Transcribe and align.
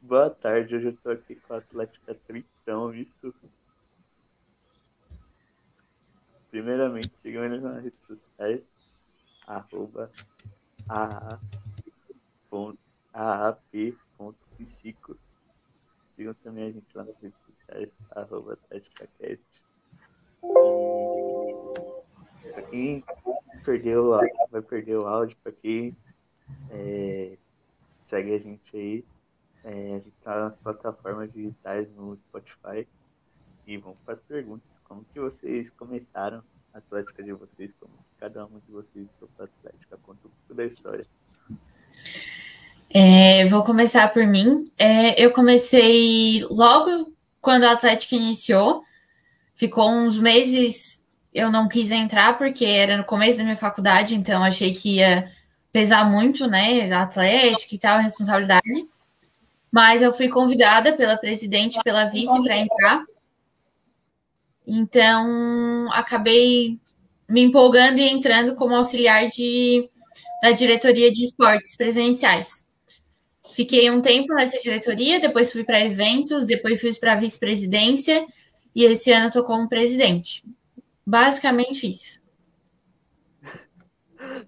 Boa 0.00 0.30
tarde, 0.30 0.76
hoje 0.76 0.86
eu 0.86 0.96
tô 0.98 1.10
aqui 1.10 1.34
com 1.34 1.54
a 1.54 1.56
Atlética 1.58 2.14
Tristão, 2.14 2.94
isso. 2.94 3.34
Primeiramente, 6.48 7.10
sigam 7.18 7.44
eles 7.44 7.60
nas 7.60 7.82
redes 7.82 7.98
sociais, 8.06 8.76
arroba. 9.48 10.12
Sigam 16.14 16.34
também 16.34 16.68
a 16.68 16.70
gente 16.70 16.86
lá 16.96 17.02
nas 17.02 17.18
redes 17.18 17.40
sociais, 17.42 17.98
arroba 18.12 18.52
AtléticaCast. 18.52 19.64
E 22.44 22.52
pra 22.52 22.62
quem 22.62 23.04
perdeu, 23.64 24.10
vai 24.52 24.62
perder 24.62 24.98
o 24.98 25.08
áudio, 25.08 25.36
pra 25.42 25.50
quem 25.50 25.96
é, 26.70 27.36
segue 28.04 28.34
a 28.34 28.38
gente 28.38 28.76
aí, 28.76 29.04
é, 29.64 29.94
a 29.94 29.98
gente 29.98 30.14
tá 30.22 30.40
nas 30.40 30.56
plataformas 30.56 31.32
digitais 31.32 31.88
no 31.94 32.16
Spotify. 32.16 32.86
E 33.66 33.76
vamos 33.76 33.98
para 34.04 34.14
as 34.14 34.20
perguntas. 34.20 34.80
Como 34.84 35.04
que 35.12 35.20
vocês 35.20 35.70
começaram 35.70 36.42
a 36.74 36.78
Atlética 36.78 37.22
de 37.22 37.32
vocês? 37.32 37.74
Como 37.78 37.92
cada 38.18 38.44
um 38.46 38.60
de 38.66 38.72
vocês 38.72 39.06
tocou 39.18 39.44
a 39.44 39.44
Atlética? 39.44 39.96
Conta 40.02 40.26
um 40.26 40.30
pouco 40.30 40.54
da 40.54 40.64
história. 40.64 41.06
É, 42.92 43.46
vou 43.46 43.62
começar 43.62 44.12
por 44.12 44.26
mim. 44.26 44.64
É, 44.76 45.22
eu 45.22 45.30
comecei 45.30 46.44
logo 46.50 47.12
quando 47.40 47.64
a 47.64 47.72
Atlética 47.72 48.16
iniciou. 48.16 48.82
Ficou 49.54 49.88
uns 49.90 50.18
meses, 50.18 51.04
eu 51.32 51.52
não 51.52 51.68
quis 51.68 51.90
entrar 51.90 52.36
porque 52.38 52.64
era 52.64 52.96
no 52.96 53.04
começo 53.04 53.38
da 53.38 53.44
minha 53.44 53.56
faculdade, 53.56 54.14
então 54.14 54.42
achei 54.42 54.72
que 54.72 54.96
ia 54.96 55.30
pesar 55.72 56.10
muito, 56.10 56.46
né? 56.46 56.92
Atlética 56.92 57.74
e 57.74 57.78
tal, 57.78 57.96
a 57.96 58.00
responsabilidade. 58.00 58.88
Mas 59.70 60.02
eu 60.02 60.12
fui 60.12 60.28
convidada 60.28 60.92
pela 60.92 61.16
presidente 61.16 61.78
pela 61.84 62.04
vice 62.06 62.42
para 62.42 62.58
entrar. 62.58 63.04
Então, 64.66 65.88
acabei 65.92 66.78
me 67.28 67.42
empolgando 67.42 67.98
e 67.98 68.08
entrando 68.08 68.54
como 68.54 68.74
auxiliar 68.74 69.26
de, 69.28 69.88
da 70.42 70.50
diretoria 70.50 71.12
de 71.12 71.24
esportes 71.24 71.76
presenciais. 71.76 72.68
Fiquei 73.54 73.90
um 73.90 74.00
tempo 74.00 74.32
nessa 74.34 74.58
diretoria, 74.60 75.20
depois 75.20 75.52
fui 75.52 75.64
para 75.64 75.80
eventos, 75.80 76.44
depois 76.44 76.80
fui 76.80 76.92
para 76.94 77.16
vice-presidência 77.16 78.26
e 78.74 78.84
esse 78.84 79.10
ano 79.10 79.26
estou 79.26 79.44
como 79.44 79.68
presidente. 79.68 80.44
Basicamente 81.04 81.90
isso. 81.90 82.19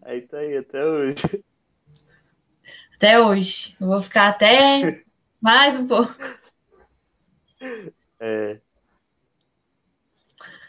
Aí 0.00 0.22
tá 0.22 0.38
aí, 0.38 0.56
até 0.56 0.84
hoje. 0.84 1.44
Até 2.96 3.20
hoje. 3.20 3.76
Eu 3.80 3.88
vou 3.88 4.00
ficar 4.00 4.28
até 4.28 5.04
mais 5.40 5.76
um 5.76 5.86
pouco. 5.86 6.14
É. 8.20 8.60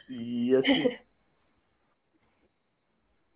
E 0.09 0.55
assim. 0.55 0.97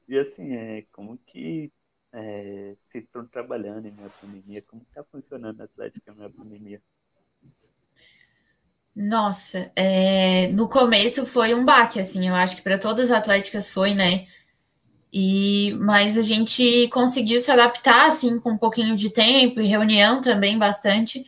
e 0.07 0.17
assim, 0.17 0.55
é, 0.55 0.81
como 0.91 1.17
que 1.19 1.71
é, 2.11 2.75
vocês 2.87 3.03
estão 3.03 3.25
trabalhando 3.25 3.87
em 3.87 3.91
minha 3.91 4.09
pandemia? 4.09 4.61
Como 4.63 4.81
está 4.81 5.03
funcionando 5.03 5.61
a 5.61 5.65
Atlética 5.65 6.11
em 6.11 6.15
minha 6.15 6.29
pandemia? 6.29 6.81
Nossa, 8.95 9.71
é, 9.75 10.47
no 10.47 10.67
começo 10.67 11.23
foi 11.23 11.53
um 11.53 11.63
baque, 11.63 11.99
assim, 11.99 12.27
eu 12.27 12.33
acho 12.33 12.55
que 12.55 12.63
para 12.63 12.79
todas 12.79 13.11
as 13.11 13.17
atléticas 13.19 13.69
foi, 13.69 13.93
né? 13.93 14.25
E, 15.11 15.73
mas 15.79 16.17
a 16.17 16.21
gente 16.21 16.87
conseguiu 16.89 17.41
se 17.41 17.49
adaptar, 17.49 18.09
assim, 18.09 18.39
com 18.39 18.51
um 18.51 18.57
pouquinho 18.57 18.95
de 18.95 19.09
tempo 19.09 19.61
e 19.61 19.65
reunião 19.65 20.21
também 20.21 20.57
bastante. 20.57 21.25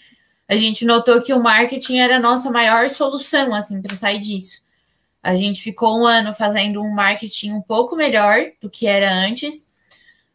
A 0.47 0.55
gente 0.55 0.83
notou 0.85 1.21
que 1.21 1.33
o 1.33 1.41
marketing 1.41 1.97
era 1.97 2.17
a 2.17 2.19
nossa 2.19 2.51
maior 2.51 2.89
solução, 2.89 3.53
assim, 3.53 3.81
para 3.81 3.95
sair 3.95 4.19
disso. 4.19 4.61
A 5.21 5.35
gente 5.35 5.61
ficou 5.61 5.99
um 5.99 6.05
ano 6.05 6.33
fazendo 6.33 6.81
um 6.81 6.93
marketing 6.93 7.51
um 7.51 7.61
pouco 7.61 7.95
melhor 7.95 8.39
do 8.61 8.69
que 8.69 8.87
era 8.87 9.13
antes. 9.13 9.67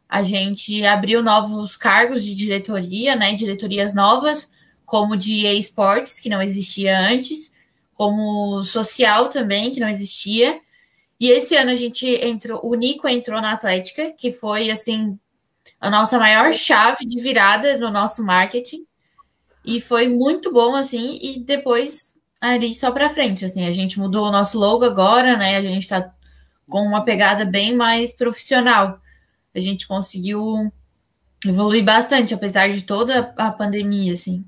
A 0.09 0.23
gente 0.23 0.85
abriu 0.85 1.23
novos 1.23 1.77
cargos 1.77 2.23
de 2.23 2.35
diretoria, 2.35 3.17
né? 3.17 3.33
Diretorias 3.33 3.95
novas, 3.95 4.51
como 4.85 5.17
de 5.17 5.47
esportes, 5.47 6.21
que 6.21 6.29
não 6.29 6.43
existia 6.43 6.99
antes, 6.99 7.51
como 7.95 8.63
social 8.63 9.29
também, 9.29 9.73
que 9.73 9.81
não 9.81 9.89
existia. 9.89 10.61
E 11.25 11.31
esse 11.31 11.57
ano 11.57 11.71
a 11.71 11.75
gente 11.75 12.07
entrou, 12.07 12.61
o 12.63 12.75
Nico 12.75 13.09
entrou 13.09 13.41
na 13.41 13.53
Atlética, 13.53 14.13
que 14.13 14.31
foi 14.31 14.71
assim 14.71 15.19
a 15.81 15.89
nossa 15.89 16.19
maior 16.19 16.53
chave 16.53 17.07
de 17.07 17.19
virada 17.19 17.79
no 17.79 17.91
nosso 17.91 18.23
marketing. 18.23 18.87
E 19.65 19.81
foi 19.81 20.07
muito 20.07 20.53
bom 20.53 20.75
assim, 20.75 21.19
e 21.23 21.41
depois 21.41 22.15
ali 22.39 22.75
só 22.75 22.93
para 22.93 23.09
frente, 23.09 23.43
assim, 23.43 23.67
a 23.67 23.73
gente 23.73 23.99
mudou 23.99 24.27
o 24.27 24.31
nosso 24.31 24.59
logo 24.59 24.85
agora, 24.85 25.35
né? 25.39 25.57
A 25.57 25.63
gente 25.63 25.85
está 25.85 26.15
com 26.69 26.83
uma 26.83 27.07
pegada 27.07 27.47
bem 27.47 27.75
mais 27.75 28.13
profissional. 28.13 29.01
A 29.55 29.61
gente 29.61 29.89
conseguiu 29.89 30.71
evoluir 31.43 31.83
bastante, 31.83 32.35
apesar 32.35 32.69
de 32.69 32.83
toda 32.83 33.33
a 33.39 33.51
pandemia, 33.51 34.13
assim. 34.13 34.45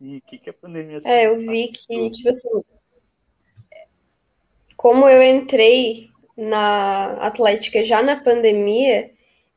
E 0.00 0.16
o 0.16 0.22
que, 0.22 0.38
que 0.38 0.50
a 0.50 0.54
pandemia... 0.54 0.98
É, 1.04 1.28
eu 1.28 1.38
vi 1.38 1.68
que, 1.68 2.10
tipo 2.10 2.30
assim, 2.30 2.48
como 4.80 5.06
eu 5.06 5.22
entrei 5.22 6.08
na 6.34 7.12
Atlética 7.18 7.84
já 7.84 8.02
na 8.02 8.18
pandemia, 8.18 9.10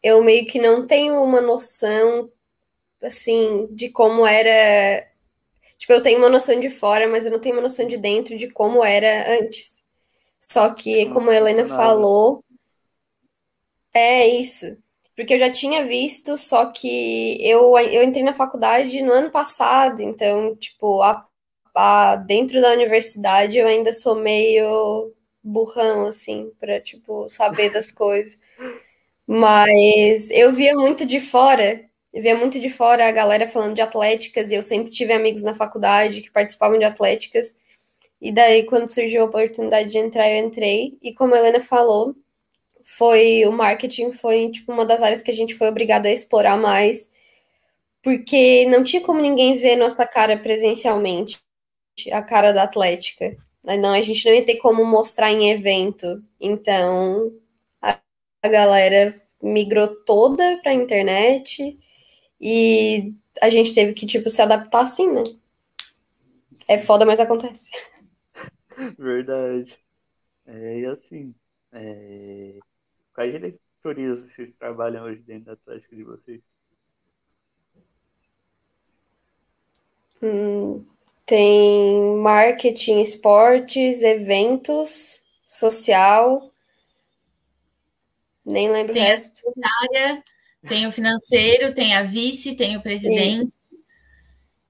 eu 0.04 0.22
meio 0.22 0.46
que 0.46 0.60
não 0.60 0.86
tenho 0.86 1.24
uma 1.24 1.40
noção, 1.40 2.30
assim, 3.02 3.70
de 3.72 3.88
como 3.90 4.28
era 4.28 5.08
Tipo, 5.78 5.94
eu 5.94 6.04
tenho 6.04 6.20
uma 6.20 6.30
noção 6.30 6.60
de 6.60 6.70
fora, 6.70 7.08
mas 7.08 7.26
eu 7.26 7.32
não 7.32 7.40
tenho 7.40 7.56
uma 7.56 7.62
noção 7.62 7.88
de 7.88 7.96
dentro 7.96 8.38
de 8.38 8.50
como 8.50 8.84
era 8.84 9.40
antes. 9.40 9.82
Só 10.42 10.74
que, 10.74 11.06
como 11.14 11.30
a 11.30 11.36
Helena 11.36 11.66
falou, 11.66 12.44
é 13.94 14.28
isso. 14.28 14.78
Porque 15.16 15.36
eu 15.36 15.40
já 15.40 15.50
tinha 15.50 15.86
visto, 15.86 16.38
só 16.38 16.66
que 16.66 17.38
eu, 17.42 17.78
eu 17.80 18.04
entrei 18.04 18.24
na 18.24 18.34
faculdade 18.34 19.02
no 19.02 19.14
ano 19.14 19.32
passado, 19.32 20.02
então, 20.02 20.54
tipo, 20.58 21.02
a, 21.02 21.26
a, 21.74 22.16
dentro 22.16 22.62
da 22.62 22.72
universidade 22.74 23.58
eu 23.58 23.68
ainda 23.68 23.94
sou 23.94 24.16
meio 24.16 25.14
burrão, 25.44 26.06
assim, 26.08 26.52
para 26.60 26.80
tipo, 26.82 27.30
saber 27.30 27.72
das 27.72 27.92
coisas. 27.94 28.38
Mas 29.28 30.30
eu 30.32 30.52
via 30.52 30.74
muito 30.76 31.06
de 31.06 31.20
fora 31.22 31.90
eu 32.14 32.22
via 32.22 32.38
muito 32.38 32.60
de 32.60 32.70
fora 32.70 33.08
a 33.08 33.12
galera 33.12 33.48
falando 33.48 33.74
de 33.74 33.82
atléticas, 33.82 34.52
e 34.52 34.56
eu 34.56 34.62
sempre 34.62 34.92
tive 34.92 35.12
amigos 35.14 35.42
na 35.42 35.56
faculdade 35.56 36.22
que 36.22 36.32
participavam 36.32 36.78
de 36.78 36.86
atléticas. 36.86 37.58
E 38.22 38.32
daí, 38.32 38.66
quando 38.66 38.90
surgiu 38.90 39.24
a 39.24 39.26
oportunidade 39.26 39.90
de 39.90 39.98
entrar, 39.98 40.30
eu 40.30 40.46
entrei. 40.46 40.98
E 41.02 41.14
como 41.14 41.36
a 41.36 41.40
Helena 41.40 41.60
falou, 41.62 42.16
foi 42.84 43.46
o 43.46 43.52
marketing 43.52 44.12
foi 44.12 44.52
tipo 44.52 44.72
uma 44.72 44.86
das 44.86 45.02
áreas 45.02 45.24
que 45.24 45.32
a 45.32 45.34
gente 45.34 45.56
foi 45.56 45.70
obrigado 45.70 46.06
a 46.06 46.12
explorar 46.12 46.58
mais, 46.58 47.12
porque 48.04 48.66
não 48.68 48.84
tinha 48.84 49.02
como 49.02 49.22
ninguém 49.22 49.58
ver 49.58 49.76
nossa 49.78 50.06
cara 50.08 50.38
presencialmente, 50.38 51.40
a 52.12 52.22
cara 52.22 52.52
da 52.52 52.64
Atlética. 52.64 53.38
Não, 53.64 53.94
a 53.94 54.02
gente 54.02 54.26
não 54.26 54.34
ia 54.34 54.46
ter 54.46 54.58
como 54.58 54.84
mostrar 54.84 55.32
em 55.32 55.52
evento. 55.52 56.24
Então, 56.40 57.32
a, 57.82 58.00
a 58.42 58.50
galera 58.50 59.20
migrou 59.42 59.88
toda 60.04 60.60
para 60.62 60.72
a 60.72 60.76
internet 60.76 61.80
e 62.40 63.14
a 63.42 63.50
gente 63.50 63.74
teve 63.74 63.94
que, 63.94 64.06
tipo, 64.06 64.30
se 64.30 64.42
adaptar 64.42 64.82
assim, 64.82 65.12
né? 65.12 65.24
É 66.68 66.78
foda, 66.78 67.06
mas 67.06 67.20
acontece. 67.20 67.72
Verdade. 68.98 69.78
É, 70.46 70.80
e 70.80 70.86
assim, 70.86 71.34
é... 71.72 72.60
quais 73.14 73.32
diretorias 73.32 74.22
vocês 74.22 74.58
trabalham 74.58 75.06
hoje 75.06 75.22
dentro 75.22 75.46
da 75.46 75.54
Atlético 75.54 75.96
de 75.96 76.04
vocês? 76.04 76.42
Hum, 80.22 80.86
tem 81.26 82.18
marketing, 82.18 83.02
esportes, 83.02 84.02
eventos, 84.02 85.22
social. 85.46 86.52
Nem 88.46 88.70
lembro 88.70 88.94
tem 88.94 89.04
o 89.04 89.06
resto. 89.06 89.42
Área, 89.82 90.24
tem 90.68 90.88
o 90.88 90.92
financeiro, 90.92 91.74
tem 91.74 91.96
a 91.96 92.04
vice, 92.04 92.56
tem 92.56 92.76
o 92.76 92.82
presidente. 92.82 93.54
Sim. 93.54 93.60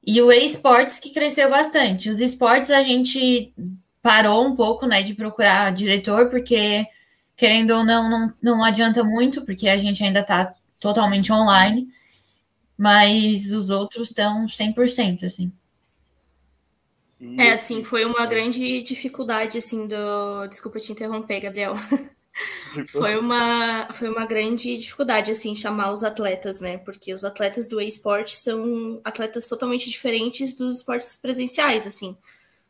E 0.05 0.21
o 0.21 0.31
esportes 0.31 1.00
que 1.00 1.11
cresceu 1.11 1.50
bastante. 1.50 2.09
Os 2.09 2.19
esportes 2.19 2.69
a 2.69 2.83
gente 2.83 3.53
parou 4.01 4.45
um 4.45 4.56
pouco, 4.56 4.85
né, 4.85 5.01
de 5.01 5.15
procurar 5.15 5.71
diretor, 5.71 6.29
porque 6.29 6.85
querendo 7.35 7.71
ou 7.71 7.85
não, 7.85 8.09
não, 8.09 8.33
não 8.41 8.63
adianta 8.63 9.03
muito, 9.03 9.44
porque 9.45 9.69
a 9.69 9.77
gente 9.77 10.03
ainda 10.03 10.19
está 10.19 10.53
totalmente 10.79 11.31
online, 11.31 11.88
mas 12.77 13.51
os 13.51 13.69
outros 13.69 14.09
estão 14.09 14.45
100%, 14.47 15.23
assim. 15.23 15.51
É, 17.37 17.51
assim, 17.51 17.83
foi 17.83 18.05
uma 18.05 18.25
grande 18.25 18.81
dificuldade, 18.81 19.57
assim, 19.57 19.87
do... 19.87 20.47
Desculpa 20.47 20.79
te 20.79 20.91
interromper, 20.91 21.39
Gabriel. 21.39 21.75
Foi, 22.87 23.15
uma, 23.15 23.93
foi 23.93 24.09
uma 24.09 24.25
grande 24.25 24.75
dificuldade, 24.75 25.29
assim, 25.29 25.55
chamar 25.55 25.91
os 25.91 26.03
atletas, 26.03 26.59
né? 26.61 26.79
Porque 26.79 27.13
os 27.13 27.23
atletas 27.23 27.67
do 27.67 27.79
esporte 27.79 28.35
são 28.35 28.99
atletas 29.03 29.45
totalmente 29.45 29.87
diferentes 29.87 30.55
dos 30.55 30.77
esportes 30.77 31.15
presenciais, 31.15 31.85
assim, 31.85 32.17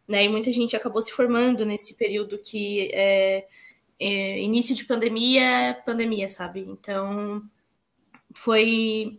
né? 0.05 0.25
E 0.25 0.29
muita 0.29 0.51
gente 0.51 0.75
acabou 0.75 1.01
se 1.01 1.13
formando 1.13 1.65
nesse 1.65 1.95
período 1.95 2.38
que 2.38 2.89
é, 2.94 3.47
é 3.97 4.41
início 4.41 4.75
de 4.75 4.83
pandemia, 4.83 5.81
pandemia, 5.85 6.27
sabe? 6.27 6.59
Então, 6.59 7.41
foi 8.33 9.17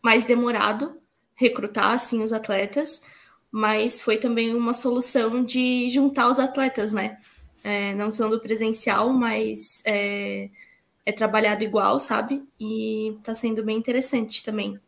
mais 0.00 0.24
demorado 0.24 1.00
recrutar, 1.34 1.90
assim, 1.90 2.22
os 2.22 2.32
atletas, 2.32 3.02
mas 3.52 4.00
foi 4.00 4.16
também 4.16 4.54
uma 4.54 4.74
solução 4.74 5.44
de 5.44 5.88
juntar 5.90 6.28
os 6.28 6.40
atletas, 6.40 6.92
né? 6.92 7.18
é, 7.64 7.94
não 7.94 8.10
são 8.10 8.28
do 8.28 8.40
presencial, 8.40 9.12
mas 9.12 9.82
é, 9.86 10.50
é 11.06 11.12
trabalhado 11.12 11.62
igual, 11.62 11.98
sabe? 11.98 12.44
E 12.58 13.14
está 13.18 13.34
sendo 13.34 13.64
bem 13.64 13.76
interessante 13.76 14.42
também. 14.42 14.78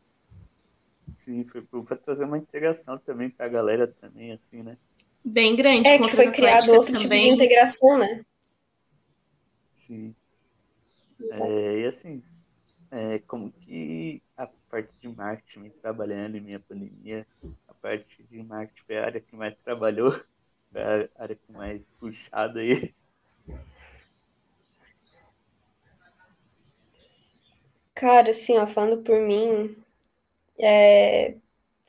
Sim, 1.15 1.45
foi 1.45 1.63
para 1.83 1.97
trazer 1.97 2.25
uma 2.25 2.39
integração 2.39 2.99
também 2.99 3.31
para 3.31 3.47
a 3.47 3.49
galera 3.49 3.87
também, 3.87 4.33
assim, 4.33 4.63
né? 4.63 4.77
Bem 5.25 5.55
grande. 5.57 5.89
É 5.89 5.99
que 5.99 6.11
foi 6.11 6.31
criado 6.33 6.71
outro 6.71 6.93
também. 6.93 7.01
tipo 7.03 7.15
de 7.15 7.29
integração, 7.29 7.99
né? 7.99 8.25
Sim. 9.73 10.15
É, 11.31 11.81
e 11.81 11.87
assim, 11.87 12.23
é, 12.91 13.21
como 13.21 13.51
que 13.53 14.21
a 14.37 14.47
parte 14.69 14.91
de 15.01 15.09
marketing 15.09 15.71
trabalhando 15.81 16.37
em 16.37 16.41
minha 16.41 16.61
pandemia, 16.61 17.27
parte 17.85 18.23
de 18.31 18.43
marketing 18.43 18.83
foi 18.87 18.97
a 18.97 19.05
área 19.05 19.21
que 19.21 19.37
mais 19.37 19.55
trabalhou 19.63 20.19
é 20.75 21.09
a 21.17 21.23
área 21.23 21.39
mais 21.51 21.87
puxada 21.99 22.61
aí. 22.61 22.95
Cara, 27.95 28.31
assim, 28.31 28.57
ó, 28.57 28.67
falando 28.67 29.03
por 29.03 29.21
mim, 29.21 29.77
é, 30.59 31.37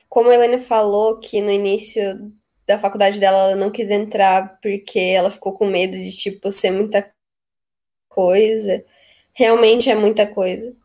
como 0.08 0.28
a 0.28 0.34
Helena 0.34 0.60
falou 0.60 1.18
que 1.18 1.40
no 1.40 1.50
início 1.50 2.30
da 2.66 2.78
faculdade 2.78 3.18
dela 3.18 3.48
ela 3.48 3.56
não 3.56 3.72
quis 3.72 3.90
entrar 3.90 4.60
porque 4.60 4.98
ela 4.98 5.30
ficou 5.30 5.54
com 5.54 5.66
medo 5.66 5.94
de, 5.96 6.12
tipo, 6.14 6.52
ser 6.52 6.70
muita 6.70 7.10
coisa. 8.08 8.84
Realmente 9.32 9.90
é 9.90 9.94
muita 9.96 10.26
coisa 10.32 10.76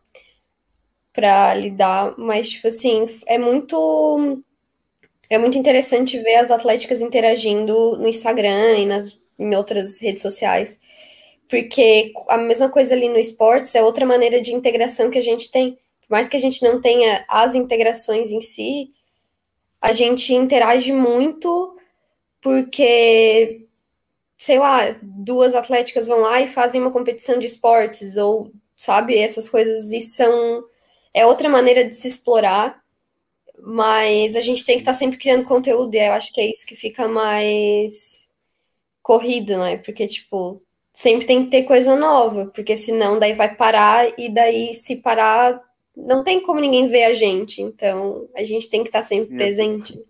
para 1.14 1.54
lidar, 1.54 2.18
mas, 2.18 2.50
tipo 2.50 2.68
assim, 2.70 3.06
é 3.28 3.38
muito 3.38 4.44
é 5.32 5.38
muito 5.38 5.58
interessante 5.58 6.20
ver 6.20 6.36
as 6.36 6.52
atléticas 6.52 7.02
interagindo 7.02 7.98
no 7.98 8.06
Instagram 8.06 8.80
e 8.80 8.86
nas, 8.86 9.18
em 9.40 9.56
outras 9.56 9.98
redes 9.98 10.22
sociais. 10.22 10.78
Porque 11.48 12.12
a 12.28 12.38
mesma 12.38 12.68
coisa 12.68 12.94
ali 12.94 13.08
no 13.08 13.18
esportes 13.18 13.74
é 13.74 13.82
outra 13.82 14.06
maneira 14.06 14.42
de 14.42 14.54
integração 14.54 15.10
que 15.10 15.18
a 15.18 15.24
gente 15.24 15.50
tem. 15.50 15.80
Por 16.02 16.10
mais 16.10 16.28
que 16.28 16.36
a 16.36 16.40
gente 16.40 16.62
não 16.62 16.82
tenha 16.82 17.24
as 17.30 17.56
integrações 17.56 18.30
em 18.30 18.42
si, 18.42 18.90
a 19.82 19.94
gente 19.94 20.34
interage 20.34 20.92
muito 20.92 21.78
porque, 22.42 23.66
sei 24.38 24.60
lá, 24.60 25.00
duas 25.02 25.56
atléticas 25.56 26.08
vão 26.08 26.20
lá 26.20 26.42
e 26.42 26.48
fazem 26.50 26.82
uma 26.82 26.92
competição 26.92 27.40
de 27.40 27.46
esportes, 27.46 28.18
ou, 28.18 28.52
sabe, 28.76 29.18
essas 29.18 29.48
coisas, 29.48 29.94
e 29.94 30.02
são. 30.02 30.66
É 31.14 31.26
outra 31.26 31.48
maneira 31.48 31.88
de 31.88 31.96
se 31.96 32.10
explorar 32.10 32.81
mas 33.64 34.36
a 34.36 34.42
gente 34.42 34.66
tem 34.66 34.76
que 34.76 34.82
estar 34.82 34.94
tá 34.94 34.98
sempre 34.98 35.18
criando 35.18 35.46
conteúdo, 35.46 35.94
e 35.94 36.00
eu 36.00 36.14
acho 36.14 36.34
que 36.34 36.42
é 36.42 36.50
isso 36.50 36.66
que 36.66 36.76
fica 36.76 37.08
mais 37.08 38.28
corrido, 39.02 39.58
né? 39.58 39.78
Porque, 39.78 40.08
tipo, 40.08 40.62
sempre 40.92 41.28
tem 41.28 41.46
que 41.46 41.52
ter 41.52 41.64
coisa 41.64 41.96
nova, 41.96 42.48
porque 42.48 42.76
senão 42.76 43.20
daí 43.20 43.34
vai 43.34 43.56
parar, 43.56 44.20
e 44.20 44.34
daí 44.34 44.74
se 44.74 44.98
parar, 44.98 45.62
não 45.96 46.24
tem 46.24 46.42
como 46.42 46.60
ninguém 46.60 46.88
ver 46.88 47.04
a 47.06 47.14
gente. 47.14 47.62
Então, 47.62 48.28
a 48.36 48.44
gente 48.44 48.70
tem 48.70 48.82
que 48.82 48.90
estar 48.90 49.02
tá 49.02 49.06
sempre 49.06 49.30
Sim, 49.30 49.36
presente. 49.36 50.08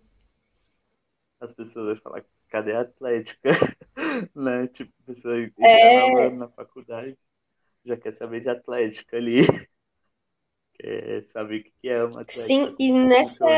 As 1.38 1.52
pessoas 1.52 1.86
vão 1.86 1.96
falar, 1.96 2.24
cadê 2.48 2.72
a 2.72 2.80
Atlética? 2.80 3.50
né? 4.34 4.66
Tipo, 4.68 4.92
a 5.02 5.06
pessoa 5.06 5.36
é... 5.60 6.30
na 6.30 6.48
faculdade 6.48 7.18
já 7.84 7.96
quer 7.96 8.12
saber 8.12 8.40
de 8.40 8.48
Atlética 8.48 9.16
ali 9.16 9.46
é, 10.82 11.22
saber 11.22 11.60
o 11.60 11.64
que 11.64 11.88
é 11.88 12.02
uma 12.02 12.24
Sim, 12.28 12.74
e 12.78 12.92
nessa. 12.92 13.48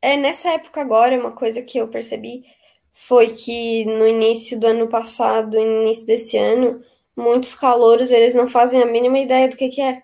É, 0.00 0.16
nessa 0.16 0.50
época 0.50 0.80
agora, 0.80 1.18
uma 1.18 1.32
coisa 1.32 1.62
que 1.62 1.78
eu 1.78 1.88
percebi 1.88 2.44
foi 2.92 3.34
que 3.34 3.84
no 3.84 4.06
início 4.06 4.58
do 4.58 4.66
ano 4.66 4.88
passado, 4.88 5.56
no 5.58 5.82
início 5.82 6.06
desse 6.06 6.36
ano, 6.36 6.80
muitos 7.16 7.54
calouros, 7.54 8.10
eles 8.10 8.34
não 8.34 8.48
fazem 8.48 8.82
a 8.82 8.86
mínima 8.86 9.18
ideia 9.18 9.48
do 9.48 9.56
que, 9.56 9.68
que 9.68 9.80
é. 9.80 10.02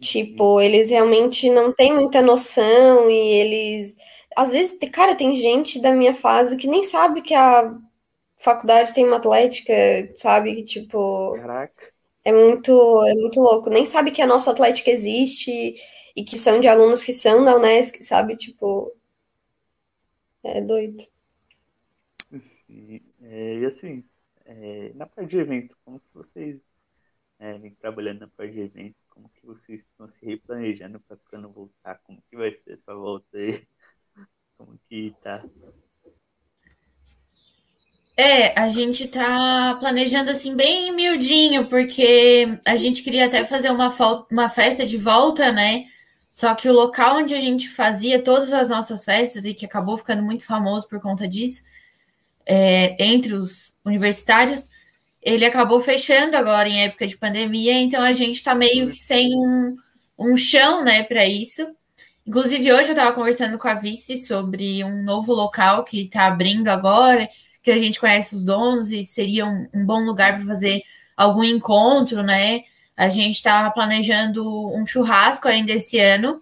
Tipo, 0.00 0.60
eles 0.60 0.90
realmente 0.90 1.48
não 1.50 1.72
têm 1.72 1.94
muita 1.94 2.22
noção 2.22 3.10
e 3.10 3.16
eles. 3.16 3.96
Às 4.36 4.52
vezes, 4.52 4.78
cara, 4.92 5.14
tem 5.14 5.34
gente 5.34 5.80
da 5.80 5.92
minha 5.92 6.14
fase 6.14 6.56
que 6.56 6.68
nem 6.68 6.84
sabe 6.84 7.22
que 7.22 7.34
a 7.34 7.74
faculdade 8.38 8.92
tem 8.92 9.06
uma 9.06 9.16
atlética, 9.16 9.72
sabe? 10.16 10.62
Tipo. 10.64 11.34
Caraca. 11.36 11.95
É 12.26 12.32
muito, 12.32 12.72
é 13.06 13.14
muito 13.14 13.38
louco. 13.40 13.70
Nem 13.70 13.86
sabe 13.86 14.10
que 14.10 14.20
a 14.20 14.26
nossa 14.26 14.50
Atlética 14.50 14.90
existe 14.90 15.76
e 16.16 16.24
que 16.24 16.36
são 16.36 16.58
de 16.60 16.66
alunos 16.66 17.04
que 17.04 17.12
são 17.12 17.44
da 17.44 17.54
Unesc, 17.56 18.02
sabe? 18.02 18.36
Tipo, 18.36 18.92
é 20.42 20.60
doido. 20.60 21.06
Sim. 22.38 23.00
É, 23.22 23.58
e 23.60 23.64
assim, 23.64 24.04
é, 24.44 24.92
na 24.94 25.06
parte 25.06 25.30
de 25.30 25.38
eventos, 25.38 25.76
como 25.84 26.00
que 26.00 26.08
vocês 26.12 26.66
é, 27.38 27.58
vêm 27.58 27.74
trabalhando 27.74 28.20
na 28.20 28.28
parte 28.28 28.54
de 28.54 28.60
eventos? 28.62 29.04
Como 29.10 29.28
que 29.30 29.46
vocês 29.46 29.82
estão 29.82 30.08
se 30.08 30.26
replanejando 30.26 31.00
para 31.00 31.18
quando 31.30 31.50
voltar? 31.52 32.00
Como 32.04 32.22
que 32.30 32.36
vai 32.36 32.52
ser 32.52 32.72
essa 32.74 32.94
volta 32.94 33.38
aí? 33.38 33.66
Como 34.58 34.78
que 34.88 35.14
tá? 35.22 35.44
É, 38.18 38.58
a 38.58 38.70
gente 38.70 39.06
tá 39.08 39.76
planejando 39.78 40.30
assim 40.30 40.56
bem 40.56 40.90
miudinho, 40.90 41.66
porque 41.66 42.48
a 42.64 42.74
gente 42.74 43.02
queria 43.02 43.26
até 43.26 43.44
fazer 43.44 43.70
uma, 43.70 43.94
uma 44.32 44.48
festa 44.48 44.86
de 44.86 44.96
volta, 44.96 45.52
né? 45.52 45.84
Só 46.32 46.54
que 46.54 46.68
o 46.68 46.72
local 46.72 47.18
onde 47.18 47.34
a 47.34 47.40
gente 47.40 47.68
fazia 47.68 48.22
todas 48.22 48.54
as 48.54 48.70
nossas 48.70 49.04
festas 49.04 49.44
e 49.44 49.52
que 49.52 49.66
acabou 49.66 49.98
ficando 49.98 50.22
muito 50.22 50.44
famoso 50.44 50.88
por 50.88 50.98
conta 50.98 51.28
disso, 51.28 51.62
é, 52.46 52.96
entre 53.04 53.34
os 53.34 53.76
universitários, 53.84 54.70
ele 55.20 55.44
acabou 55.44 55.80
fechando 55.80 56.36
agora 56.36 56.68
em 56.68 56.84
época 56.84 57.06
de 57.06 57.18
pandemia, 57.18 57.74
então 57.74 58.02
a 58.02 58.12
gente 58.14 58.42
tá 58.42 58.54
meio 58.54 58.88
que 58.88 58.96
sem 58.96 59.34
um, 59.34 59.76
um 60.18 60.36
chão, 60.36 60.82
né, 60.84 61.02
para 61.02 61.26
isso. 61.26 61.66
Inclusive, 62.26 62.72
hoje 62.72 62.88
eu 62.88 62.92
estava 62.94 63.12
conversando 63.12 63.58
com 63.58 63.68
a 63.68 63.74
Vice 63.74 64.18
sobre 64.18 64.82
um 64.84 65.02
novo 65.02 65.34
local 65.34 65.84
que 65.84 66.02
está 66.04 66.26
abrindo 66.26 66.68
agora 66.68 67.28
que 67.66 67.70
a 67.72 67.78
gente 67.78 67.98
conhece 67.98 68.32
os 68.32 68.44
donos 68.44 68.92
e 68.92 69.04
seria 69.04 69.44
um, 69.44 69.66
um 69.74 69.84
bom 69.84 69.98
lugar 70.04 70.36
para 70.36 70.46
fazer 70.46 70.84
algum 71.16 71.42
encontro, 71.42 72.22
né? 72.22 72.62
A 72.96 73.08
gente 73.08 73.34
está 73.34 73.68
planejando 73.72 74.48
um 74.72 74.86
churrasco 74.86 75.48
ainda 75.48 75.72
esse 75.72 75.98
ano 75.98 76.40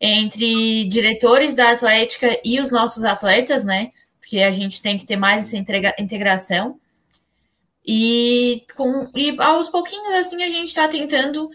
entre 0.00 0.88
diretores 0.88 1.54
da 1.54 1.70
Atlética 1.70 2.40
e 2.44 2.58
os 2.58 2.72
nossos 2.72 3.04
atletas, 3.04 3.62
né? 3.62 3.92
Porque 4.18 4.40
a 4.40 4.50
gente 4.50 4.82
tem 4.82 4.98
que 4.98 5.06
ter 5.06 5.14
mais 5.14 5.44
essa 5.44 5.56
integração. 6.00 6.80
E, 7.86 8.64
com, 8.74 9.08
e 9.14 9.36
aos 9.38 9.68
pouquinhos, 9.68 10.14
assim, 10.14 10.42
a 10.42 10.48
gente 10.48 10.66
está 10.66 10.88
tentando 10.88 11.48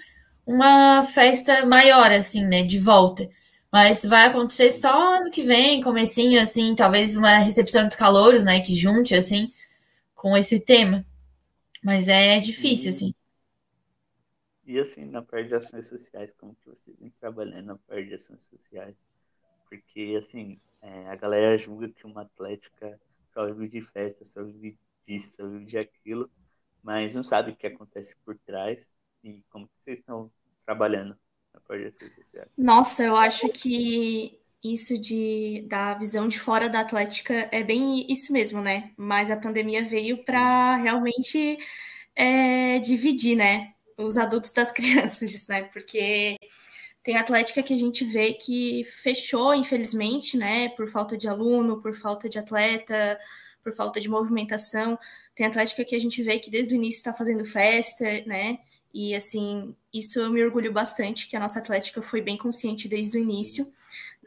uma 0.48 1.04
festa 1.04 1.66
maior, 1.66 2.10
assim, 2.14 2.46
né? 2.46 2.64
De 2.64 2.80
volta. 2.80 3.30
Mas 3.72 4.04
vai 4.04 4.26
acontecer 4.26 4.74
só 4.74 4.92
ano 4.92 5.32
que 5.32 5.44
vem, 5.44 5.82
comecinho, 5.82 6.42
assim, 6.42 6.76
talvez 6.76 7.16
uma 7.16 7.38
recepção 7.38 7.88
de 7.88 7.96
calouros, 7.96 8.44
né? 8.44 8.60
Que 8.60 8.76
junte, 8.76 9.16
assim, 9.16 9.54
com 10.14 10.36
esse 10.36 10.60
tema. 10.60 11.06
Mas 11.84 12.10
é 12.10 12.38
difícil, 12.40 12.88
e, 12.88 12.90
assim. 12.90 13.16
E 14.66 14.80
assim, 14.80 15.06
na 15.06 15.22
parte 15.22 15.48
de 15.48 15.56
ações 15.56 15.88
sociais, 15.88 16.34
como 16.34 16.56
que 16.56 16.68
vocês 16.68 16.98
vem 17.00 17.12
trabalhando 17.20 17.66
na 17.68 17.78
parte 17.78 18.08
de 18.08 18.16
ações 18.16 18.44
sociais? 18.44 18.96
Porque, 19.70 20.16
assim, 20.18 20.60
é, 20.82 21.08
a 21.08 21.16
galera 21.16 21.58
julga 21.58 21.90
que 21.90 22.06
uma 22.06 22.24
atlética 22.24 23.00
só 23.30 23.46
vive 23.48 23.70
de 23.70 23.82
festa, 23.82 24.26
só 24.26 24.44
vive 24.44 24.78
disso, 25.08 25.38
só 25.38 25.48
vive 25.48 25.66
de 25.66 25.78
aquilo, 25.78 26.30
mas 26.84 27.16
não 27.16 27.24
sabe 27.24 27.52
o 27.52 27.56
que 27.56 27.68
acontece 27.68 28.16
por 28.26 28.38
trás 28.40 28.92
e 29.24 29.42
como 29.50 29.68
que 29.68 29.74
vocês 29.78 30.00
estão 30.00 30.30
trabalhando 30.66 31.18
nossa, 32.58 33.04
eu 33.04 33.16
acho 33.16 33.48
que 33.50 34.40
isso 34.64 34.98
de 34.98 35.66
da 35.68 35.94
visão 35.96 36.28
de 36.28 36.40
fora 36.40 36.70
da 36.70 36.82
Atlética 36.82 37.50
é 37.52 37.64
bem 37.64 38.06
isso 38.12 38.32
mesmo, 38.32 38.62
né? 38.62 38.92
Mas 38.98 39.32
a 39.32 39.38
pandemia 39.38 39.84
veio 39.84 40.24
para 40.24 40.76
realmente 40.78 41.58
é, 42.16 42.80
dividir, 42.80 43.36
né? 43.36 43.74
Os 43.98 44.18
adultos 44.18 44.52
das 44.54 44.72
crianças, 44.74 45.48
né? 45.48 45.64
Porque 45.64 46.38
tem 47.04 47.18
Atlética 47.18 47.64
que 47.64 47.74
a 47.74 47.78
gente 47.78 48.06
vê 48.06 48.34
que 48.34 48.84
fechou, 48.86 49.56
infelizmente, 49.56 50.38
né? 50.38 50.70
Por 50.70 50.90
falta 50.90 51.18
de 51.18 51.28
aluno, 51.28 51.82
por 51.82 51.96
falta 51.96 52.30
de 52.30 52.38
atleta, 52.38 53.20
por 53.64 53.74
falta 53.74 54.00
de 54.00 54.10
movimentação. 54.10 54.98
Tem 55.36 55.48
Atlética 55.48 55.84
que 55.86 55.96
a 55.96 56.00
gente 56.00 56.22
vê 56.24 56.40
que 56.40 56.52
desde 56.52 56.74
o 56.74 56.76
início 56.76 56.98
está 56.98 57.14
fazendo 57.14 57.46
festa, 57.46 58.06
né? 58.26 58.60
E 58.94 59.16
assim, 59.16 59.76
isso 59.94 60.20
eu 60.20 60.30
me 60.30 60.44
orgulho 60.44 60.72
bastante, 60.72 61.28
que 61.28 61.36
a 61.36 61.40
nossa 61.40 61.60
Atlética 61.60 62.02
foi 62.02 62.22
bem 62.22 62.38
consciente 62.38 62.88
desde 62.88 63.18
o 63.18 63.22
início 63.22 63.72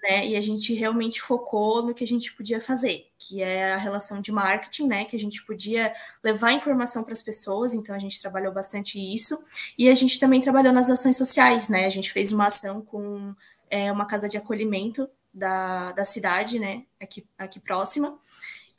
né? 0.04 0.26
E 0.26 0.36
a 0.36 0.40
gente 0.42 0.74
realmente 0.74 1.22
focou 1.22 1.82
no 1.82 1.94
que 1.94 2.04
a 2.04 2.06
gente 2.06 2.34
podia 2.34 2.60
fazer, 2.60 3.10
que 3.18 3.42
é 3.42 3.72
a 3.72 3.78
relação 3.78 4.20
de 4.20 4.30
marketing, 4.30 4.86
né? 4.86 5.04
Que 5.06 5.16
a 5.16 5.18
gente 5.18 5.42
podia 5.46 5.94
levar 6.22 6.52
informação 6.52 7.02
para 7.02 7.14
as 7.14 7.22
pessoas, 7.22 7.72
então 7.72 7.94
a 7.94 7.98
gente 7.98 8.20
trabalhou 8.20 8.52
bastante 8.52 8.98
isso. 9.00 9.42
E 9.78 9.88
a 9.88 9.94
gente 9.94 10.20
também 10.20 10.42
trabalhou 10.42 10.74
nas 10.74 10.90
ações 10.90 11.16
sociais, 11.16 11.70
né? 11.70 11.86
A 11.86 11.90
gente 11.90 12.12
fez 12.12 12.32
uma 12.34 12.48
ação 12.48 12.82
com 12.82 13.34
é, 13.70 13.90
uma 13.90 14.04
casa 14.04 14.28
de 14.28 14.36
acolhimento 14.36 15.08
da, 15.32 15.92
da 15.92 16.04
cidade, 16.04 16.58
né? 16.58 16.84
Aqui, 17.00 17.26
aqui 17.38 17.58
próxima, 17.58 18.18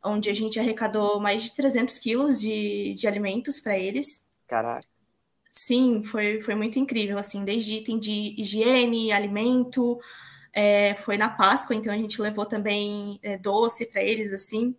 onde 0.04 0.30
a 0.30 0.34
gente 0.34 0.60
arrecadou 0.60 1.20
mais 1.20 1.42
de 1.42 1.56
300 1.56 1.98
quilos 1.98 2.40
de, 2.40 2.94
de 2.94 3.08
alimentos 3.08 3.60
para 3.60 3.76
eles. 3.76 4.28
Caraca. 4.48 4.95
Sim, 5.58 6.04
foi, 6.04 6.42
foi 6.42 6.54
muito 6.54 6.78
incrível, 6.78 7.18
assim, 7.18 7.46
desde 7.46 7.76
item 7.76 7.98
de 7.98 8.36
higiene, 8.38 9.14
alimento, 9.14 9.98
é, 10.52 10.96
foi 10.96 11.18
na 11.18 11.30
Páscoa, 11.30 11.74
então 11.74 11.94
a 11.94 11.98
gente 11.98 12.22
levou 12.22 12.46
também 12.46 13.18
é, 13.24 13.38
doce 13.38 13.90
para 13.90 14.04
eles, 14.04 14.34
assim. 14.34 14.76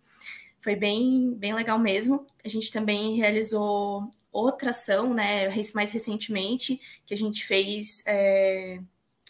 Foi 0.61 0.75
bem, 0.75 1.33
bem 1.33 1.55
legal 1.55 1.79
mesmo. 1.79 2.27
A 2.45 2.47
gente 2.47 2.71
também 2.71 3.15
realizou 3.15 4.11
outra 4.31 4.69
ação, 4.69 5.15
né, 5.15 5.49
mais 5.73 5.91
recentemente, 5.91 6.79
que 7.07 7.13
a 7.13 7.17
gente 7.17 7.43
fez. 7.43 8.03
É, 8.05 8.79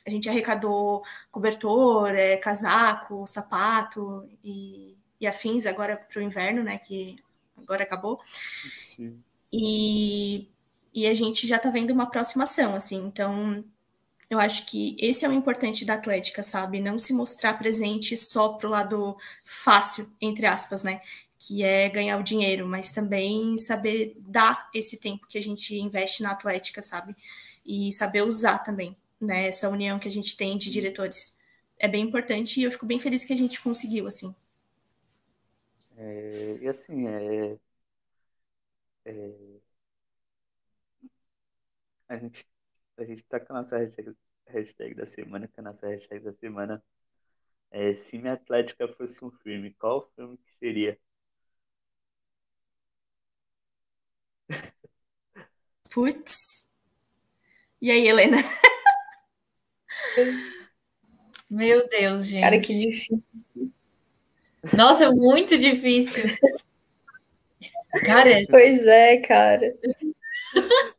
a 0.06 0.10
gente 0.10 0.28
arrecadou 0.30 1.02
cobertor, 1.32 2.10
é, 2.10 2.36
casaco, 2.36 3.26
sapato 3.26 4.30
e, 4.44 4.98
e 5.20 5.26
afins 5.26 5.66
agora 5.66 5.96
para 5.96 6.20
o 6.20 6.24
inverno, 6.24 6.62
né, 6.62 6.78
que 6.78 7.16
agora 7.56 7.84
acabou. 7.84 8.20
Sim. 8.26 9.24
E, 9.52 10.50
e 10.98 11.06
a 11.06 11.14
gente 11.14 11.48
já 11.48 11.58
está 11.58 11.70
vendo 11.70 11.92
uma 11.92 12.10
próxima 12.10 12.46
ação, 12.46 12.74
assim. 12.74 12.98
Então, 13.06 13.64
eu 14.32 14.40
acho 14.40 14.66
que 14.66 14.98
esse 15.00 15.24
é 15.24 15.30
o 15.30 15.32
importante 15.32 15.86
da 15.86 15.94
Atlética, 15.94 16.42
sabe? 16.42 16.80
Não 16.80 16.98
se 16.98 17.14
mostrar 17.14 17.54
presente 17.54 18.18
só 18.18 18.54
pro 18.54 18.68
lado 18.68 19.16
fácil, 19.46 20.12
entre 20.20 20.48
aspas, 20.48 20.82
né? 20.82 21.00
Que 21.38 21.64
é 21.64 21.88
ganhar 21.88 22.18
o 22.18 22.24
dinheiro, 22.24 22.68
mas 22.68 22.92
também 22.92 23.60
saber 23.60 24.16
dar 24.22 24.72
esse 24.74 24.98
tempo 24.98 25.28
que 25.28 25.38
a 25.38 25.44
gente 25.44 25.76
investe 25.76 26.24
na 26.24 26.32
Atlética, 26.32 26.82
sabe? 26.82 27.16
E 27.64 27.94
saber 27.94 28.24
usar 28.24 28.58
também, 28.64 28.98
né? 29.22 29.50
Essa 29.50 29.70
união 29.70 30.00
que 30.00 30.08
a 30.08 30.12
gente 30.12 30.36
tem 30.36 30.58
de 30.58 30.72
diretores. 30.72 31.40
É 31.78 31.88
bem 31.88 32.06
importante 32.06 32.60
e 32.60 32.64
eu 32.64 32.72
fico 32.72 32.88
bem 32.88 32.98
feliz 33.00 33.24
que 33.24 33.34
a 33.34 33.38
gente 33.38 33.62
conseguiu, 33.62 34.08
assim. 34.08 34.36
É, 35.96 36.58
e 36.62 36.68
assim, 36.68 37.08
é, 37.08 37.58
é, 39.06 39.57
a 42.08 42.18
gente 42.18 42.46
a 42.98 43.06
gente 43.06 43.24
tá 43.26 43.40
com 43.40 43.54
a 43.54 43.62
nossa 43.62 43.78
hashtag, 43.78 44.16
hashtag 44.48 44.96
da 44.96 45.06
semana, 45.06 45.48
que 45.48 45.60
a 45.60 45.64
nossa 45.64 45.88
hashtag 45.88 46.24
da 46.24 46.34
semana 46.34 46.84
é 47.70 47.94
se 47.94 48.18
minha 48.18 48.34
Atlética 48.34 48.88
fosse 48.88 49.24
um 49.24 49.30
filme, 49.30 49.74
qual 49.74 50.12
filme 50.16 50.38
que 50.38 50.52
seria? 50.52 50.98
Putz. 55.92 56.72
E 57.80 57.92
aí, 57.92 58.08
Helena? 58.08 58.38
Meu 61.50 61.88
Deus, 61.88 62.26
gente. 62.26 62.42
Cara, 62.42 62.60
que 62.60 62.78
difícil. 62.78 63.24
Nossa, 64.76 65.06
é 65.06 65.10
muito 65.10 65.58
difícil. 65.58 66.24
Cara, 68.06 68.32
pois 68.50 68.86
é, 68.86 69.18
cara. 69.22 69.76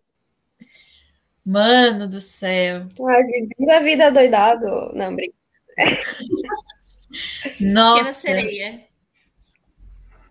Mano 1.48 2.06
do 2.06 2.20
céu. 2.20 2.86
Ai, 3.08 3.74
a 3.74 3.80
vida 3.80 4.12
doidado. 4.12 4.92
Não, 4.94 5.16
brinca. 5.16 5.34
Nossa. 7.58 7.96
Pequena 7.96 8.12
sereia. 8.12 8.88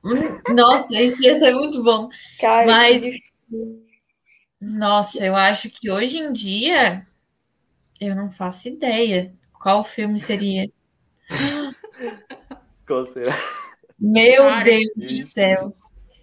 Hum, 0.05 0.53
nossa, 0.53 0.93
isso 1.01 1.23
ia 1.23 1.33
ser 1.33 1.55
muito 1.55 1.83
bom. 1.83 2.07
Cara, 2.39 2.67
Mas, 2.67 3.01
nossa, 4.61 5.25
eu 5.25 5.35
acho 5.35 5.71
que 5.71 5.89
hoje 5.89 6.19
em 6.19 6.31
dia 6.31 7.05
eu 7.99 8.15
não 8.15 8.31
faço 8.31 8.67
ideia 8.67 9.33
qual 9.53 9.83
filme 9.83 10.19
seria. 10.19 10.69
Qual 12.87 13.05
será? 13.07 13.35
Meu 13.99 14.43
Cara, 14.43 14.63
Deus 14.63 14.85
do 14.95 15.27
céu. 15.27 15.75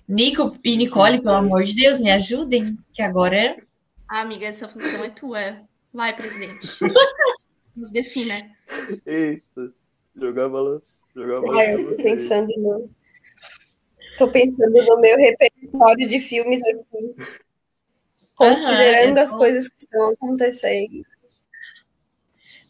Nico 0.08 0.56
e 0.64 0.76
Nicole, 0.76 1.20
pelo 1.20 1.34
amor 1.34 1.64
de 1.64 1.74
Deus, 1.74 1.98
me 1.98 2.10
ajudem, 2.10 2.78
que 2.92 3.02
agora 3.02 3.36
é 3.36 3.56
ah, 4.08 4.20
amiga, 4.20 4.46
essa 4.46 4.68
função 4.68 5.04
é 5.04 5.10
tua. 5.10 5.60
Vai, 5.92 6.14
presidente. 6.14 6.78
Nos 7.76 7.90
defina. 7.90 8.50
Eita, 9.06 9.72
jogar 10.14 10.48
bola. 10.48 10.82
Jogar 11.14 11.40
bola. 11.40 11.60
Ah, 11.60 11.72
eu 11.72 11.96
tô 11.96 12.02
pensando 12.02 12.52
no. 12.58 12.90
Tô 14.18 14.28
pensando 14.28 14.70
no 14.70 15.00
meu 15.00 15.16
repertório 15.16 16.08
de 16.08 16.20
filmes 16.20 16.60
aqui. 16.64 17.14
Considerando 18.36 19.16
uhum, 19.16 19.22
as 19.22 19.30
coisas 19.32 19.68
que 19.68 19.84
estão 19.84 20.12
acontecendo. 20.12 21.04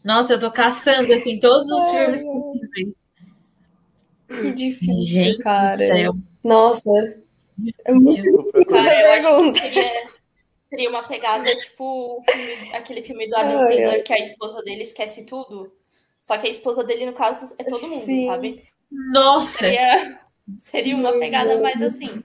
Nossa, 0.03 0.33
eu 0.33 0.39
tô 0.39 0.51
caçando 0.51 1.11
assim 1.13 1.39
todos 1.39 1.65
os 1.69 1.83
Ai, 1.85 1.99
filmes 1.99 2.23
possíveis. 2.23 2.95
Que 4.27 4.51
difícil, 4.51 5.05
Gente 5.05 5.39
cara. 5.39 6.13
Nossa. 6.43 6.89
É 7.85 7.93
muito 7.93 8.21
difícil 8.21 8.77
essa 8.77 8.89
pergunta. 8.89 9.61
Seria 9.61 10.14
uma 10.89 11.03
pegada 11.03 11.55
tipo 11.57 12.23
aquele 12.73 13.01
filme 13.01 13.27
do 13.27 13.35
Adam 13.35 13.59
Sandler 13.59 14.03
que 14.03 14.13
a 14.13 14.19
esposa 14.19 14.61
dele 14.63 14.83
esquece 14.83 15.25
tudo. 15.25 15.71
Só 16.19 16.37
que 16.37 16.47
a 16.47 16.49
esposa 16.49 16.83
dele, 16.83 17.05
no 17.05 17.13
caso, 17.13 17.55
é 17.59 17.63
todo 17.63 17.87
mundo, 17.87 18.03
Sim. 18.03 18.27
sabe? 18.27 18.63
Nossa! 18.91 19.59
Seria, 19.59 20.19
seria 20.57 20.95
uma 20.95 21.13
pegada 21.19 21.59
mais 21.61 21.79
assim. 21.81 22.23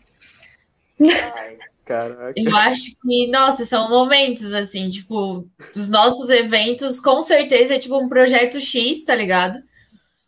Caraca. 1.85 2.33
Eu 2.37 2.57
acho 2.57 2.93
que, 3.03 3.27
nossa, 3.29 3.67
são 3.67 3.91
momentos 3.91 4.55
assim, 4.55 4.91
tipo, 4.91 5.45
os 5.75 5.89
nossos 5.89 6.31
eventos, 6.31 7.01
com 7.01 7.21
certeza 7.21 7.75
é 7.75 7.79
tipo 7.79 7.99
um 7.99 8.09
projeto 8.09 8.61
X, 8.61 9.03
tá 9.05 9.15
ligado? 9.15 9.61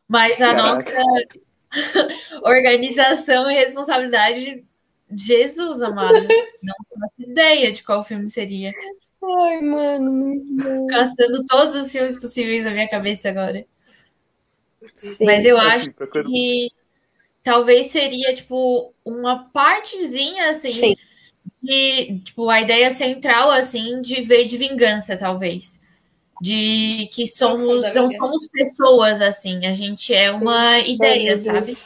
Mas 0.09 0.41
a 0.43 0.55
Caraca. 0.55 0.93
nossa 0.93 1.29
organização 2.43 3.51
e 3.51 3.55
responsabilidade 3.55 4.65
Jesus, 5.15 5.83
amado. 5.83 6.27
Não 6.63 6.75
faço 6.89 7.31
ideia 7.31 7.73
de 7.73 7.83
qual 7.83 8.05
filme 8.05 8.29
seria. 8.31 8.73
Ai, 9.23 9.61
mano. 9.61 10.87
Caçando 10.89 11.47
todos 11.47 11.75
os 11.75 11.93
filmes 11.93 12.19
possíveis 12.19 12.65
na 12.65 12.73
minha 12.73 12.89
cabeça 12.89 13.29
agora. 13.29 13.65
Sim. 14.97 15.25
Mas 15.25 15.47
eu 15.47 15.57
acho 15.57 15.91
que 15.93 16.71
talvez 17.43 17.89
seria, 17.89 18.35
tipo, 18.35 18.93
uma 19.05 19.45
partezinha, 19.51 20.51
assim, 20.51 20.73
Sim. 20.73 20.97
de, 21.63 22.19
tipo, 22.21 22.49
a 22.49 22.61
ideia 22.61 22.91
central, 22.91 23.51
assim, 23.51 24.01
de 24.01 24.23
ver 24.23 24.45
de 24.45 24.57
vingança, 24.57 25.17
talvez. 25.17 25.81
De 26.41 27.09
que 27.13 27.29
somos, 27.29 27.83
não 27.95 28.09
somos 28.09 28.49
pessoas, 28.49 29.21
assim, 29.21 29.65
a 29.67 29.73
gente 29.73 30.13
é 30.13 30.33
uma 30.33 30.81
ideia, 30.81 31.37
sabe? 31.37 31.77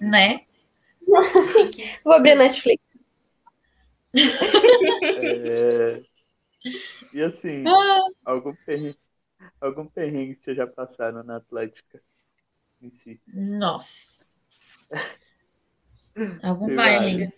Né? 0.00 0.40
Vou 2.04 2.12
abrir 2.12 2.32
a 2.32 2.36
Netflix. 2.36 2.82
É... 5.22 6.02
E 7.12 7.22
assim, 7.22 7.64
ah. 7.68 8.08
algum, 8.24 8.54
perrengue, 8.54 8.98
algum 9.60 9.86
perrengue 9.86 10.34
que 10.34 10.42
vocês 10.42 10.56
já 10.56 10.66
passaram 10.66 11.22
na 11.22 11.36
Atlética 11.36 12.00
em 12.82 12.90
si? 12.90 13.20
Nossa. 13.26 14.24
Algum 16.42 16.66
perrengue. 16.66 17.32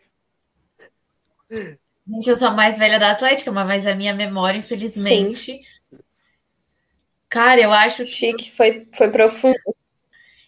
Gente, 1.50 2.30
eu 2.30 2.34
sou 2.34 2.48
a 2.48 2.52
mais 2.52 2.78
velha 2.78 2.98
da 2.98 3.12
Atlética, 3.12 3.52
mas 3.52 3.86
a 3.86 3.94
minha 3.94 4.14
memória, 4.14 4.58
infelizmente. 4.58 5.58
Sim. 5.58 5.98
Cara, 7.28 7.60
eu 7.60 7.70
acho 7.70 7.98
que. 7.98 8.06
Chique, 8.06 8.50
foi, 8.50 8.88
foi 8.92 9.10
profundo. 9.10 9.54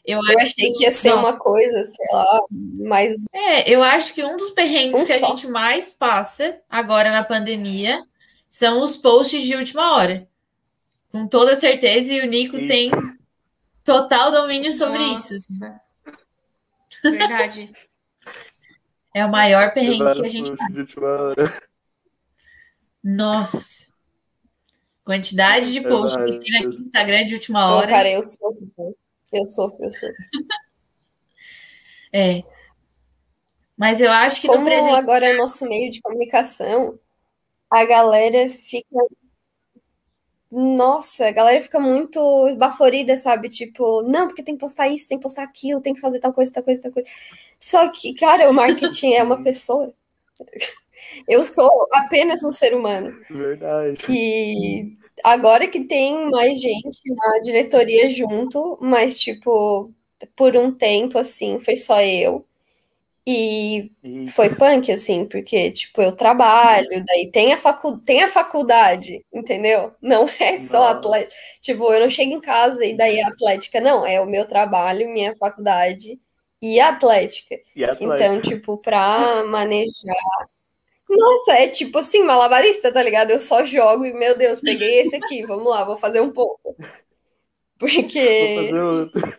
Eu, 0.07 0.21
eu 0.23 0.39
achei 0.39 0.71
que 0.73 0.83
ia 0.83 0.93
ser 0.93 1.11
não. 1.11 1.21
uma 1.21 1.39
coisa, 1.39 1.83
sei 1.85 2.07
lá, 2.13 2.41
mais. 2.87 3.25
É, 3.33 3.71
eu 3.71 3.83
acho 3.83 4.13
que 4.13 4.23
um 4.23 4.37
dos 4.37 4.51
perrengues 4.51 5.01
um 5.01 5.07
que 5.07 5.19
só. 5.19 5.27
a 5.27 5.29
gente 5.31 5.49
mais 5.49 5.89
passa 5.89 6.61
agora 6.69 7.11
na 7.11 7.25
pandemia 7.25 8.05
são 8.51 8.83
os 8.83 8.97
posts 8.97 9.43
de 9.43 9.57
última 9.57 9.95
hora. 9.95 10.29
Com 11.11 11.27
toda 11.27 11.57
certeza, 11.57 12.13
e 12.13 12.21
o 12.21 12.27
Nico 12.27 12.57
e... 12.57 12.69
tem 12.69 12.91
total 13.83 14.31
domínio 14.31 14.73
sobre 14.73 14.99
Nossa. 14.99 15.35
isso. 15.35 15.59
Verdade. 17.03 17.73
É 19.15 19.25
o 19.25 19.31
maior 19.31 19.73
perrengue 19.73 20.21
que 20.21 20.27
a 20.27 20.31
gente 20.31 20.53
faz. 20.55 21.55
Nossa. 23.03 23.93
Quantidade 25.05 25.73
de 25.73 25.81
posts 25.81 26.23
que 26.25 26.39
tem 26.41 26.67
no 26.67 26.73
Instagram 26.73 27.25
de 27.25 27.35
última 27.35 27.75
hora. 27.75 27.87
cara, 27.87 28.11
eu 28.11 28.25
sou. 28.27 28.55
Eu 29.35 29.45
sofro, 29.47 29.85
eu 29.85 29.93
sofro. 29.93 30.15
É. 32.13 32.43
Mas 33.77 34.01
eu 34.01 34.11
acho 34.11 34.41
que 34.41 34.47
Como 34.47 34.61
no 34.61 34.65
presente. 34.67 34.95
agora 34.95 35.27
é 35.27 35.35
o 35.35 35.39
nosso 35.39 35.67
meio 35.69 35.91
de 35.91 36.01
comunicação, 36.01 36.97
a 37.69 37.85
galera 37.85 38.49
fica. 38.49 38.97
Nossa, 40.51 41.27
a 41.27 41.33
galera 41.33 41.61
fica 41.61 41.81
muito 41.81 42.21
baforida, 42.57 43.19
sabe? 43.19 43.49
Tipo, 43.49 44.03
não, 44.03 44.29
porque 44.29 44.45
tem 44.45 44.55
que 44.55 44.61
postar 44.61 44.87
isso, 44.87 45.09
tem 45.09 45.19
que 45.19 45.23
postar 45.25 45.43
aquilo, 45.43 45.81
tem 45.81 45.93
que 45.93 46.01
fazer 46.01 46.21
tal 46.21 46.33
coisa, 46.33 46.53
tal 46.53 46.63
coisa, 46.63 46.81
tal 46.83 46.93
coisa. 46.93 47.11
Só 47.59 47.91
que, 47.91 48.15
cara, 48.15 48.49
o 48.49 48.55
marketing 48.55 49.15
é 49.15 49.23
uma 49.25 49.43
pessoa. 49.43 49.93
Eu 51.27 51.45
sou 51.45 51.69
apenas 51.93 52.45
um 52.45 52.53
ser 52.53 52.73
humano. 52.77 53.13
Verdade. 53.29 53.99
E 54.09 54.97
agora 55.25 55.69
que 55.69 55.85
tem 55.85 56.31
mais 56.31 56.61
gente 56.61 57.01
na 57.15 57.41
diretoria 57.43 58.11
junto, 58.11 58.79
mas, 58.81 59.19
tipo, 59.21 59.93
por 60.37 60.57
um 60.57 60.73
tempo, 60.75 61.19
assim, 61.19 61.59
foi 61.61 61.77
só 61.77 62.01
eu. 62.03 62.47
E 63.27 63.91
foi 64.35 64.55
punk, 64.55 64.93
assim, 64.93 65.25
porque, 65.27 65.73
tipo, 65.73 66.03
eu 66.03 66.15
trabalho, 66.15 66.89
daí 67.07 67.31
tem 67.33 67.55
a, 67.55 67.57
facu 67.59 67.99
tem 67.99 68.23
a 68.23 68.29
faculdade, 68.29 69.25
entendeu? 69.33 69.93
Não 70.03 70.29
é 70.41 70.59
só 70.61 70.85
atlética. 70.85 71.35
Tipo, 71.61 71.93
eu 71.93 72.01
não 72.01 72.11
chego 72.11 72.33
em 72.35 72.41
casa 72.41 72.85
e 72.85 72.95
daí 72.97 73.19
é 73.19 73.25
atlética, 73.25 73.81
não. 73.81 74.05
É 74.07 74.21
o 74.21 74.27
meu 74.27 74.47
trabalho, 74.47 75.09
minha 75.11 75.35
faculdade 75.37 76.21
e 76.61 76.79
a 76.81 76.89
atlética. 76.91 77.57
e 77.77 77.85
Atlético. 77.85 78.15
Então, 78.15 78.41
tipo, 78.43 78.79
pra 78.79 79.45
manejar. 79.45 80.15
Nossa, 81.09 81.53
é 81.53 81.69
tipo 81.69 81.99
assim, 81.99 82.23
malabarista, 82.23 82.93
tá 82.93 83.03
ligado? 83.03 83.31
Eu 83.31 83.41
só 83.41 83.65
jogo 83.65 84.05
e, 84.05 84.13
meu 84.13 84.37
Deus, 84.37 84.61
peguei 84.61 85.01
esse 85.01 85.17
aqui, 85.17 85.45
vamos 85.47 85.69
lá, 85.71 85.85
vou 85.85 85.97
fazer 85.97 86.21
um 86.21 86.33
pouco. 86.33 86.61
Vou 86.65 86.77
Porque 87.79 88.71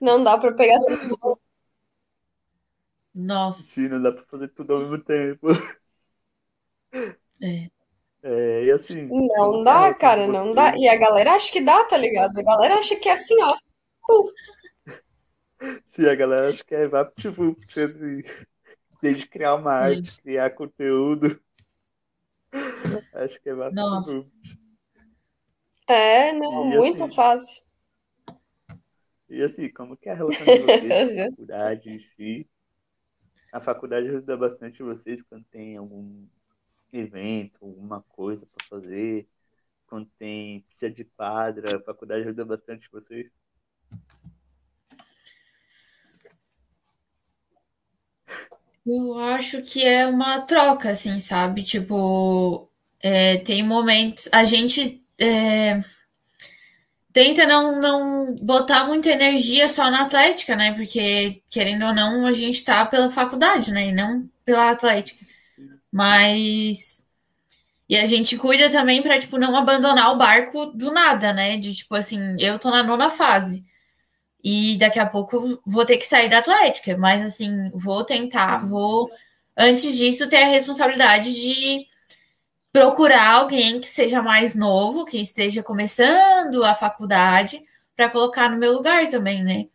não 0.02 0.24
dá 0.24 0.38
pra 0.38 0.52
pegar 0.54 0.80
tudo. 0.84 1.40
Nossa. 3.14 3.64
Sim, 3.64 3.88
não 3.88 4.02
dá 4.02 4.12
pra 4.12 4.24
fazer 4.26 4.50
tudo 4.50 4.74
ao 4.74 4.80
mesmo 4.82 5.02
tempo. 5.04 5.48
É. 7.42 7.70
É, 8.24 8.66
e 8.66 8.72
assim. 8.72 9.08
Não 9.08 9.64
dá, 9.64 9.94
cara, 9.94 10.28
não 10.28 10.54
dá. 10.54 10.76
E 10.76 10.88
a 10.88 10.96
galera 10.98 11.34
acha 11.34 11.52
que 11.52 11.62
dá, 11.62 11.84
tá 11.86 11.96
ligado? 11.96 12.38
A 12.38 12.44
galera 12.44 12.80
acha 12.80 12.96
que 12.96 13.08
é 13.08 13.14
assim, 13.14 13.36
ó. 13.42 13.56
Sim, 15.86 16.08
a 16.08 16.16
galera 16.16 16.50
acha 16.50 16.64
que 16.64 16.76
é 16.76 16.88
VaptVupt, 16.88 17.80
assim, 17.80 18.22
desde 19.02 19.28
criar 19.28 19.56
uma 19.56 19.74
arte, 19.74 20.22
criar 20.22 20.50
conteúdo. 20.52 21.40
Acho 23.14 23.42
que 23.42 23.50
é 23.50 23.54
Nossa. 23.54 24.12
VaptVupt. 24.12 24.60
É, 25.88 26.34
não, 26.34 26.72
E 26.72 26.78
muito 26.78 27.04
assim, 27.04 27.16
fácil. 27.16 27.64
E 29.30 29.42
assim, 29.42 29.70
como 29.70 29.98
que 29.98 30.10
é 30.10 30.14
a 30.14 30.16
relação 30.16 30.46
de 30.46 30.60
vocês 30.60 30.88
com 30.88 31.22
a 31.22 31.30
faculdade 31.30 31.90
em 31.92 32.00
si? 32.00 32.50
A 33.52 33.62
faculdade 33.62 34.08
ajuda 34.08 34.38
bastante 34.38 34.84
vocês 34.84 35.22
quando 35.22 35.46
tem 35.46 35.78
algum 35.78 36.28
evento, 36.92 37.64
alguma 37.64 38.02
coisa 38.02 38.46
para 38.46 38.66
fazer, 38.68 39.28
quando 39.88 40.10
tem 40.18 40.62
precisa 40.62 40.92
de 40.92 41.06
quadra, 41.06 41.78
a 41.78 41.82
faculdade 41.82 42.24
ajuda 42.24 42.46
bastante 42.46 42.90
vocês. 42.92 43.34
Eu 48.86 49.18
acho 49.20 49.62
que 49.62 49.84
é 49.84 50.06
uma 50.06 50.42
troca, 50.42 50.92
assim, 50.92 51.20
sabe? 51.20 51.64
Tipo, 51.64 52.70
é, 53.02 53.38
tem 53.38 53.64
momentos. 53.64 54.30
A 54.32 54.44
gente 54.44 55.04
é, 55.20 55.84
tenta 57.14 57.48
não, 57.48 57.80
não 57.82 58.36
botar 58.36 58.86
muita 58.86 59.10
energia 59.10 59.68
só 59.68 59.90
na 59.90 60.04
atlética, 60.04 60.56
né? 60.56 60.74
Porque, 60.74 61.42
querendo 61.50 61.86
ou 61.86 61.94
não, 61.94 62.28
a 62.28 62.32
gente 62.32 62.64
tá 62.64 62.86
pela 62.86 63.10
faculdade, 63.12 63.72
né? 63.72 63.88
E 63.88 63.92
não 63.92 64.30
pela 64.46 64.72
atlética. 64.72 65.20
Mas. 65.92 67.06
E 67.90 67.98
a 67.98 68.06
gente 68.08 68.38
cuida 68.38 68.70
também 68.72 69.02
pra, 69.02 69.20
tipo, 69.20 69.38
não 69.38 69.56
abandonar 69.56 70.12
o 70.14 70.18
barco 70.18 70.68
do 70.68 70.92
nada, 70.92 71.34
né? 71.34 71.58
De 71.58 71.74
tipo 71.76 71.96
assim, 71.96 72.36
eu 72.40 72.60
tô 72.60 72.70
na 72.72 72.84
nona 72.84 73.10
fase. 73.10 73.66
E 74.48 74.78
daqui 74.78 75.00
a 75.00 75.08
pouco 75.08 75.60
vou 75.66 75.84
ter 75.88 75.98
que 75.98 76.08
sair 76.08 76.30
da 76.30 76.38
Atlética, 76.38 76.96
mas 76.96 77.26
assim, 77.26 77.72
vou 77.74 78.04
tentar, 78.04 78.64
vou 78.64 79.10
antes 79.58 79.98
disso 79.98 80.30
ter 80.30 80.44
a 80.44 80.48
responsabilidade 80.48 81.34
de 81.34 81.88
procurar 82.72 83.28
alguém 83.32 83.80
que 83.82 83.88
seja 83.88 84.22
mais 84.22 84.54
novo, 84.54 85.04
que 85.04 85.20
esteja 85.20 85.64
começando 85.64 86.64
a 86.64 86.76
faculdade, 86.76 87.64
para 87.96 88.08
colocar 88.08 88.48
no 88.48 88.58
meu 88.58 88.74
lugar 88.74 89.08
também, 89.10 89.44
né? 89.44 89.66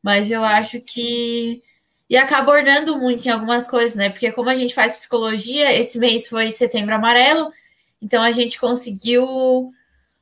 Mas 0.00 0.30
eu 0.30 0.44
acho 0.44 0.80
que 0.80 1.60
e 2.08 2.16
acaba 2.16 2.52
ornando 2.52 2.96
muito 2.96 3.26
em 3.26 3.30
algumas 3.30 3.66
coisas, 3.66 3.96
né? 3.96 4.08
Porque 4.10 4.30
como 4.30 4.50
a 4.50 4.54
gente 4.54 4.74
faz 4.74 4.94
psicologia, 4.94 5.72
esse 5.76 5.98
mês 5.98 6.28
foi 6.28 6.52
setembro 6.52 6.94
amarelo, 6.94 7.52
então 8.00 8.22
a 8.22 8.30
gente 8.30 8.60
conseguiu 8.60 9.72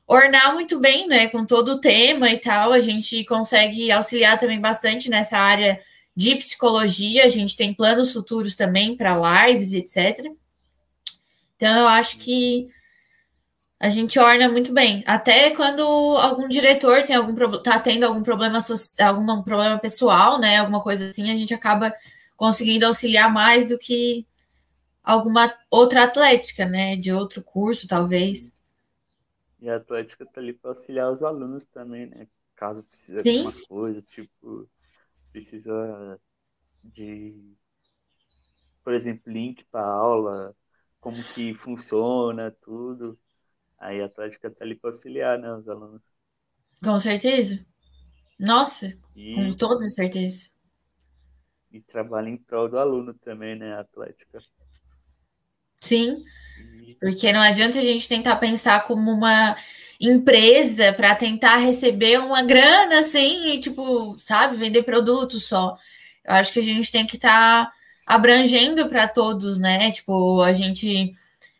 ornar 0.09 0.53
muito 0.55 0.79
bem, 0.79 1.07
né, 1.07 1.27
com 1.27 1.45
todo 1.45 1.73
o 1.73 1.79
tema 1.79 2.31
e 2.31 2.39
tal. 2.39 2.73
A 2.73 2.79
gente 2.79 3.23
consegue 3.25 3.91
auxiliar 3.91 4.39
também 4.39 4.59
bastante 4.59 5.07
nessa 5.07 5.37
área 5.37 5.79
de 6.15 6.35
psicologia. 6.35 7.25
A 7.25 7.29
gente 7.29 7.55
tem 7.55 7.75
planos 7.75 8.11
futuros 8.11 8.55
também 8.55 8.97
para 8.97 9.45
lives, 9.47 9.71
etc. 9.71 10.31
Então 11.55 11.77
eu 11.77 11.87
acho 11.87 12.17
que 12.17 12.67
a 13.79 13.87
gente 13.87 14.17
orna 14.17 14.49
muito 14.49 14.73
bem. 14.73 15.03
Até 15.05 15.51
quando 15.51 15.83
algum 15.83 16.49
diretor 16.49 17.03
tem 17.03 17.15
algum 17.15 17.35
tá 17.61 17.79
tendo 17.79 18.03
algum 18.03 18.23
problema 18.23 18.59
algum 18.99 19.43
problema 19.43 19.77
pessoal, 19.77 20.39
né, 20.39 20.57
alguma 20.57 20.81
coisa 20.81 21.07
assim, 21.07 21.31
a 21.31 21.35
gente 21.35 21.53
acaba 21.53 21.93
conseguindo 22.35 22.85
auxiliar 22.85 23.31
mais 23.31 23.67
do 23.67 23.77
que 23.77 24.25
alguma 25.03 25.53
outra 25.69 26.03
atlética, 26.05 26.65
né, 26.65 26.95
de 26.95 27.11
outro 27.11 27.43
curso, 27.43 27.87
talvez. 27.87 28.58
E 29.61 29.69
a 29.69 29.75
Atlética 29.77 30.25
tá 30.25 30.39
ali 30.41 30.53
para 30.53 30.71
auxiliar 30.71 31.11
os 31.11 31.23
alunos 31.23 31.65
também, 31.65 32.07
né? 32.07 32.27
Caso 32.55 32.83
precise 32.83 33.13
de 33.13 33.19
alguma 33.19 33.53
coisa, 33.67 34.01
tipo, 34.01 34.69
precisa 35.31 36.19
de, 36.83 37.57
por 38.83 38.93
exemplo, 38.93 39.31
link 39.31 39.63
para 39.65 39.85
aula, 39.85 40.55
como 40.99 41.23
que 41.25 41.53
funciona, 41.53 42.51
tudo. 42.51 43.19
Aí 43.79 44.01
a 44.01 44.05
Atlética 44.07 44.51
tá 44.51 44.65
ali 44.65 44.75
para 44.75 44.89
auxiliar, 44.91 45.39
né, 45.39 45.53
os 45.53 45.69
alunos. 45.69 46.03
Com 46.83 46.97
certeza. 46.99 47.65
Nossa, 48.39 48.97
com 49.31 49.55
E, 49.55 49.57
toda 49.57 49.87
certeza. 49.89 50.49
e 51.71 51.81
trabalha 51.81 52.29
em 52.29 52.37
prol 52.37 52.69
do 52.69 52.77
aluno 52.77 53.13
também, 53.15 53.55
né, 53.57 53.73
a 53.73 53.79
Atlética. 53.81 54.39
Sim, 55.81 56.23
porque 56.99 57.31
não 57.31 57.41
adianta 57.41 57.77
a 57.79 57.81
gente 57.81 58.07
tentar 58.07 58.35
pensar 58.35 58.85
como 58.85 59.11
uma 59.11 59.55
empresa 59.99 60.93
para 60.93 61.15
tentar 61.15 61.57
receber 61.57 62.19
uma 62.19 62.41
grana 62.41 62.99
assim, 62.99 63.51
e, 63.51 63.59
tipo, 63.59 64.17
sabe, 64.17 64.55
vender 64.57 64.83
produtos 64.83 65.45
só. 65.45 65.77
Eu 66.25 66.35
acho 66.35 66.53
que 66.53 66.59
a 66.59 66.63
gente 66.63 66.91
tem 66.91 67.05
que 67.05 67.15
estar 67.15 67.71
abrangendo 68.07 68.87
para 68.87 69.07
todos, 69.07 69.57
né? 69.57 69.91
Tipo, 69.91 70.41
a 70.41 70.53
gente 70.53 71.11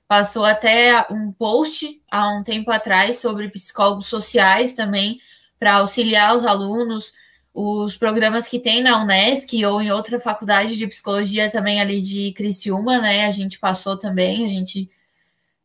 passou 0.07 0.43
até 0.43 1.05
um 1.11 1.31
post 1.31 2.01
há 2.09 2.33
um 2.33 2.43
tempo 2.43 2.71
atrás 2.71 3.19
sobre 3.19 3.49
psicólogos 3.49 4.07
sociais 4.07 4.73
também 4.73 5.19
para 5.59 5.75
auxiliar 5.75 6.35
os 6.35 6.45
alunos, 6.45 7.13
os 7.61 7.97
programas 7.97 8.47
que 8.47 8.59
tem 8.59 8.81
na 8.81 9.01
Unesc 9.03 9.53
ou 9.65 9.81
em 9.81 9.91
outra 9.91 10.19
faculdade 10.19 10.77
de 10.77 10.87
psicologia 10.87 11.51
também 11.51 11.81
ali 11.81 12.01
de 12.01 12.31
Criciúma, 12.33 12.99
né? 12.99 13.25
A 13.25 13.31
gente 13.31 13.59
passou 13.59 13.97
também, 13.99 14.45
a 14.45 14.49
gente 14.49 14.89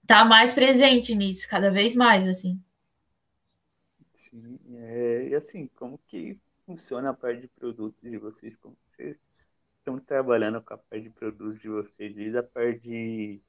tá 0.07 0.25
mais 0.25 0.53
presente 0.53 1.15
nisso, 1.15 1.49
cada 1.49 1.71
vez 1.71 1.95
mais, 1.95 2.27
assim. 2.29 2.61
sim, 4.13 4.59
é, 4.77 5.29
e 5.29 5.35
assim, 5.35 5.69
como 5.77 5.99
que 6.09 6.39
funciona 6.67 7.11
a 7.11 7.15
parte 7.15 7.43
de 7.43 7.49
produtos 7.49 8.01
de 8.03 8.19
vocês? 8.19 8.57
Como 8.57 8.77
vocês 8.89 9.19
estão 9.79 9.99
trabalhando 10.01 10.63
com 10.63 10.75
a 10.75 10.79
parte 10.79 11.05
de 11.05 11.11
produtos 11.11 11.61
de 11.61 11.69
vocês? 11.69 12.15
Desde 12.15 12.39
a 12.39 12.43
parte 12.43 12.81
de 12.81 13.43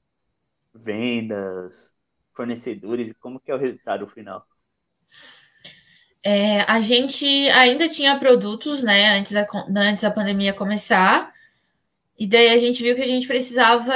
vendas, 0.73 1.95
fornecedores, 2.33 3.13
como 3.13 3.39
que 3.39 3.51
é 3.51 3.55
o 3.55 3.57
resultado 3.57 4.07
final? 4.07 4.47
É, 6.27 6.61
a 6.61 6.79
gente 6.81 7.23
ainda 7.51 7.87
tinha 7.87 8.17
produtos, 8.17 8.81
né, 8.81 9.19
antes 9.19 9.31
da, 9.31 9.47
antes 9.77 10.01
da 10.01 10.09
pandemia 10.09 10.53
começar, 10.53 11.31
e 12.17 12.25
daí 12.25 12.49
a 12.49 12.57
gente 12.57 12.81
viu 12.81 12.95
que 12.95 13.01
a 13.03 13.07
gente 13.07 13.27
precisava 13.27 13.93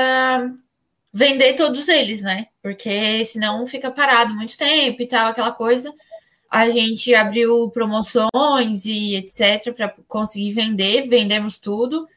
vender 1.12 1.56
todos 1.56 1.88
eles, 1.88 2.22
né? 2.22 2.46
Porque 2.62 3.26
senão 3.26 3.66
fica 3.66 3.90
parado 3.90 4.36
muito 4.36 4.56
tempo 4.58 5.02
e 5.02 5.08
tal, 5.08 5.30
aquela 5.30 5.52
coisa. 5.52 5.92
A 6.52 6.70
gente 6.70 7.16
abriu 7.16 7.70
promoções 7.72 8.86
e 8.86 9.16
etc 9.16 9.74
para 9.76 9.96
conseguir 10.08 10.52
vender, 10.52 11.08
vendemos 11.10 11.58
tudo. 11.58 12.08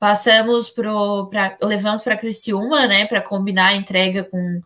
Passamos 0.00 0.68
pro 0.68 1.28
pra, 1.28 1.56
levamos 1.62 2.02
para 2.02 2.16
Criciúma, 2.16 2.88
né, 2.88 3.06
para 3.06 3.20
combinar 3.20 3.68
a 3.68 3.76
entrega 3.76 4.24
com 4.24 4.60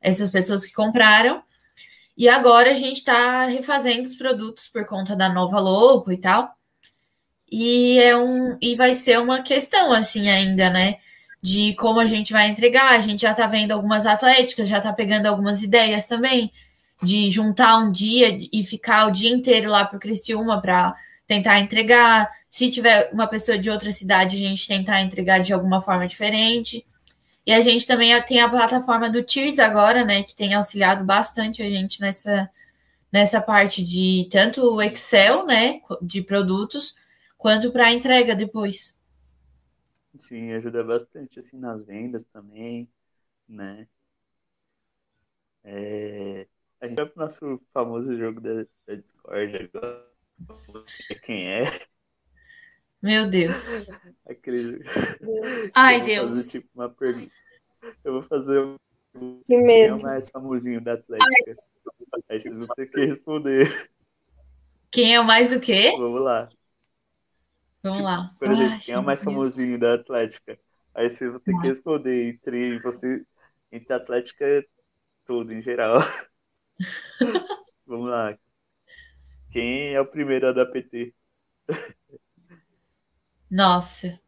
essas 0.00 0.28
pessoas 0.28 0.66
que 0.66 0.72
compraram. 0.72 1.40
E 2.16 2.28
agora 2.28 2.70
a 2.70 2.74
gente 2.74 2.98
está 2.98 3.46
refazendo 3.46 4.08
os 4.08 4.14
produtos 4.14 4.68
por 4.68 4.84
conta 4.86 5.16
da 5.16 5.28
nova 5.28 5.58
logo 5.58 6.12
e 6.12 6.18
tal. 6.18 6.54
E 7.50 7.98
é 7.98 8.16
um 8.16 8.56
e 8.60 8.76
vai 8.76 8.94
ser 8.94 9.18
uma 9.18 9.42
questão 9.42 9.92
assim 9.92 10.28
ainda, 10.28 10.70
né? 10.70 10.98
De 11.42 11.74
como 11.74 12.00
a 12.00 12.06
gente 12.06 12.32
vai 12.32 12.48
entregar. 12.48 12.92
A 12.92 13.00
gente 13.00 13.22
já 13.22 13.34
tá 13.34 13.46
vendo 13.46 13.72
algumas 13.72 14.06
atléticas, 14.06 14.68
já 14.68 14.80
tá 14.80 14.92
pegando 14.92 15.26
algumas 15.26 15.62
ideias 15.62 16.06
também 16.06 16.52
de 17.02 17.30
juntar 17.30 17.78
um 17.78 17.90
dia 17.90 18.38
e 18.52 18.64
ficar 18.64 19.06
o 19.06 19.10
dia 19.10 19.30
inteiro 19.30 19.70
lá 19.70 19.84
pro 19.84 19.98
Criciúma 19.98 20.60
para 20.60 20.94
tentar 21.26 21.60
entregar. 21.60 22.30
Se 22.50 22.70
tiver 22.70 23.10
uma 23.12 23.26
pessoa 23.26 23.58
de 23.58 23.70
outra 23.70 23.90
cidade, 23.92 24.36
a 24.36 24.48
gente 24.48 24.66
tentar 24.66 25.00
entregar 25.00 25.38
de 25.40 25.52
alguma 25.52 25.80
forma 25.80 26.06
diferente. 26.06 26.84
E 27.50 27.52
a 27.52 27.60
gente 27.60 27.84
também 27.84 28.12
tem 28.22 28.40
a 28.40 28.48
plataforma 28.48 29.10
do 29.10 29.24
Tears 29.24 29.58
agora, 29.58 30.04
né, 30.04 30.22
que 30.22 30.36
tem 30.36 30.54
auxiliado 30.54 31.04
bastante 31.04 31.64
a 31.64 31.68
gente 31.68 32.00
nessa, 32.00 32.48
nessa 33.12 33.40
parte 33.40 33.82
de 33.82 34.28
tanto 34.30 34.62
o 34.76 34.80
Excel, 34.80 35.44
né, 35.44 35.80
de 36.00 36.22
produtos, 36.22 36.94
quanto 37.36 37.72
para 37.72 37.86
a 37.86 37.92
entrega 37.92 38.36
depois. 38.36 38.96
Sim, 40.16 40.52
ajuda 40.52 40.84
bastante 40.84 41.40
assim 41.40 41.58
nas 41.58 41.82
vendas 41.82 42.22
também, 42.22 42.88
né? 43.48 43.88
É... 45.64 46.46
A 46.80 46.86
gente 46.86 46.98
vai 46.98 47.06
pro 47.06 47.20
nosso 47.20 47.60
famoso 47.74 48.16
jogo 48.16 48.40
da, 48.40 48.64
da 48.86 48.94
Discord 48.94 49.56
agora. 49.74 50.06
Quem 51.24 51.48
é? 51.48 51.80
Meu 53.02 53.28
Deus. 53.28 53.88
Aquele... 54.28 54.84
Ai, 55.74 56.04
Deus. 56.04 56.28
Fazer, 56.28 56.60
tipo, 56.60 56.68
uma 56.76 56.88
pergunta. 56.88 57.39
Eu 58.04 58.12
vou 58.14 58.22
fazer 58.22 58.60
um. 58.60 58.76
Que 59.44 59.56
medo. 59.56 59.66
Quem 59.66 59.86
é 59.88 59.94
o 59.94 60.02
mais 60.02 60.30
famosinho 60.30 60.80
da 60.80 60.94
Atlética? 60.94 61.56
Aí 62.28 62.40
vocês 62.40 62.58
vão 62.58 62.68
ter 62.68 62.86
que 62.86 63.06
responder. 63.06 63.90
Quem 64.90 65.14
é 65.14 65.20
o 65.20 65.24
mais 65.24 65.52
o 65.52 65.60
quê? 65.60 65.92
Vamos 65.96 66.20
lá. 66.20 66.48
Vamos 67.82 67.98
tipo, 67.98 68.10
lá. 68.10 68.30
Por 68.38 68.50
exemplo, 68.50 68.72
Ai, 68.72 68.80
quem 68.80 68.94
é 68.94 68.98
o 68.98 69.02
mais 69.02 69.22
Deus. 69.22 69.34
famosinho 69.34 69.78
da 69.78 69.94
Atlética? 69.94 70.58
Aí 70.94 71.08
vocês 71.08 71.30
vão 71.30 71.40
ter 71.40 71.52
que 71.52 71.66
responder 71.66 72.28
entre 72.28 72.78
você, 72.80 73.24
entre 73.72 73.92
a 73.92 73.96
Atlética 73.96 74.64
tudo 75.24 75.52
em 75.52 75.62
geral. 75.62 76.00
Vamos 77.86 78.10
lá. 78.10 78.36
Quem 79.50 79.94
é 79.94 80.00
o 80.00 80.06
primeiro 80.06 80.48
a 80.48 80.52
dar 80.52 80.66
PT? 80.66 81.14
Nossa. 83.50 84.20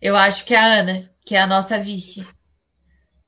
Eu 0.00 0.16
acho 0.16 0.44
que 0.44 0.54
é 0.54 0.58
a 0.58 0.80
Ana, 0.80 1.10
que 1.24 1.34
é 1.34 1.40
a 1.40 1.46
nossa 1.46 1.78
vice. 1.78 2.26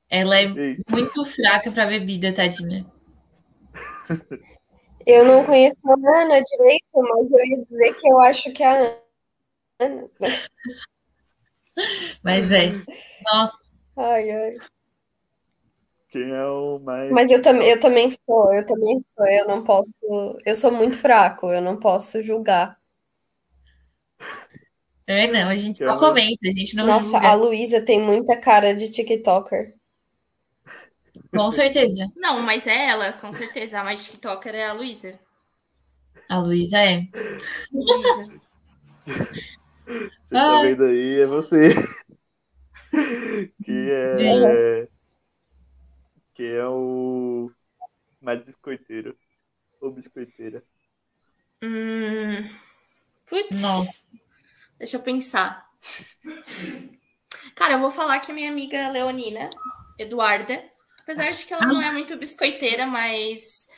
Ela 0.09 0.39
é 0.39 0.43
Eita. 0.45 0.83
muito 0.89 1.25
fraca 1.25 1.71
para 1.71 1.85
bebida, 1.87 2.33
tadinha. 2.33 2.85
Eu 5.05 5.25
não 5.25 5.45
conheço 5.45 5.77
a 5.85 6.21
Ana 6.21 6.41
direito, 6.41 6.85
mas 6.93 7.31
eu 7.31 7.39
ia 7.45 7.65
dizer 7.69 7.93
que 7.95 8.07
eu 8.09 8.19
acho 8.19 8.51
que 8.51 8.63
é 8.63 8.67
a 8.67 9.01
Ana. 9.79 10.09
Mas 12.23 12.51
é. 12.51 12.71
Nossa. 13.31 13.71
Ai, 13.95 14.31
ai. 14.31 14.53
Quem 16.09 16.31
é 16.31 16.45
o 16.45 16.79
mais. 16.79 17.11
Mas 17.11 17.29
eu 17.29 17.39
também, 17.41 17.69
eu 17.69 17.79
também 17.79 18.09
sou, 18.11 18.53
eu 18.53 18.65
também 18.65 18.99
sou, 19.15 19.27
eu 19.27 19.47
não 19.47 19.63
posso, 19.63 20.37
eu 20.43 20.55
sou 20.55 20.71
muito 20.71 20.97
fraco, 20.97 21.51
eu 21.51 21.61
não 21.61 21.77
posso 21.79 22.19
julgar. 22.23 22.79
É, 25.05 25.27
não, 25.27 25.47
a 25.47 25.55
gente 25.55 25.81
Eu 25.83 25.89
só 25.89 25.93
não- 25.95 26.09
comenta, 26.09 26.39
a 26.47 26.51
gente 26.51 26.75
não 26.75 26.87
Nossa, 26.87 27.03
julga. 27.11 27.27
a 27.29 27.33
Luísa 27.35 27.79
tem 27.85 28.01
muita 28.01 28.35
cara 28.35 28.73
de 28.75 28.89
TikToker. 28.89 29.76
Com 31.33 31.51
certeza. 31.51 32.11
Não, 32.15 32.41
mas 32.41 32.67
é 32.67 32.89
ela, 32.89 33.13
com 33.13 33.31
certeza. 33.31 33.79
A 33.79 33.83
mais 33.83 34.03
TikToker 34.05 34.55
é 34.55 34.67
a 34.67 34.73
Luísa. 34.73 35.19
A 36.29 36.39
Luísa 36.39 36.77
é. 36.79 37.07
Luísa. 37.71 38.41
Você 40.21 40.35
tá 40.35 40.57
Ai. 40.57 40.67
vendo 40.69 40.83
aí? 40.85 41.21
É 41.21 41.25
você. 41.25 41.73
que 43.63 43.89
é. 43.89 44.87
Que 46.33 46.43
é 46.43 46.67
o 46.67 47.49
mais 48.21 48.43
biscoiteiro. 48.43 49.17
Ou 49.81 49.91
biscoiteira. 49.91 50.63
Hum... 51.63 52.49
Putz. 53.27 53.61
Nossa. 53.61 54.05
Deixa 54.77 54.97
eu 54.97 55.01
pensar. 55.01 55.67
Cara, 57.55 57.73
eu 57.73 57.79
vou 57.79 57.91
falar 57.91 58.19
que 58.19 58.31
a 58.31 58.35
minha 58.35 58.49
amiga 58.49 58.89
Leonina, 58.89 59.49
Eduarda, 59.97 60.63
apesar 61.07 61.31
de 61.31 61.45
que 61.45 61.53
ela 61.53 61.65
não 61.65 61.81
é 61.81 61.89
muito 61.89 62.17
biscoiteira, 62.17 62.85
mas 62.85 63.69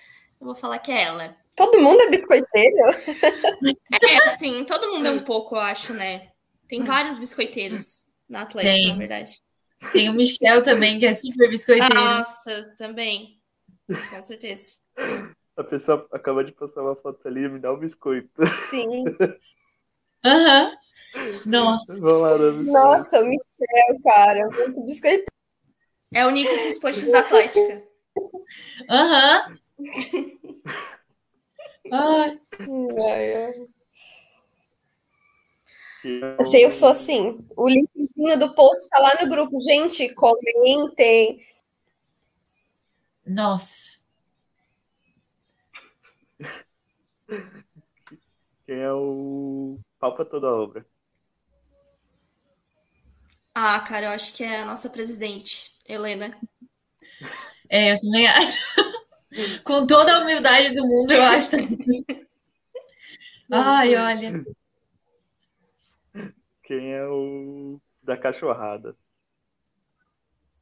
eu 0.42 0.48
vou 0.48 0.56
falar 0.56 0.80
que 0.80 0.92
é 0.92 1.04
ela. 1.04 1.38
Todo 1.56 1.80
mundo 1.80 2.02
é 2.02 2.10
biscoiteiro? 2.10 2.78
É 4.02 4.30
assim, 4.30 4.64
todo 4.64 4.94
mundo 4.94 5.08
é 5.08 5.12
um 5.12 5.24
pouco, 5.24 5.56
eu 5.56 5.60
acho, 5.60 5.94
né? 5.94 6.30
Tem 6.68 6.82
vários 6.82 7.18
biscoiteiros 7.18 8.06
na 8.28 8.42
Atlética, 8.42 8.74
Tem. 8.74 8.88
na 8.90 8.96
verdade. 8.96 9.42
Tem 9.92 10.10
o 10.10 10.14
Michel 10.14 10.64
também, 10.64 10.98
que 10.98 11.06
é 11.06 11.14
super 11.14 11.50
biscoiteiro. 11.50 11.94
Nossa, 11.94 12.76
também. 12.78 13.40
Com 14.10 14.24
certeza. 14.24 14.80
A 15.58 15.64
pessoa 15.64 16.08
acaba 16.12 16.44
de 16.44 16.54
postar 16.54 16.82
uma 16.82 16.96
foto 16.96 17.28
ali 17.28 17.44
e 17.44 17.50
me 17.50 17.60
dá 17.60 17.74
um 17.74 17.80
biscoito. 17.80 18.42
Sim. 18.70 19.04
Aham. 20.26 20.72
Nossa. 21.46 22.00
Vamos 22.00 22.68
lá. 22.68 22.72
Nossa, 22.72 23.22
o 23.22 23.26
Michel, 23.26 24.02
cara, 24.04 24.48
muito 24.50 24.86
biscoiteiro. 24.86 25.29
É 26.14 26.26
o 26.26 26.32
Nico 26.32 26.50
com 26.50 26.70
os 26.70 26.78
posts 26.80 27.12
da 27.12 27.20
Atlética. 27.20 27.84
Aham. 28.90 29.60
Ai, 31.92 32.40
Ai, 33.06 33.32
é 33.32 33.54
Eu 36.54 36.72
sou 36.72 36.90
assim. 36.90 37.46
O 37.56 37.68
linkzinho 37.68 38.38
do 38.40 38.54
post 38.54 38.90
tá 38.90 39.00
lá 39.00 39.18
no 39.22 39.30
grupo. 39.30 39.60
Gente, 39.62 40.14
comentem. 40.14 41.44
nossa. 43.26 44.00
Quem 48.66 48.80
é 48.80 48.94
o 48.94 49.80
pau 50.00 50.16
pra 50.16 50.26
toda 50.26 50.54
obra? 50.54 50.86
Ah, 53.54 53.80
cara, 53.80 54.06
eu 54.08 54.12
acho 54.12 54.36
que 54.36 54.44
é 54.44 54.62
a 54.62 54.66
nossa 54.66 54.90
presidente, 54.90 55.79
Helena. 55.90 56.40
É, 57.68 57.94
eu 57.94 58.00
também 58.00 58.28
acho. 58.28 58.58
Com 59.64 59.86
toda 59.88 60.16
a 60.16 60.22
humildade 60.22 60.74
do 60.74 60.88
mundo, 60.88 61.12
eu 61.12 61.22
acho 61.24 61.52
também. 61.52 62.06
Ai, 63.52 63.96
olha. 63.96 64.46
Quem 66.64 66.94
é 66.94 67.06
o 67.08 67.80
da 68.04 68.16
cachorrada? 68.16 68.96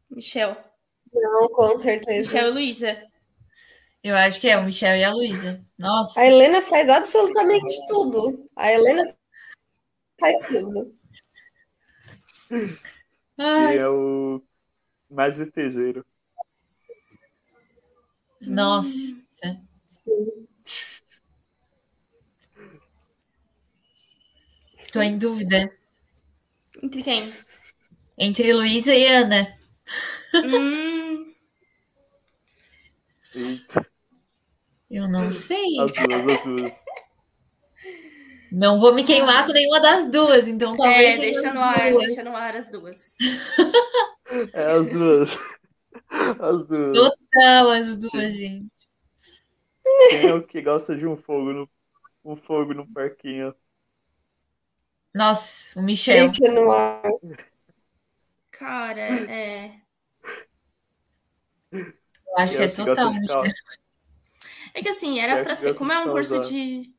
Michel. 0.10 0.56
Não, 1.14 1.50
com 1.50 1.78
certeza. 1.78 2.20
Michel 2.20 2.48
e 2.48 2.52
Luísa. 2.52 3.04
Eu 4.04 4.16
acho 4.16 4.40
que 4.40 4.48
é 4.48 4.58
o 4.58 4.64
Michel 4.64 4.96
e 4.96 5.04
a 5.04 5.12
Luísa. 5.12 5.66
Nossa. 5.78 6.22
A 6.22 6.26
Helena 6.26 6.62
faz 6.62 6.88
absolutamente 6.88 7.86
tudo. 7.88 8.46
A 8.56 8.72
Helena 8.72 9.04
faz 10.20 10.40
tudo. 10.46 10.96
Ai, 13.38 13.74
Quem 13.74 13.78
é 13.78 13.90
o 13.90 14.42
mais 15.10 15.38
vestejeiro? 15.38 16.06
nossa. 18.42 19.16
Sim. 19.88 20.48
Tô 24.92 25.02
em 25.02 25.18
dúvida 25.18 25.72
Entre 26.82 27.04
quem? 27.04 27.32
entre 28.18 28.52
Luísa 28.54 28.94
e 28.96 29.06
Ana. 29.08 29.58
hum, 30.44 31.34
Eita, 33.36 33.86
Eu 34.90 35.08
não 35.08 35.32
sei. 35.32 35.80
as 35.80 35.92
duas, 35.94 36.26
as 36.32 36.44
duas. 36.44 36.87
Não 38.52 38.80
vou 38.80 38.94
me 38.94 39.04
queimar 39.04 39.46
com 39.46 39.54
nenhuma 39.54 39.80
das 39.80 40.10
duas, 40.10 40.48
então 40.48 40.74
é, 40.74 40.78
talvez. 40.78 41.16
seja 41.20 41.22
deixa 41.22 41.54
no 41.54 41.62
ar, 41.62 41.92
duas. 41.92 42.06
deixa 42.06 42.24
no 42.24 42.36
ar 42.36 42.56
as 42.56 42.72
duas. 42.72 43.16
É 44.54 44.64
as 44.64 44.86
duas. 44.90 45.58
As 46.40 46.68
duas. 46.68 46.98
Total, 46.98 47.70
as 47.70 47.98
duas, 47.98 48.36
gente. 48.36 48.68
Quem 50.10 50.28
é 50.28 50.34
o 50.34 50.44
que 50.44 50.62
gosta 50.62 50.96
de 50.96 51.06
um 51.08 51.16
fogo 51.16 51.54
no, 51.54 51.70
um 52.24 52.36
fogo 52.36 52.74
no 52.74 52.86
parquinho? 52.88 53.54
Nossa, 55.14 55.78
o 55.80 55.84
Michel. 55.84 56.28
Deixa 56.28 56.52
no 56.52 56.72
ar. 56.72 57.02
Cara, 58.52 59.02
é. 59.02 59.82
Eu 61.72 62.38
acho 62.38 62.58
que 62.58 62.64
é 62.64 62.68
que 62.68 62.76
total, 62.76 63.14
Michel. 63.14 63.44
É 64.74 64.82
que 64.82 64.90
assim, 64.90 65.20
era 65.20 65.44
pra 65.44 65.56
que 65.56 65.62
ser. 65.62 65.74
Como 65.74 65.92
é 65.92 66.00
um 66.00 66.12
curso 66.12 66.40
de. 66.42 66.94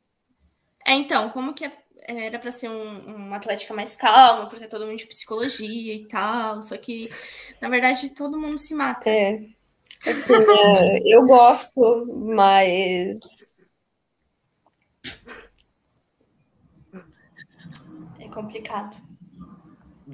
É, 0.88 0.92
então, 0.94 1.29
como 1.31 1.53
que 1.55 1.64
é- 1.66 1.72
era 2.07 2.38
pra 2.38 2.51
ser 2.51 2.70
um, 2.70 3.14
uma 3.16 3.37
atlética 3.37 3.74
mais 3.74 3.94
calma, 3.94 4.48
porque 4.48 4.64
é 4.64 4.68
todo 4.68 4.87
mundo 4.87 4.96
de 4.96 5.07
psicologia 5.07 5.94
e 5.94 6.07
tal. 6.09 6.62
Só 6.62 6.77
que, 6.79 7.11
na 7.61 7.68
verdade, 7.68 8.09
todo 8.14 8.38
mundo 8.40 8.59
se 8.59 8.74
mata. 8.74 9.11
É. 9.11 9.35
Assim, 10.07 10.33
é, 10.35 11.14
eu 11.14 11.27
gosto, 11.27 12.07
mas 12.35 13.18
complicado. 18.33 18.96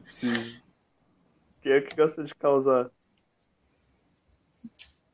Sim. 0.02 0.60
Quem 1.62 1.72
é 1.72 1.80
que 1.80 1.96
gosta 1.96 2.22
de 2.22 2.34
causar? 2.34 2.90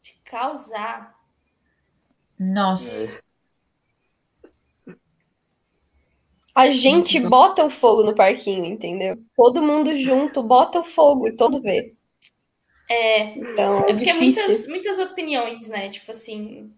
De 0.03 0.13
causar. 0.25 1.15
Nossa. 2.39 3.19
É. 3.19 3.30
A 6.55 6.71
gente 6.71 7.19
bota 7.19 7.65
o 7.65 7.71
fogo 7.71 8.05
no 8.05 8.15
parquinho, 8.15 8.65
entendeu? 8.65 9.17
Todo 9.37 9.63
mundo 9.63 9.97
junto 9.97 10.43
bota 10.43 10.79
o 10.81 10.85
fogo 10.85 11.27
e 11.29 11.35
todo 11.37 11.61
vê. 11.61 11.95
É, 12.89 13.39
Então, 13.39 13.85
é 13.85 13.91
É 13.91 13.95
porque 13.95 14.13
difícil. 14.13 14.47
muitas, 14.49 14.67
muitas 14.69 14.99
opiniões, 14.99 15.69
né? 15.69 15.89
Tipo 15.91 16.11
assim. 16.11 16.73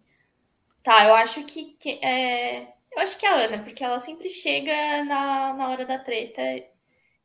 Tá, 0.83 1.07
eu 1.07 1.15
acho 1.17 1.45
que, 1.45 1.77
que 1.79 1.91
é. 2.05 2.69
Eu 2.93 3.03
acho 3.03 3.19
que 3.19 3.27
é 3.27 3.31
a 3.31 3.35
Ana, 3.47 3.61
porque 3.65 3.85
ela 3.85 3.99
sempre 3.99 4.31
chega 4.31 5.05
na, 5.05 5.55
na 5.55 5.71
hora 5.71 5.87
da 5.87 5.99
treta 5.99 6.43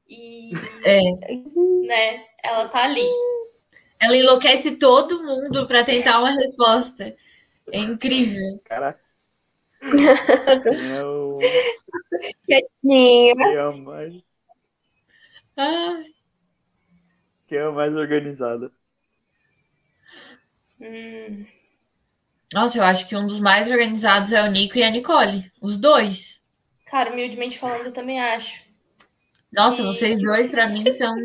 e. 0.09 0.51
É. 0.83 1.01
Né? 1.87 2.25
Ela 2.43 2.67
tá 2.69 2.83
ali. 2.83 3.01
Ela 3.99 4.15
enlouquece 4.17 4.77
todo 4.77 5.23
mundo 5.23 5.67
para 5.67 5.83
tentar 5.83 6.19
uma 6.19 6.31
resposta. 6.31 7.15
É 7.71 7.79
incrível. 7.79 8.61
Caraca. 8.65 9.06
Quem 10.67 10.91
é 10.91 11.03
o. 11.03 11.53
Quietinha. 12.45 13.35
Quem 13.35 13.53
é 13.55 13.65
o 13.67 13.77
mais, 13.77 14.13
Ah, 15.57 16.03
quem 17.47 17.57
é 17.57 17.69
mais 17.69 17.93
organizado? 17.95 18.71
Hum, 20.79 21.45
nossa, 22.53 22.77
eu 22.77 22.83
acho 22.83 23.07
que 23.07 23.15
um 23.15 23.25
dos 23.27 23.39
mais 23.39 23.69
organizados 23.71 24.31
é 24.33 24.43
o 24.43 24.51
Nico 24.51 24.77
e 24.77 24.83
a 24.83 24.89
Nicole. 24.91 25.49
Os 25.61 25.77
dois. 25.77 26.41
cara, 26.85 27.11
humildemente 27.11 27.59
falando, 27.59 27.85
eu 27.87 27.91
também 27.93 28.19
acho. 28.19 28.63
Nossa, 29.51 29.81
Isso. 29.81 29.93
vocês 29.93 30.21
dois, 30.21 30.49
para 30.49 30.67
mim, 30.69 30.91
são. 30.93 31.15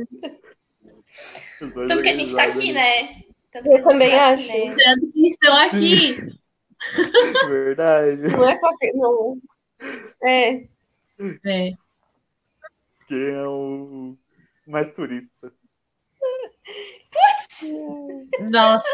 Tanto 1.86 2.02
que 2.02 2.08
a 2.08 2.14
gente 2.14 2.34
tá 2.34 2.44
aqui, 2.44 2.72
né? 2.72 3.22
Tanto 3.50 3.70
Eu 3.70 3.82
também 3.82 4.10
tá 4.10 4.28
acho. 4.30 4.50
aqui, 4.50 4.68
né? 4.70 4.76
Tanto 4.84 5.12
que 5.12 5.26
estão 5.28 5.56
aqui. 5.56 6.41
Verdade. 7.48 8.22
Não 8.22 8.48
é 8.48 8.58
qualquer. 8.58 8.92
Não. 8.94 9.40
É. 10.24 10.68
É. 11.44 11.72
Quem 13.06 13.28
é 13.28 13.46
o 13.46 14.16
mais 14.66 14.90
turista? 14.92 15.52
Nossa, 18.50 18.84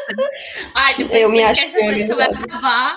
Ai, 0.75 0.97
depois 0.97 1.21
Eu 1.21 1.29
o 1.29 1.33
me 1.33 1.43
acho 1.43 1.67
Atlético 1.67 2.17
vai 2.17 2.27
acabar. 2.27 2.97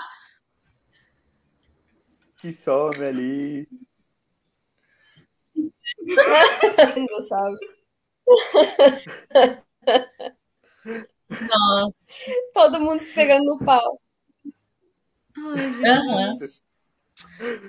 Que 2.38 2.52
some 2.52 3.04
ali. 3.04 3.68
Não 7.10 7.22
sabe. 7.22 7.58
nossa. 11.30 11.96
Todo 12.52 12.80
mundo 12.80 13.00
se 13.00 13.14
pegando 13.14 13.44
no 13.44 13.64
pau. 13.64 14.00
Ai. 15.36 15.70
Jesus. 15.70 16.62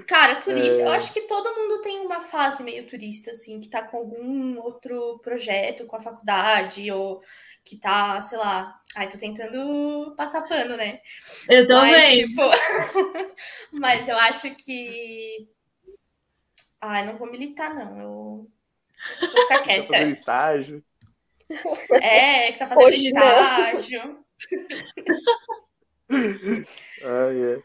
Cara, 0.08 0.36
turista, 0.42 0.82
É. 0.82 0.86
eu 0.86 0.90
acho 0.90 1.14
que 1.14 1.22
todo 1.22 1.56
mundo 1.56 1.82
tem 1.82 2.00
uma 2.06 2.22
fase 2.22 2.64
meio 2.64 2.86
turista, 2.88 3.32
assim, 3.32 3.60
que 3.60 3.70
tá 3.70 3.82
com 3.84 3.98
algum 3.98 4.60
outro 4.60 5.20
projeto 5.20 5.86
com 5.86 5.96
a 5.96 6.02
faculdade, 6.02 6.92
ou 6.92 7.22
que 7.64 7.78
tá, 7.78 8.22
sei 8.22 8.38
lá. 8.38 8.80
Ai, 8.96 9.10
tô 9.10 9.18
tentando 9.18 10.14
passar 10.16 10.42
pano, 10.48 10.78
né? 10.78 11.02
Eu 11.50 11.68
tô 11.68 11.74
Mas, 11.76 12.14
tipo, 12.16 12.42
mas 13.72 14.08
eu 14.08 14.18
acho 14.18 14.54
que. 14.56 15.48
Ai, 16.82 17.06
não 17.06 17.18
vou 17.18 17.32
militar, 17.32 17.74
não. 17.74 18.00
Eu 18.00 18.52
vou 19.22 19.42
ficar 19.44 19.60
Tá 19.60 19.64
quieta. 19.64 19.88
fazendo 19.88 20.14
estágio. 20.14 20.84
É, 22.02 22.52
que 22.52 22.60
tá 22.60 22.68
fazendo 22.68 22.86
Hoje 22.88 23.12
não. 23.12 23.22
estágio. 23.22 24.26
Ah, 27.04 27.34
é. 27.34 27.64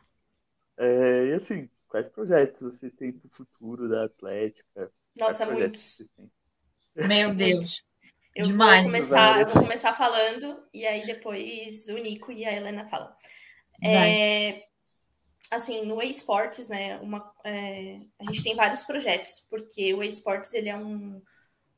É, 0.78 1.26
E 1.26 1.32
assim, 1.34 1.68
quais 1.88 2.08
projetos 2.08 2.60
vocês 2.60 2.92
têm 2.92 3.12
pro 3.12 3.28
futuro 3.28 3.88
da 3.88 4.04
Atlética? 4.04 4.92
Nossa, 5.16 5.44
Quais 5.44 5.50
projetos 5.50 6.08
muitos. 6.96 7.08
Meu 7.08 7.34
Deus. 7.34 7.84
Eu 8.34 8.46
Demais. 8.46 8.82
vou 8.82 8.92
começar, 8.92 9.40
eu 9.40 9.46
vou 9.48 9.62
começar 9.62 9.92
falando 9.94 10.62
e 10.72 10.86
aí 10.86 11.04
depois 11.04 11.88
o 11.88 11.94
Nico 11.94 12.30
e 12.30 12.44
a 12.44 12.52
Helena 12.52 12.86
falam. 12.86 13.12
É, 13.82 14.64
assim, 15.50 15.84
no 15.84 16.00
eSports, 16.00 16.68
né, 16.68 16.98
uma, 17.00 17.32
é, 17.42 18.00
a 18.16 18.24
gente 18.24 18.44
tem 18.44 18.54
vários 18.54 18.84
projetos, 18.84 19.44
porque 19.50 19.92
o 19.92 20.04
eSports 20.04 20.54
ele 20.54 20.68
é 20.68 20.76
um, 20.76 21.20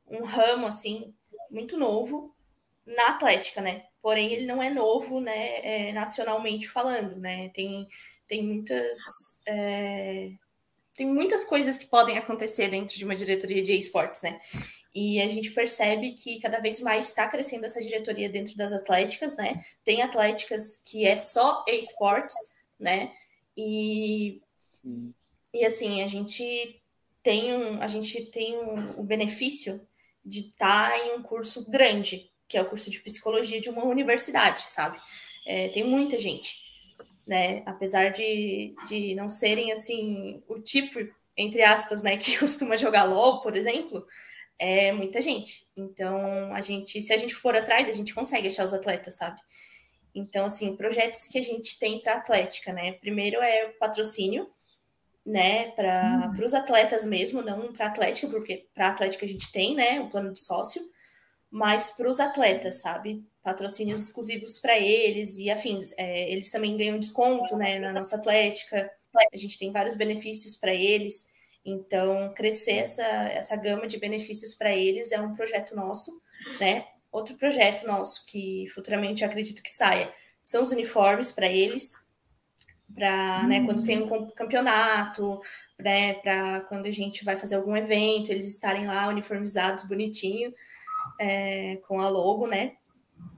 um 0.07 0.25
ramo 0.25 0.67
assim 0.67 1.15
muito 1.51 1.79
novo 1.79 2.37
na 2.85 3.09
Atlética, 3.09 3.63
né? 3.63 3.87
Porém, 4.03 4.33
ele 4.33 4.47
não 4.47 4.63
é 4.63 4.71
novo, 4.71 5.21
né, 5.21 5.59
é, 5.63 5.93
nacionalmente 5.93 6.69
falando, 6.69 7.17
né? 7.17 7.51
Tem, 7.51 7.87
tem 8.27 8.43
muitas 8.43 8.97
é, 9.47 10.31
tem 11.01 11.07
muitas 11.07 11.45
coisas 11.47 11.79
que 11.79 11.87
podem 11.87 12.19
acontecer 12.19 12.69
dentro 12.69 12.99
de 12.99 13.05
uma 13.07 13.17
diretoria 13.17 13.63
de 13.63 13.75
esportes, 13.75 14.21
né? 14.21 14.39
E 14.95 15.21
a 15.21 15.29
gente 15.29 15.51
percebe 15.53 16.13
que 16.13 16.39
cada 16.41 16.61
vez 16.61 16.81
mais 16.81 17.09
está 17.09 17.27
crescendo 17.29 17.65
essa 17.65 17.81
diretoria 17.81 18.29
dentro 18.29 18.57
das 18.57 18.73
atléticas, 18.73 19.37
né? 19.37 19.65
Tem 19.85 20.03
atléticas 20.03 20.77
que 20.85 21.07
é 21.07 21.17
só 21.17 21.65
esportes, 21.69 22.35
né? 22.79 23.13
E, 23.57 24.43
Sim. 24.59 25.15
e 25.55 25.65
assim, 25.65 26.03
a 26.03 26.07
gente 26.07 26.83
tem 27.23 27.55
um, 27.55 27.81
a 27.81 27.87
gente 27.87 28.27
tem 28.27 28.59
um, 28.59 29.01
o 29.01 29.03
benefício 29.03 29.81
de 30.23 30.41
estar 30.41 30.99
em 30.99 31.17
um 31.17 31.23
curso 31.23 31.71
grande, 31.71 32.30
que 32.51 32.59
é 32.59 32.63
o 32.63 32.69
curso 32.69 32.91
de 32.91 32.99
psicologia 32.99 33.61
de 33.61 33.71
uma 33.71 33.85
universidade, 33.85 34.69
sabe? 34.69 34.99
É, 35.47 35.69
tem 35.69 35.85
muita 35.85 36.19
gente, 36.19 36.57
né? 37.25 37.63
Apesar 37.65 38.11
de, 38.11 38.75
de 38.89 39.15
não 39.15 39.31
serem 39.31 39.71
assim 39.71 40.43
o 40.49 40.59
tipo, 40.59 40.99
entre 41.37 41.63
aspas, 41.63 42.03
né, 42.03 42.17
que 42.19 42.37
costuma 42.37 42.77
jogar 42.77 43.05
LOL, 43.05 43.41
por 43.41 43.57
exemplo, 43.57 44.05
é 44.59 44.91
muita 44.91 45.21
gente. 45.21 45.65
Então, 45.77 46.53
a 46.53 46.61
gente, 46.61 47.01
se 47.01 47.13
a 47.13 47.17
gente 47.17 47.35
for 47.35 47.55
atrás, 47.55 47.89
a 47.89 47.93
gente 47.93 48.13
consegue 48.13 48.49
achar 48.49 48.65
os 48.65 48.75
atletas, 48.75 49.17
sabe? 49.17 49.41
Então, 50.13 50.45
assim, 50.45 50.77
projetos 50.77 51.29
que 51.29 51.39
a 51.39 51.43
gente 51.43 51.79
tem 51.79 52.03
para 52.03 52.17
Atlética, 52.17 52.73
né? 52.73 52.93
Primeiro 52.95 53.41
é 53.41 53.67
o 53.67 53.79
patrocínio, 53.79 54.51
né, 55.25 55.71
para 55.73 56.33
os 56.45 56.53
atletas 56.53 57.07
mesmo, 57.07 57.43
não 57.43 57.73
para 57.73 57.87
Atlética, 57.87 58.27
porque 58.27 58.67
para 58.75 58.89
Atlética 58.89 59.25
a 59.25 59.29
gente 59.29 59.53
tem, 59.53 59.75
né, 59.77 60.01
o 60.01 60.11
plano 60.11 60.33
de 60.33 60.41
sócio, 60.41 60.83
mas 61.51 61.91
para 61.91 62.09
os 62.09 62.21
atletas, 62.21 62.81
sabe? 62.81 63.25
Patrocínios 63.43 64.01
exclusivos 64.01 64.59
para 64.59 64.79
eles 64.79 65.39
e 65.39 65.51
afins. 65.51 65.93
É, 65.97 66.31
eles 66.31 66.51
também 66.51 66.77
ganham 66.77 66.99
desconto, 66.99 67.57
né, 67.57 67.79
na 67.79 67.93
nossa 67.93 68.17
Atlética. 68.17 68.91
A 69.33 69.37
gente 69.37 69.59
tem 69.59 69.73
vários 69.73 69.97
benefícios 69.97 70.55
para 70.55 70.73
eles. 70.73 71.27
Então, 71.65 72.33
crescer 72.35 72.79
essa, 72.79 73.03
essa 73.03 73.57
gama 73.57 73.87
de 73.87 73.99
benefícios 73.99 74.55
para 74.55 74.73
eles 74.73 75.11
é 75.13 75.21
um 75.21 75.35
projeto 75.35 75.75
nosso, 75.75 76.23
né? 76.61 76.87
Outro 77.11 77.37
projeto 77.37 77.87
nosso 77.87 78.25
que 78.27 78.67
futuramente 78.73 79.23
eu 79.23 79.29
acredito 79.29 79.63
que 79.63 79.71
saia 79.71 80.13
são 80.43 80.63
os 80.63 80.71
uniformes 80.71 81.33
para 81.33 81.47
eles, 81.47 81.95
para 82.95 83.43
né, 83.45 83.65
quando 83.65 83.85
tem 83.85 84.03
um 84.03 84.31
campeonato, 84.31 85.41
né, 85.79 86.15
para 86.15 86.61
quando 86.63 86.87
a 86.87 86.91
gente 86.91 87.25
vai 87.25 87.37
fazer 87.37 87.57
algum 87.57 87.77
evento, 87.77 88.31
eles 88.31 88.47
estarem 88.47 88.87
lá 88.87 89.09
uniformizados, 89.09 89.85
bonitinho, 89.85 90.53
é, 91.21 91.77
com 91.87 92.01
a 92.01 92.09
logo, 92.09 92.47
né? 92.47 92.77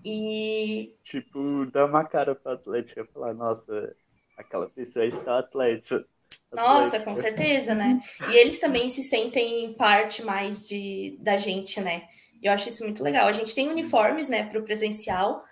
E 0.04 0.94
Tipo, 1.02 1.66
dar 1.66 1.86
uma 1.86 2.04
cara 2.04 2.32
pra 2.34 2.52
Atlética 2.52 3.00
e 3.00 3.12
falar, 3.12 3.34
nossa, 3.34 3.94
aquela 4.38 4.70
pessoa 4.70 5.04
está 5.04 5.40
atleta. 5.40 6.04
Nossa, 6.52 7.00
com 7.00 7.14
certeza, 7.14 7.74
né? 7.74 7.98
E 8.30 8.36
eles 8.36 8.60
também 8.60 8.88
se 8.88 9.02
sentem 9.02 9.74
parte 9.74 10.22
mais 10.22 10.68
de, 10.68 11.16
da 11.20 11.36
gente, 11.36 11.80
né? 11.80 12.06
E 12.40 12.46
eu 12.46 12.52
acho 12.52 12.68
isso 12.68 12.84
muito 12.84 13.02
legal. 13.02 13.26
A 13.26 13.32
gente 13.32 13.54
tem 13.54 13.68
uniformes, 13.68 14.28
né, 14.28 14.44
para 14.44 14.60
o 14.60 14.64
presencial, 14.64 15.42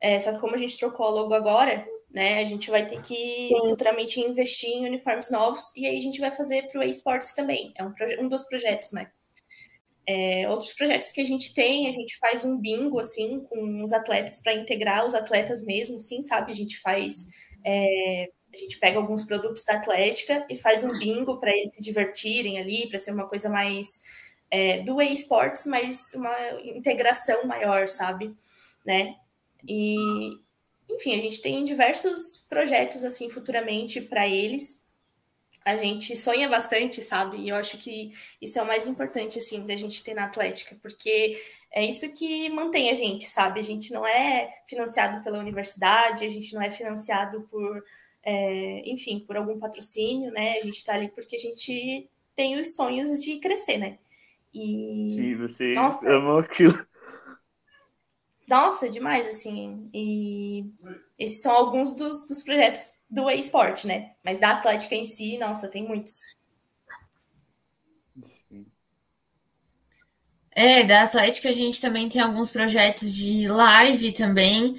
é, 0.00 0.18
só 0.18 0.32
que 0.32 0.40
como 0.40 0.54
a 0.54 0.58
gente 0.58 0.78
trocou 0.78 1.06
a 1.06 1.10
logo 1.10 1.34
agora, 1.34 1.86
né, 2.10 2.40
a 2.40 2.44
gente 2.44 2.70
vai 2.70 2.86
ter 2.86 3.00
que 3.02 3.50
futuramente 3.68 4.20
investir 4.20 4.70
em 4.70 4.86
uniformes 4.86 5.30
novos 5.30 5.64
e 5.76 5.86
aí 5.86 5.98
a 5.98 6.00
gente 6.00 6.20
vai 6.20 6.30
fazer 6.30 6.68
para 6.70 6.80
o 6.80 6.84
eSports 6.84 7.34
também. 7.34 7.72
É 7.76 7.84
um, 7.84 7.92
um 8.20 8.28
dos 8.28 8.44
projetos, 8.44 8.92
né? 8.92 9.10
É, 10.08 10.48
outros 10.48 10.72
projetos 10.72 11.10
que 11.10 11.20
a 11.20 11.24
gente 11.24 11.52
tem, 11.52 11.88
a 11.88 11.92
gente 11.92 12.16
faz 12.18 12.44
um 12.44 12.56
bingo, 12.58 13.00
assim, 13.00 13.40
com 13.40 13.82
os 13.82 13.92
atletas 13.92 14.40
para 14.40 14.54
integrar 14.54 15.04
os 15.04 15.14
atletas 15.14 15.64
mesmo, 15.64 15.96
assim, 15.96 16.22
sabe? 16.22 16.52
A 16.52 16.54
gente 16.54 16.78
faz. 16.80 17.26
é, 17.64 18.30
a 18.54 18.58
gente 18.58 18.78
pega 18.78 18.98
alguns 18.98 19.24
produtos 19.24 19.64
da 19.64 19.74
Atlética 19.74 20.46
e 20.48 20.56
faz 20.56 20.82
um 20.82 20.88
bingo 20.98 21.38
para 21.38 21.54
eles 21.54 21.74
se 21.74 21.82
divertirem 21.82 22.58
ali, 22.58 22.88
para 22.88 22.98
ser 22.98 23.12
uma 23.12 23.28
coisa 23.28 23.50
mais 23.50 24.00
é, 24.50 24.78
do 24.80 25.00
eSports, 25.00 25.66
mas 25.66 26.14
uma 26.14 26.34
integração 26.64 27.46
maior, 27.46 27.88
sabe? 27.88 28.34
Né? 28.84 29.14
E, 29.68 29.96
enfim, 30.90 31.18
a 31.18 31.22
gente 31.22 31.42
tem 31.42 31.64
diversos 31.64 32.46
projetos 32.48 33.04
assim 33.04 33.30
futuramente 33.30 34.00
para 34.00 34.26
eles. 34.26 34.85
A 35.66 35.76
gente 35.76 36.14
sonha 36.14 36.48
bastante, 36.48 37.02
sabe? 37.02 37.38
E 37.38 37.48
eu 37.48 37.56
acho 37.56 37.76
que 37.76 38.12
isso 38.40 38.56
é 38.56 38.62
o 38.62 38.66
mais 38.66 38.86
importante, 38.86 39.40
assim, 39.40 39.66
da 39.66 39.74
gente 39.74 40.02
ter 40.04 40.14
na 40.14 40.26
Atlética, 40.26 40.78
porque 40.80 41.42
é 41.72 41.84
isso 41.84 42.08
que 42.14 42.48
mantém 42.50 42.88
a 42.88 42.94
gente, 42.94 43.28
sabe? 43.28 43.58
A 43.58 43.64
gente 43.64 43.92
não 43.92 44.06
é 44.06 44.48
financiado 44.68 45.24
pela 45.24 45.40
universidade, 45.40 46.24
a 46.24 46.30
gente 46.30 46.54
não 46.54 46.62
é 46.62 46.70
financiado 46.70 47.48
por, 47.50 47.84
é, 48.22 48.88
enfim, 48.88 49.18
por 49.26 49.36
algum 49.36 49.58
patrocínio, 49.58 50.30
né? 50.30 50.52
A 50.52 50.64
gente 50.64 50.76
está 50.76 50.94
ali 50.94 51.08
porque 51.08 51.34
a 51.34 51.40
gente 51.40 52.08
tem 52.36 52.60
os 52.60 52.76
sonhos 52.76 53.20
de 53.20 53.40
crescer, 53.40 53.78
né? 53.78 53.98
E... 54.54 55.08
Sim, 55.16 55.36
você 55.36 55.74
Nossa. 55.74 56.08
ama 56.08 56.38
aquilo. 56.38 56.78
Nossa, 58.48 58.88
demais, 58.88 59.26
assim. 59.26 59.90
E 59.92 60.64
esses 61.18 61.40
são 61.40 61.52
alguns 61.52 61.94
dos, 61.94 62.26
dos 62.26 62.42
projetos 62.42 62.80
do 63.08 63.30
eSport, 63.30 63.84
né? 63.84 64.10
Mas 64.22 64.38
da 64.38 64.50
Atlética 64.50 64.94
em 64.94 65.06
si, 65.06 65.38
nossa, 65.38 65.68
tem 65.68 65.86
muitos. 65.86 66.36
Sim. 68.20 68.66
É, 70.50 70.84
da 70.84 71.02
Atlética 71.02 71.48
a 71.48 71.52
gente 71.52 71.80
também 71.80 72.08
tem 72.08 72.20
alguns 72.20 72.50
projetos 72.50 73.14
de 73.14 73.48
live 73.48 74.12
também. 74.12 74.76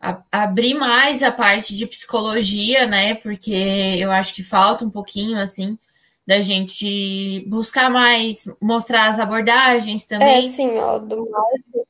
A, 0.00 0.22
abrir 0.30 0.74
mais 0.74 1.22
a 1.22 1.32
parte 1.32 1.76
de 1.76 1.86
psicologia, 1.86 2.86
né? 2.86 3.14
Porque 3.14 3.96
eu 3.98 4.10
acho 4.10 4.34
que 4.34 4.42
falta 4.42 4.84
um 4.84 4.90
pouquinho, 4.90 5.38
assim, 5.38 5.78
da 6.26 6.40
gente 6.40 7.44
buscar 7.48 7.88
mais, 7.88 8.44
mostrar 8.60 9.08
as 9.08 9.20
abordagens 9.20 10.04
também. 10.04 10.38
É, 10.38 10.42
sim, 10.42 10.76
ó, 10.78 10.98
do 10.98 11.28
live. 11.30 11.86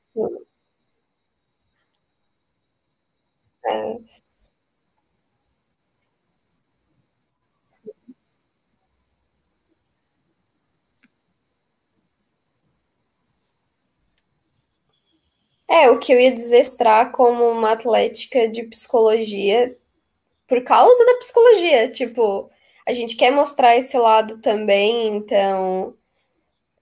É. 3.69 4.17
É, 15.69 15.91
o 15.91 15.99
que 15.99 16.13
eu 16.13 16.21
ia 16.21 16.33
desestrar 16.33 17.11
como 17.13 17.45
uma 17.51 17.73
atlética 17.73 18.49
de 18.49 18.63
psicologia 18.65 19.77
por 20.49 20.63
causa 20.65 21.05
da 21.07 21.15
psicologia. 21.19 21.91
Tipo, 21.93 22.51
a 22.87 22.95
gente 22.95 23.17
quer 23.17 23.33
mostrar 23.33 23.77
esse 23.77 23.99
lado 23.99 24.41
também, 24.41 25.09
então 25.17 25.95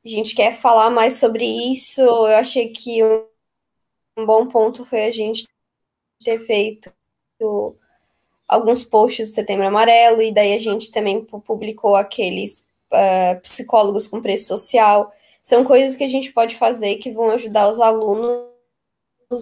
a 0.05 0.09
gente 0.09 0.35
quer 0.35 0.53
falar 0.55 0.91
mais 0.91 1.15
sobre 1.17 1.45
isso. 1.73 2.01
Eu 2.03 2.27
achei 2.37 2.71
que 2.71 3.05
um, 3.05 3.27
um 4.19 4.27
bom 4.27 4.49
ponto 4.49 4.85
foi 4.85 5.05
a 5.07 5.13
gente 5.13 5.47
ter 6.25 6.41
feito 6.41 6.91
alguns 8.49 8.85
posts 8.85 9.29
do 9.29 9.35
Setembro 9.35 9.67
Amarelo, 9.67 10.23
e 10.23 10.33
daí 10.33 10.55
a 10.55 10.59
gente 10.59 10.91
também 10.91 11.25
publicou 11.25 11.95
aqueles 11.95 12.67
uh, 12.93 13.41
psicólogos 13.43 14.07
com 14.07 14.21
preço 14.21 14.47
social. 14.49 15.13
São 15.43 15.65
coisas 15.65 15.97
que 15.97 16.05
a 16.05 16.09
gente 16.09 16.33
pode 16.33 16.57
fazer 16.57 16.97
que 16.97 17.11
vão 17.11 17.31
ajudar 17.31 17.71
os 17.71 17.81
alunos 17.81 18.49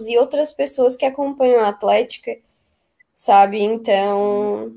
e 0.07 0.17
outras 0.17 0.51
pessoas 0.51 0.95
que 0.95 1.05
acompanham 1.05 1.61
a 1.61 1.69
Atlética, 1.69 2.37
sabe? 3.15 3.61
Então, 3.61 4.75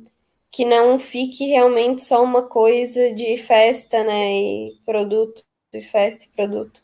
que 0.50 0.64
não 0.64 0.98
fique 0.98 1.46
realmente 1.46 2.02
só 2.04 2.22
uma 2.22 2.42
coisa 2.42 3.12
de 3.14 3.36
festa, 3.36 4.04
né? 4.04 4.32
E 4.32 4.78
produto, 4.84 5.44
de 5.72 5.82
festa 5.82 6.24
e 6.24 6.28
produto. 6.28 6.82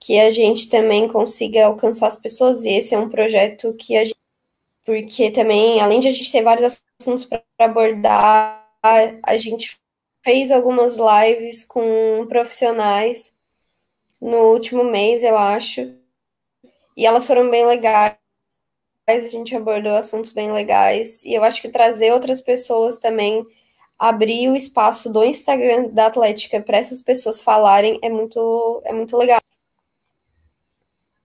Que 0.00 0.18
a 0.20 0.30
gente 0.30 0.68
também 0.68 1.08
consiga 1.08 1.66
alcançar 1.66 2.08
as 2.08 2.16
pessoas, 2.16 2.64
e 2.64 2.70
esse 2.70 2.94
é 2.94 2.98
um 2.98 3.08
projeto 3.08 3.74
que 3.74 3.96
a 3.96 4.04
gente. 4.04 4.16
Porque 4.86 5.30
também, 5.30 5.80
além 5.80 6.00
de 6.00 6.08
a 6.08 6.12
gente 6.12 6.32
ter 6.32 6.42
vários 6.42 6.80
assuntos 6.98 7.26
para 7.26 7.42
abordar, 7.58 8.66
a 8.82 9.36
gente 9.36 9.78
fez 10.24 10.50
algumas 10.50 10.96
lives 10.96 11.64
com 11.64 12.24
profissionais 12.28 13.34
no 14.20 14.52
último 14.52 14.84
mês, 14.84 15.22
eu 15.22 15.36
acho 15.36 15.94
e 16.96 17.04
elas 17.04 17.26
foram 17.26 17.50
bem 17.50 17.66
legais, 17.66 18.16
a 19.06 19.18
gente 19.28 19.54
abordou 19.54 19.94
assuntos 19.94 20.32
bem 20.32 20.50
legais. 20.50 21.22
E 21.24 21.34
eu 21.34 21.44
acho 21.44 21.60
que 21.60 21.68
trazer 21.68 22.12
outras 22.12 22.40
pessoas 22.40 22.98
também, 22.98 23.46
abrir 23.98 24.48
o 24.48 24.56
espaço 24.56 25.12
do 25.12 25.22
Instagram 25.22 25.88
da 25.88 26.06
Atlética 26.06 26.60
para 26.60 26.78
essas 26.78 27.02
pessoas 27.02 27.42
falarem 27.42 27.98
é 28.02 28.08
muito, 28.08 28.82
é 28.84 28.92
muito 28.94 29.14
legal. 29.16 29.40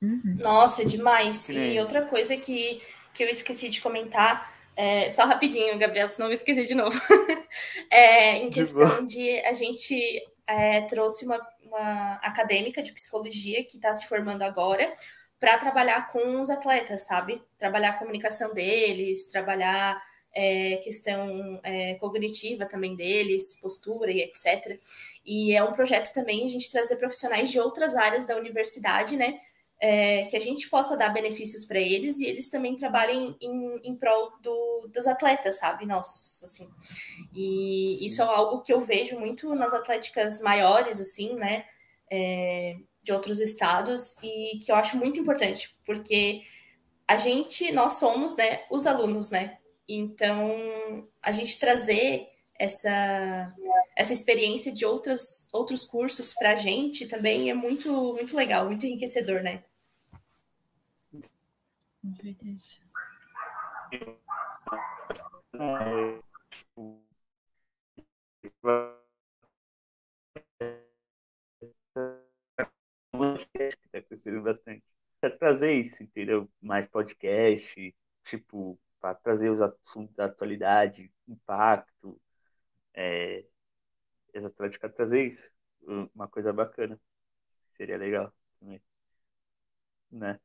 Uhum. 0.02 0.38
Nossa, 0.41 0.84
demais. 0.84 1.47
E 1.50 1.80
outra 1.80 2.06
coisa 2.06 2.36
que, 2.36 2.82
que 3.13 3.24
eu 3.24 3.30
esqueci 3.30 3.69
de 3.69 3.82
comentar, 3.82 4.52
é, 4.76 5.10
só 5.10 5.26
rapidinho, 5.26 5.78
Gabriel, 5.78 6.08
senão 6.08 6.30
eu 6.30 6.34
esqueci 6.34 6.65
de 6.65 6.74
novo. 6.74 7.00
é, 7.91 8.38
em 8.38 8.50
questão 8.50 9.06
de, 9.06 9.39
a 9.41 9.54
gente 9.54 9.95
é, 10.47 10.82
trouxe 10.82 11.26
uma, 11.26 11.39
uma 11.63 12.13
acadêmica 12.15 12.82
de 12.82 12.91
psicologia 12.91 13.63
que 13.63 13.78
está 13.78 13.93
se 13.93 14.08
formando 14.08 14.43
agora 14.43 14.91
para 15.39 15.58
trabalhar 15.58 16.12
com 16.12 16.41
os 16.41 16.50
atletas, 16.50 17.06
sabe? 17.06 17.41
Trabalhar 17.58 17.89
a 17.89 17.97
comunicação 17.97 18.54
deles, 18.54 19.28
trabalhar 19.28 20.02
é, 20.34 20.78
questão 20.78 21.60
é, 21.63 21.95
cognitiva 21.95 22.65
também 22.65 22.95
deles, 22.95 23.60
postura 23.60 24.12
e 24.12 24.21
etc. 24.21 24.80
E 25.26 25.54
é 25.54 25.63
um 25.63 25.74
projeto 25.74 26.13
também 26.13 26.45
a 26.45 26.50
gente 26.50 26.71
trazer 26.71 26.97
profissionais 26.97 27.52
de 27.52 27.60
outras 27.60 27.95
áreas 27.95 28.26
da 28.26 28.38
universidade, 28.38 29.17
né? 29.17 29.39
É, 29.84 30.26
que 30.26 30.38
a 30.38 30.39
gente 30.39 30.70
possa 30.70 30.96
dar 30.96 31.10
benefícios 31.10 31.65
para 31.65 31.80
eles 31.80 32.20
e 32.20 32.26
eles 32.28 32.52
também 32.52 32.76
trabalhem 32.76 33.36
em, 33.41 33.82
em 33.84 33.96
prol 33.96 34.32
do, 34.39 34.88
dos 34.94 35.08
atletas, 35.08 35.58
sabe? 35.58 35.88
Nossos, 35.88 36.44
assim. 36.44 36.70
E 37.34 38.06
isso 38.06 38.22
é 38.22 38.26
algo 38.26 38.62
que 38.62 38.72
eu 38.72 38.82
vejo 38.82 39.17
muito 39.17 39.56
nas 39.56 39.74
atléticas 39.74 40.39
maiores, 40.39 41.02
assim, 41.02 41.34
né? 41.34 41.65
É, 42.12 42.76
de 43.04 43.12
outros 43.12 43.39
estados 43.39 44.15
e 44.22 44.60
que 44.60 44.72
eu 44.72 44.76
acho 44.76 44.98
muito 44.98 45.20
importante, 45.20 45.76
porque 45.86 46.41
a 47.08 47.17
gente, 47.17 47.72
nós 47.72 47.94
somos, 47.94 48.36
né, 48.38 48.63
os 48.70 48.86
alunos, 48.86 49.30
né? 49.30 49.58
Então, 49.88 51.10
a 51.22 51.32
gente 51.32 51.60
trazer 51.60 52.28
essa, 52.58 53.54
essa 53.98 54.13
experiência 54.13 54.72
de 54.72 54.86
outras, 54.86 55.50
outros 55.52 55.84
cursos 55.84 56.34
para 56.34 56.52
a 56.52 56.56
gente 56.56 57.08
também 57.08 57.50
é 57.50 57.54
muito, 57.54 57.91
muito 58.13 58.36
legal, 58.36 58.65
muito 58.65 58.86
enriquecedor, 58.86 59.41
né? 59.41 59.63
Que 73.82 73.90
tá 73.92 74.02
crescendo 74.02 74.42
bastante. 74.42 74.84
Pra 75.20 75.30
trazer 75.30 75.74
isso, 75.74 76.02
entendeu? 76.02 76.50
Mais 76.62 76.88
podcast, 76.88 77.96
tipo, 78.24 78.80
para 79.00 79.14
trazer 79.16 79.52
os 79.52 79.62
assuntos 79.62 80.16
da 80.16 80.26
atualidade, 80.26 81.12
impacto, 81.28 82.20
é, 82.94 83.46
exatamente 84.34 84.80
para 84.80 84.90
trazer 84.90 85.28
isso. 85.28 85.52
Uma 86.16 86.28
coisa 86.28 86.52
bacana. 86.52 87.00
Seria 87.72 87.98
legal 87.98 88.34
também. 88.60 88.82
Né? 90.12 90.40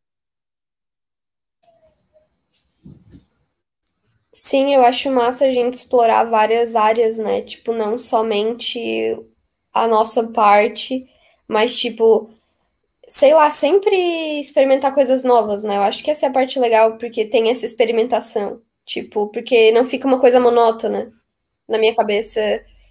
Sim, 4.39 4.75
eu 4.75 4.85
acho 4.85 5.11
massa 5.11 5.47
a 5.47 5.53
gente 5.53 5.75
explorar 5.75 6.25
várias 6.25 6.77
áreas, 6.77 7.19
né? 7.19 7.41
Tipo, 7.43 7.73
não 7.73 7.97
somente 7.99 8.79
a 9.73 9.89
nossa 9.89 10.25
parte, 10.33 11.07
mas 11.49 11.77
tipo, 11.79 12.31
sei 13.09 13.35
lá, 13.35 13.51
sempre 13.51 13.97
experimentar 14.41 14.95
coisas 14.95 15.25
novas, 15.25 15.65
né? 15.65 15.77
Eu 15.79 15.83
acho 15.83 16.05
que 16.05 16.11
essa 16.11 16.27
é 16.27 16.31
a 16.31 16.33
parte 16.33 16.59
legal, 16.61 16.99
porque 16.99 17.27
tem 17.27 17.51
essa 17.51 17.67
experimentação. 17.67 18.63
Tipo, 18.87 19.29
porque 19.31 19.73
não 19.73 19.87
fica 19.87 20.07
uma 20.09 20.21
coisa 20.21 20.41
monótona. 20.41 21.13
Na 21.69 21.79
minha 21.79 21.95
cabeça, 21.97 22.41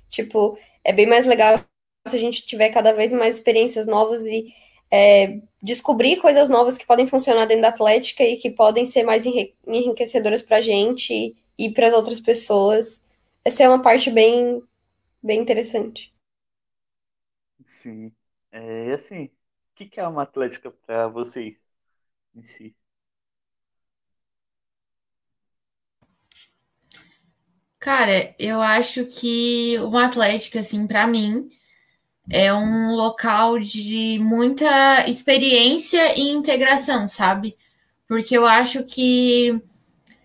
tipo, 0.09 0.57
é 0.83 0.93
bem 0.93 1.07
mais 1.07 1.25
legal 1.25 1.59
se 2.07 2.15
a 2.15 2.19
gente 2.19 2.45
tiver 2.45 2.69
cada 2.71 2.93
vez 2.93 3.11
mais 3.13 3.37
experiências 3.37 3.87
novas 3.87 4.25
e 4.25 4.53
é, 4.91 5.39
descobrir 5.61 6.17
coisas 6.17 6.49
novas 6.49 6.77
que 6.77 6.85
podem 6.85 7.07
funcionar 7.07 7.45
dentro 7.45 7.63
da 7.63 7.69
Atlética 7.69 8.23
e 8.23 8.37
que 8.37 8.49
podem 8.51 8.85
ser 8.85 9.03
mais 9.03 9.25
enriquecedoras 9.67 10.41
pra 10.41 10.61
gente 10.61 11.35
e 11.57 11.71
para 11.73 11.87
as 11.87 11.93
outras 11.93 12.19
pessoas. 12.19 13.03
Essa 13.43 13.63
é 13.63 13.69
uma 13.69 13.81
parte 13.81 14.11
bem, 14.11 14.61
bem 15.23 15.41
interessante. 15.41 16.13
Sim. 17.65 18.15
É 18.51 18.93
assim, 18.93 19.29
que, 19.75 19.85
que 19.87 19.99
é 19.99 20.07
uma 20.07 20.23
Atlética 20.23 20.71
para 20.71 21.07
vocês 21.09 21.67
em 22.35 22.41
si? 22.43 22.75
Cara, 27.79 28.33
eu 28.39 28.61
acho 28.61 29.05
que 29.05 29.77
uma 29.79 30.05
Atlética, 30.05 30.59
assim, 30.59 30.87
para 30.87 31.05
mim, 31.05 31.47
é 32.29 32.53
um 32.53 32.93
local 32.95 33.59
de 33.59 34.17
muita 34.19 35.07
experiência 35.07 36.17
e 36.17 36.29
integração, 36.29 37.07
sabe? 37.07 37.55
Porque 38.07 38.37
eu 38.37 38.45
acho 38.45 38.83
que 38.83 39.61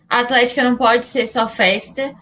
a 0.08 0.20
Atlética 0.20 0.62
não 0.64 0.76
pode 0.76 1.04
ser 1.06 1.26
só 1.26 1.48
festa. 1.48 2.14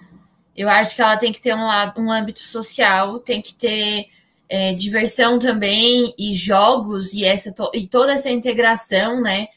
Eu 0.56 0.68
acho 0.68 0.94
que 0.94 1.02
ela 1.02 1.16
tem 1.16 1.32
que 1.32 1.40
ter 1.40 1.54
um, 1.54 1.68
um 1.96 2.12
âmbito 2.12 2.40
social, 2.40 3.20
tem 3.20 3.40
que 3.40 3.54
ter 3.54 4.06
é, 4.48 4.74
diversão 4.74 5.38
também, 5.38 6.14
e 6.18 6.34
jogos, 6.34 7.12
e, 7.12 7.24
essa, 7.24 7.54
e 7.72 7.86
toda 7.86 8.12
essa 8.12 8.30
integração, 8.30 9.20
né? 9.20 9.48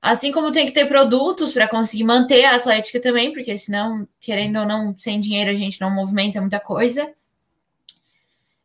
Assim 0.00 0.32
como 0.32 0.50
tem 0.50 0.66
que 0.66 0.72
ter 0.72 0.86
produtos 0.86 1.52
para 1.52 1.68
conseguir 1.68 2.04
manter 2.04 2.44
a 2.44 2.56
Atlética 2.56 3.00
também, 3.00 3.32
porque 3.32 3.56
senão, 3.56 4.06
querendo 4.20 4.58
ou 4.58 4.66
não, 4.66 4.94
sem 4.98 5.20
dinheiro 5.20 5.50
a 5.50 5.54
gente 5.54 5.80
não 5.80 5.94
movimenta 5.94 6.40
muita 6.40 6.58
coisa. 6.58 7.08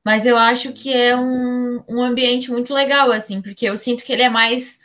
Mas 0.08 0.26
eu 0.26 0.38
acho 0.38 0.72
que 0.72 0.93
é 0.93 1.18
um, 1.18 1.84
um 1.89 2.01
ambiente 2.01 2.49
muito 2.49 2.74
legal, 2.74 3.12
assim, 3.12 3.41
porque 3.41 3.66
eu 3.66 3.76
sinto 3.76 4.05
que 4.05 4.14
ele 4.14 4.22
é 4.22 4.30
mais 4.30 4.80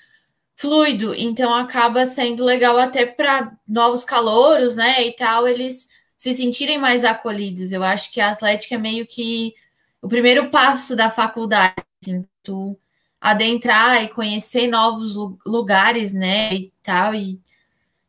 fluido, 0.56 1.14
então 1.14 1.54
acaba 1.54 2.04
sendo 2.06 2.44
legal 2.44 2.76
até 2.76 3.06
para 3.06 3.56
novos 3.68 4.02
calouros, 4.02 4.74
né, 4.74 5.06
e 5.06 5.12
tal, 5.12 5.46
eles 5.46 5.88
se 6.16 6.34
sentirem 6.34 6.76
mais 6.76 7.04
acolhidos. 7.04 7.70
Eu 7.70 7.84
acho 7.84 8.10
que 8.10 8.20
a 8.20 8.32
Atlética 8.32 8.74
é 8.74 8.78
meio 8.78 9.06
que 9.06 9.54
o 10.02 10.08
primeiro 10.08 10.50
passo 10.50 10.96
da 10.96 11.08
faculdade, 11.08 11.76
assim, 12.02 12.26
tu 12.42 12.76
adentrar 13.20 14.02
e 14.02 14.08
conhecer 14.08 14.66
novos 14.66 15.14
lugares, 15.46 16.12
né, 16.12 16.52
e 16.52 16.72
tal, 16.82 17.14
e 17.14 17.40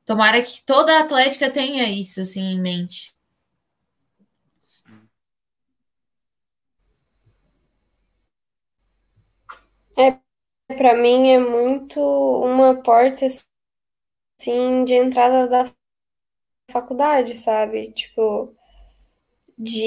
tomara 0.03 0.41
que 0.41 0.63
toda 0.65 0.99
Atlética 0.99 1.47
tenha 1.47 1.87
isso, 1.87 2.21
assim, 2.21 2.53
em 2.53 2.59
mente. 2.59 3.12
É, 9.97 10.19
para 10.75 10.95
mim 10.95 11.29
é 11.31 11.39
muito 11.39 11.99
uma 11.99 12.75
porta 12.83 13.25
assim 13.27 14.85
de 14.85 14.93
entrada 14.93 15.47
da 15.47 15.71
faculdade, 16.69 17.35
sabe? 17.35 17.91
Tipo, 17.93 18.53
de 19.57 19.85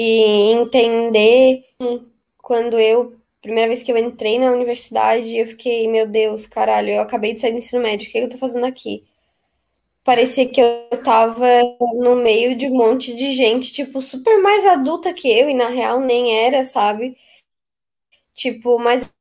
entender 0.53 1.63
quando 2.37 2.79
eu 2.79 3.15
primeira 3.41 3.69
vez 3.69 3.83
que 3.83 3.91
eu 3.91 3.97
entrei 3.97 4.39
na 4.39 4.51
universidade, 4.51 5.35
eu 5.37 5.47
fiquei, 5.47 5.87
meu 5.87 6.07
Deus, 6.09 6.45
caralho, 6.47 6.91
eu 6.91 7.01
acabei 7.01 7.33
de 7.33 7.41
sair 7.41 7.53
do 7.53 7.59
ensino 7.59 7.81
médio, 7.83 8.09
o 8.09 8.11
que 8.11 8.17
eu 8.17 8.29
tô 8.29 8.37
fazendo 8.37 8.65
aqui? 8.65 9.05
Parecia 10.03 10.47
que 10.49 10.61
eu 10.61 11.03
tava 11.03 11.45
no 12.01 12.15
meio 12.15 12.57
de 12.57 12.67
um 12.67 12.75
monte 12.75 13.13
de 13.15 13.35
gente, 13.35 13.73
tipo, 13.73 14.01
super 14.01 14.41
mais 14.41 14.65
adulta 14.65 15.13
que 15.13 15.27
eu, 15.29 15.49
e 15.49 15.53
na 15.53 15.67
real 15.69 15.99
nem 15.99 16.35
era, 16.45 16.65
sabe? 16.65 17.15
Tipo, 18.33 18.79
mas 18.79 19.11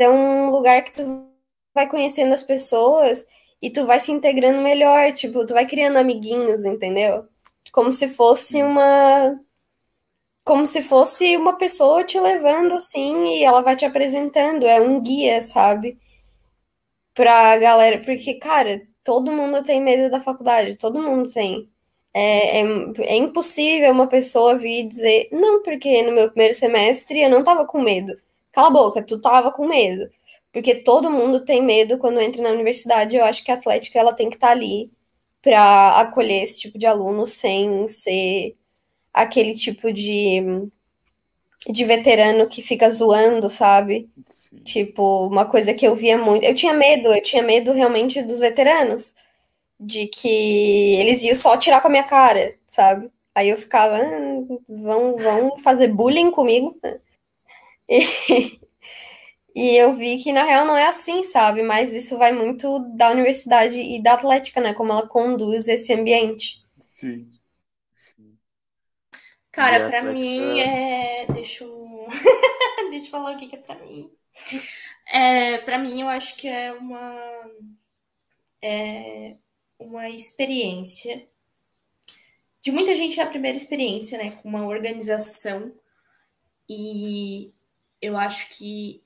é 0.00 0.10
um 0.10 0.50
lugar 0.50 0.84
que 0.84 0.92
tu 0.92 1.28
vai 1.74 1.88
conhecendo 1.88 2.32
as 2.34 2.42
pessoas 2.42 3.26
e 3.62 3.70
tu 3.70 3.86
vai 3.86 4.00
se 4.00 4.12
integrando 4.12 4.62
melhor, 4.62 5.12
tipo, 5.12 5.44
tu 5.46 5.54
vai 5.54 5.66
criando 5.66 5.98
amiguinhos, 5.98 6.64
entendeu? 6.64 7.26
Como 7.72 7.92
se 7.92 8.08
fosse 8.08 8.62
uma 8.62 9.38
como 10.44 10.66
se 10.66 10.82
fosse 10.82 11.36
uma 11.36 11.56
pessoa 11.56 12.02
te 12.04 12.18
levando 12.18 12.74
assim 12.74 13.26
e 13.38 13.44
ela 13.44 13.60
vai 13.62 13.76
te 13.76 13.84
apresentando, 13.84 14.66
é 14.66 14.80
um 14.80 15.00
guia, 15.00 15.40
sabe? 15.42 15.98
Pra 17.14 17.56
galera, 17.58 17.98
porque 18.04 18.34
cara, 18.34 18.80
todo 19.04 19.32
mundo 19.32 19.62
tem 19.62 19.80
medo 19.82 20.10
da 20.10 20.20
faculdade, 20.20 20.76
todo 20.76 21.02
mundo 21.02 21.30
tem. 21.32 21.68
É, 22.14 22.60
é, 22.62 22.64
é 23.00 23.16
impossível 23.16 23.92
uma 23.92 24.08
pessoa 24.08 24.58
vir 24.58 24.88
dizer, 24.88 25.28
não, 25.32 25.62
porque 25.62 26.02
no 26.02 26.12
meu 26.12 26.28
primeiro 26.30 26.54
semestre 26.54 27.20
eu 27.22 27.30
não 27.30 27.44
tava 27.44 27.64
com 27.66 27.80
medo. 27.80 28.16
Cala 28.52 28.68
a 28.68 28.70
boca, 28.70 29.02
tu 29.02 29.20
tava 29.20 29.52
com 29.52 29.66
medo. 29.66 30.10
Porque 30.52 30.76
todo 30.76 31.10
mundo 31.10 31.44
tem 31.44 31.62
medo 31.62 31.98
quando 31.98 32.20
entra 32.20 32.42
na 32.42 32.50
universidade. 32.50 33.16
Eu 33.16 33.24
acho 33.24 33.44
que 33.44 33.50
a 33.50 33.54
Atlética 33.54 33.98
ela 33.98 34.12
tem 34.12 34.28
que 34.28 34.36
estar 34.36 34.48
tá 34.48 34.52
ali 34.52 34.90
para 35.42 36.00
acolher 36.00 36.42
esse 36.42 36.58
tipo 36.58 36.78
de 36.78 36.86
aluno 36.86 37.26
sem 37.26 37.86
ser 37.88 38.56
aquele 39.12 39.54
tipo 39.54 39.92
de 39.92 40.70
de 41.68 41.84
veterano 41.84 42.48
que 42.48 42.62
fica 42.62 42.90
zoando, 42.90 43.50
sabe? 43.50 44.08
Sim. 44.24 44.56
Tipo, 44.64 45.26
uma 45.26 45.44
coisa 45.44 45.74
que 45.74 45.86
eu 45.86 45.94
via 45.94 46.16
muito. 46.16 46.44
Eu 46.44 46.54
tinha 46.54 46.72
medo, 46.72 47.12
eu 47.12 47.22
tinha 47.22 47.42
medo 47.42 47.72
realmente 47.72 48.22
dos 48.22 48.38
veteranos. 48.38 49.14
De 49.78 50.06
que 50.06 50.28
eles 50.98 51.22
iam 51.22 51.34
só 51.34 51.56
tirar 51.56 51.80
com 51.80 51.88
a 51.88 51.90
minha 51.90 52.04
cara, 52.04 52.54
sabe? 52.66 53.10
Aí 53.34 53.48
eu 53.48 53.56
ficava, 53.56 53.96
ah, 53.96 54.58
vão, 54.68 55.16
vão 55.16 55.58
fazer 55.58 55.88
bullying 55.88 56.30
comigo. 56.30 56.78
E, 57.90 57.98
e 59.54 59.76
eu 59.76 59.92
vi 59.94 60.22
que 60.22 60.32
na 60.32 60.44
real 60.44 60.64
não 60.64 60.76
é 60.76 60.86
assim, 60.86 61.24
sabe? 61.24 61.62
Mas 61.62 61.92
isso 61.92 62.16
vai 62.16 62.32
muito 62.32 62.78
da 62.96 63.10
universidade 63.10 63.80
e 63.80 64.00
da 64.00 64.14
atlética, 64.14 64.60
né? 64.60 64.72
Como 64.72 64.92
ela 64.92 65.08
conduz 65.08 65.66
esse 65.66 65.92
ambiente. 65.92 66.62
Sim. 66.78 67.28
Sim. 67.92 68.38
Cara, 69.50 69.90
para 69.90 70.02
mim 70.04 70.60
é. 70.60 71.26
Deixa 71.26 71.64
eu. 71.64 72.06
Deixa 72.90 73.06
eu 73.06 73.10
falar 73.10 73.34
o 73.34 73.36
que, 73.36 73.54
é 73.54 73.58
pra 73.58 73.74
mim. 73.74 74.10
É, 75.06 75.58
para 75.58 75.78
mim, 75.78 76.00
eu 76.00 76.08
acho 76.08 76.36
que 76.36 76.46
é 76.46 76.72
uma. 76.72 77.50
É 78.62 79.36
uma 79.78 80.08
experiência. 80.08 81.26
De 82.62 82.70
muita 82.70 82.94
gente 82.94 83.18
é 83.18 83.22
a 83.22 83.26
primeira 83.26 83.56
experiência, 83.56 84.18
né? 84.18 84.32
Com 84.32 84.48
uma 84.48 84.66
organização. 84.66 85.72
E 86.68 87.52
eu 88.00 88.16
acho 88.16 88.48
que 88.56 89.02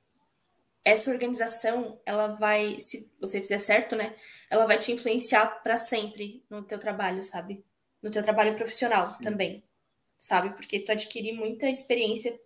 essa 0.84 1.10
organização, 1.10 1.98
ela 2.04 2.28
vai, 2.28 2.78
se 2.78 3.10
você 3.18 3.40
fizer 3.40 3.58
certo, 3.58 3.96
né? 3.96 4.14
Ela 4.50 4.66
vai 4.66 4.78
te 4.78 4.92
influenciar 4.92 5.62
para 5.62 5.78
sempre 5.78 6.44
no 6.50 6.62
teu 6.62 6.78
trabalho, 6.78 7.24
sabe? 7.24 7.64
No 8.02 8.10
teu 8.10 8.22
trabalho 8.22 8.54
profissional 8.54 9.06
Sim. 9.06 9.22
também, 9.22 9.64
sabe? 10.18 10.50
Porque 10.50 10.78
tu 10.80 10.92
adquire 10.92 11.32
muita 11.32 11.70
experiência, 11.70 12.38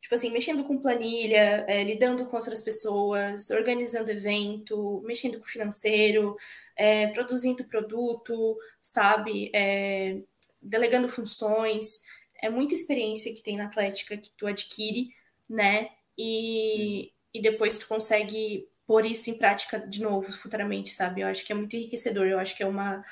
tipo 0.00 0.14
assim, 0.14 0.30
mexendo 0.30 0.64
com 0.64 0.80
planilha, 0.80 1.66
é, 1.68 1.84
lidando 1.84 2.24
com 2.24 2.36
outras 2.36 2.62
pessoas, 2.62 3.50
organizando 3.50 4.10
evento, 4.10 5.02
mexendo 5.04 5.38
com 5.38 5.44
financeiro, 5.44 6.36
é, 6.74 7.08
produzindo 7.08 7.64
produto, 7.64 8.56
sabe? 8.80 9.50
É, 9.54 10.22
delegando 10.60 11.06
funções. 11.10 12.00
É 12.40 12.48
muita 12.48 12.72
experiência 12.72 13.34
que 13.34 13.42
tem 13.42 13.58
na 13.58 13.66
Atlética 13.66 14.16
que 14.16 14.30
tu 14.34 14.46
adquire 14.46 15.10
né? 15.54 15.90
E, 16.18 17.12
e 17.34 17.42
depois 17.42 17.78
tu 17.78 17.88
consegue 17.88 18.68
pôr 18.86 19.06
isso 19.06 19.30
em 19.30 19.38
prática 19.38 19.78
de 19.80 20.02
novo 20.02 20.32
futuramente, 20.32 20.90
sabe? 20.90 21.22
Eu 21.22 21.28
acho 21.28 21.44
que 21.44 21.52
é 21.52 21.56
muito 21.56 21.76
enriquecedor, 21.76 22.26
eu 22.26 22.38
acho 22.38 22.56
que 22.56 22.62
é 22.62 22.66
uma 22.66 23.04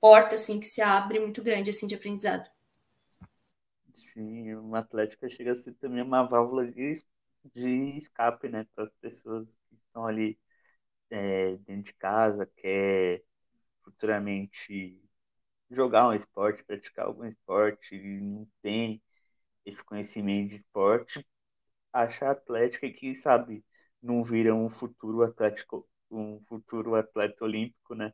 porta 0.00 0.36
assim 0.36 0.60
que 0.60 0.66
se 0.66 0.82
abre 0.82 1.20
muito 1.20 1.42
grande 1.42 1.70
assim 1.70 1.86
de 1.88 1.94
aprendizado. 1.96 2.48
Sim, 3.94 4.54
uma 4.56 4.78
atlética 4.80 5.28
chega 5.28 5.52
a 5.52 5.54
ser 5.54 5.74
também 5.74 6.02
uma 6.02 6.22
válvula 6.22 6.66
de, 6.70 6.92
de 7.54 7.96
escape, 7.98 8.48
né, 8.48 8.64
para 8.74 8.84
as 8.84 8.90
pessoas 9.00 9.56
que 9.68 9.74
estão 9.74 10.06
ali 10.06 10.38
é, 11.10 11.56
dentro 11.58 11.84
de 11.84 11.94
casa, 11.94 12.46
quer 12.56 13.24
futuramente 13.84 15.00
jogar 15.70 16.08
um 16.08 16.14
esporte, 16.14 16.64
praticar 16.64 17.06
algum 17.06 17.24
esporte, 17.26 17.96
e 17.96 18.20
não 18.20 18.48
tem 18.62 19.02
esse 19.66 19.84
conhecimento 19.84 20.50
de 20.50 20.56
esporte, 20.56 21.26
acha 21.92 22.30
atlética 22.30 22.90
que, 22.90 23.14
sabe, 23.14 23.64
não 24.02 24.22
vira 24.22 24.54
um 24.54 24.68
futuro 24.68 25.22
atlético, 25.22 25.88
um 26.10 26.40
futuro 26.46 26.94
atleta 26.94 27.44
olímpico, 27.44 27.94
né? 27.94 28.12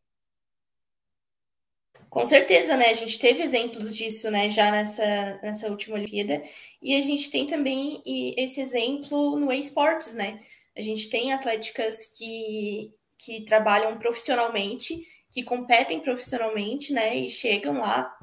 Com 2.11 2.25
certeza, 2.27 2.77
né? 2.77 2.91
A 2.91 2.95
gente 2.95 3.19
teve 3.19 3.43
exemplos 3.43 3.95
disso, 3.97 4.31
né, 4.31 4.49
já 4.49 4.71
nessa, 4.71 5.05
nessa 5.43 5.69
última 5.69 5.97
Olimpíada. 5.97 6.43
E 6.81 6.95
a 6.95 7.03
gente 7.03 7.31
tem 7.31 7.47
também 7.47 8.03
esse 8.37 8.61
exemplo 8.61 9.37
no 9.37 9.53
esportes, 9.53 10.15
né? 10.15 10.41
A 10.77 10.81
gente 10.81 11.11
tem 11.11 11.33
atléticas 11.33 12.07
que, 12.17 12.93
que 13.19 13.45
trabalham 13.45 13.99
profissionalmente, 13.99 15.05
que 15.31 15.43
competem 15.43 16.01
profissionalmente, 16.01 16.93
né? 16.93 17.17
E 17.17 17.29
chegam 17.29 17.79
lá 17.79 18.17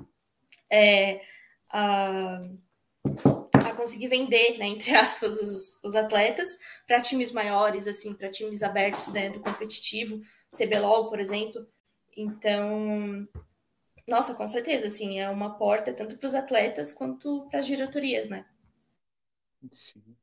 é, 0.72 1.22
a 1.70 2.42
conseguir 3.82 4.08
vender, 4.08 4.60
né, 4.60 4.68
entre 4.68 4.94
aspas, 4.96 5.36
os, 5.42 5.84
os 5.84 5.96
atletas 5.96 6.48
para 6.86 7.02
times 7.02 7.32
maiores, 7.32 7.88
assim, 7.88 8.14
para 8.14 8.30
times 8.30 8.62
abertos, 8.62 9.08
né, 9.12 9.32
do 9.32 9.40
competitivo, 9.40 10.22
CBLOL, 10.56 11.10
por 11.10 11.20
exemplo. 11.20 11.68
Então, 12.16 13.28
nossa, 14.08 14.36
com 14.36 14.46
certeza, 14.46 14.88
assim, 14.88 15.20
é 15.20 15.30
uma 15.30 15.58
porta 15.58 15.94
tanto 15.94 16.18
para 16.18 16.28
os 16.28 16.36
atletas 16.36 16.94
quanto 16.94 17.48
para 17.50 17.60
as 17.60 17.66
diretorias, 17.66 18.30
né? 18.30 18.46
Sim. 19.72 20.16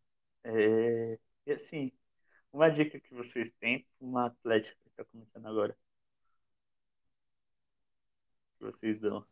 É, 0.44 1.18
e 1.46 1.52
assim, 1.52 1.90
uma 2.52 2.68
dica 2.68 3.00
que 3.00 3.12
vocês 3.12 3.50
têm 3.58 3.80
para 3.98 4.06
uma 4.06 4.26
atlética 4.26 4.76
que 4.84 4.90
está 4.90 5.04
começando 5.04 5.46
agora? 5.46 5.76
Que 8.58 8.64
vocês 8.64 9.00
dão? 9.00 9.26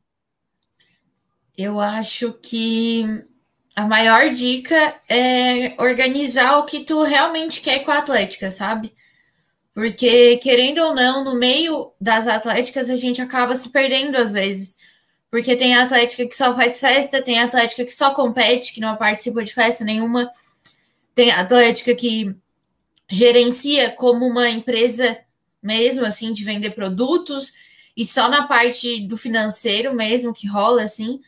Eu 1.56 1.80
acho 1.80 2.34
que 2.34 3.04
a 3.76 3.86
maior 3.86 4.30
dica 4.30 4.98
é 5.06 5.74
organizar 5.78 6.58
o 6.58 6.64
que 6.64 6.80
tu 6.80 7.02
realmente 7.02 7.60
quer 7.60 7.80
com 7.80 7.90
a 7.90 7.98
Atlética, 7.98 8.50
sabe? 8.50 8.94
Porque, 9.74 10.38
querendo 10.38 10.78
ou 10.78 10.94
não, 10.94 11.22
no 11.22 11.34
meio 11.34 11.92
das 12.00 12.26
Atléticas 12.26 12.88
a 12.88 12.96
gente 12.96 13.20
acaba 13.20 13.54
se 13.54 13.68
perdendo 13.68 14.16
às 14.16 14.32
vezes. 14.32 14.78
Porque 15.30 15.54
tem 15.54 15.74
atlética 15.74 16.26
que 16.26 16.34
só 16.34 16.54
faz 16.56 16.80
festa, 16.80 17.20
tem 17.20 17.38
atlética 17.38 17.84
que 17.84 17.92
só 17.92 18.14
compete, 18.14 18.72
que 18.72 18.80
não 18.80 18.96
participa 18.96 19.44
de 19.44 19.52
festa 19.52 19.84
nenhuma. 19.84 20.30
Tem 21.14 21.30
atlética 21.30 21.94
que 21.94 22.34
gerencia 23.10 23.90
como 23.90 24.26
uma 24.26 24.48
empresa 24.48 25.18
mesmo, 25.62 26.06
assim, 26.06 26.32
de 26.32 26.44
vender 26.44 26.70
produtos, 26.70 27.52
e 27.94 28.06
só 28.06 28.28
na 28.28 28.46
parte 28.46 29.00
do 29.00 29.16
financeiro 29.18 29.92
mesmo 29.92 30.32
que 30.32 30.46
rola, 30.46 30.84
assim. 30.84 31.20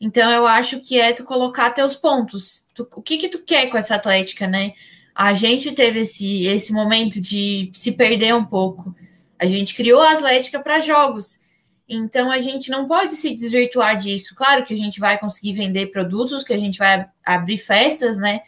Então, 0.00 0.30
eu 0.30 0.46
acho 0.46 0.80
que 0.80 0.98
é 0.98 1.12
tu 1.12 1.24
colocar 1.24 1.70
teus 1.70 1.94
pontos. 1.94 2.62
Tu, 2.74 2.88
o 2.94 3.02
que 3.02 3.18
que 3.18 3.28
tu 3.28 3.40
quer 3.40 3.66
com 3.66 3.76
essa 3.76 3.96
atlética, 3.96 4.46
né? 4.46 4.74
A 5.14 5.34
gente 5.34 5.72
teve 5.72 6.00
esse, 6.00 6.46
esse 6.46 6.72
momento 6.72 7.20
de 7.20 7.70
se 7.74 7.92
perder 7.92 8.34
um 8.34 8.44
pouco. 8.44 8.94
A 9.38 9.46
gente 9.46 9.74
criou 9.74 10.00
a 10.00 10.12
atlética 10.12 10.60
para 10.60 10.78
jogos. 10.78 11.40
Então, 11.88 12.30
a 12.30 12.38
gente 12.38 12.70
não 12.70 12.86
pode 12.86 13.14
se 13.14 13.34
desvirtuar 13.34 13.96
disso. 13.96 14.34
Claro 14.36 14.64
que 14.64 14.74
a 14.74 14.76
gente 14.76 15.00
vai 15.00 15.18
conseguir 15.18 15.54
vender 15.54 15.86
produtos, 15.86 16.44
que 16.44 16.52
a 16.52 16.58
gente 16.58 16.78
vai 16.78 17.08
abrir 17.24 17.58
festas, 17.58 18.18
né? 18.18 18.42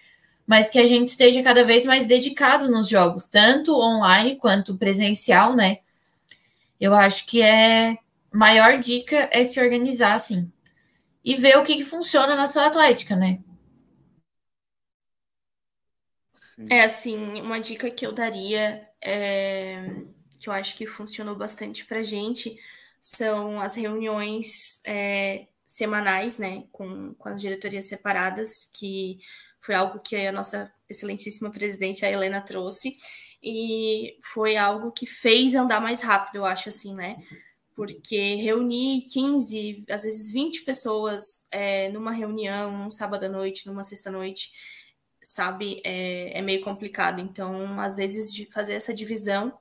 Mas 0.47 0.69
que 0.69 0.79
a 0.79 0.87
gente 0.87 1.09
esteja 1.09 1.43
cada 1.43 1.65
vez 1.65 1.85
mais 1.85 2.07
dedicado 2.07 2.71
nos 2.71 2.89
jogos, 2.89 3.27
tanto 3.27 3.77
online 3.77 4.37
quanto 4.37 4.77
presencial, 4.77 5.57
né? 5.57 5.79
Eu 6.81 6.95
acho 6.95 7.27
que 7.27 7.43
é 7.43 7.97
maior 8.33 8.79
dica 8.79 9.29
é 9.33 9.45
se 9.45 9.61
organizar 9.61 10.15
assim 10.15 10.51
e 11.25 11.37
ver 11.37 11.59
o 11.59 11.63
que, 11.63 11.77
que 11.77 11.85
funciona 11.85 12.35
na 12.35 12.47
sua 12.47 12.67
atlética, 12.67 13.15
né? 13.15 13.41
É 16.69 16.83
assim, 16.83 17.41
uma 17.41 17.61
dica 17.61 17.91
que 17.91 18.07
eu 18.07 18.13
daria 18.13 18.87
é, 19.03 19.83
que 20.39 20.49
eu 20.49 20.53
acho 20.53 20.77
que 20.77 20.87
funcionou 20.87 21.35
bastante 21.35 21.85
pra 21.85 22.03
gente 22.03 22.59
são 23.01 23.61
as 23.61 23.75
reuniões 23.77 24.81
é, 24.85 25.47
semanais, 25.67 26.39
né, 26.39 26.65
com, 26.71 27.15
com 27.15 27.29
as 27.29 27.41
diretorias 27.41 27.87
separadas, 27.87 28.69
que 28.75 29.19
foi 29.59 29.75
algo 29.75 30.01
que 30.01 30.17
a 30.17 30.33
nossa 30.33 30.73
excelentíssima 30.89 31.51
presidente, 31.51 32.05
a 32.05 32.11
Helena, 32.11 32.41
trouxe, 32.41 32.97
e 33.43 34.19
foi 34.33 34.57
algo 34.57 34.93
que 34.93 35.07
fez 35.07 35.55
andar 35.55 35.81
mais 35.81 36.03
rápido, 36.03 36.37
eu 36.37 36.45
acho 36.45 36.69
assim, 36.69 36.95
né? 36.95 37.17
Porque 37.81 38.35
reunir 38.35 39.07
15, 39.11 39.87
às 39.89 40.03
vezes 40.03 40.31
20 40.31 40.65
pessoas 40.67 41.47
é, 41.51 41.89
numa 41.89 42.13
reunião, 42.13 42.71
num 42.77 42.91
sábado 42.91 43.25
à 43.25 43.29
noite, 43.29 43.67
numa 43.67 43.83
sexta-noite, 43.83 44.53
sabe, 45.23 45.81
é, 45.83 46.39
é 46.39 46.43
meio 46.43 46.63
complicado. 46.63 47.23
Então, 47.23 47.81
às 47.81 47.97
vezes, 47.97 48.35
de 48.35 48.45
fazer 48.53 48.75
essa 48.75 48.93
divisão, 48.93 49.59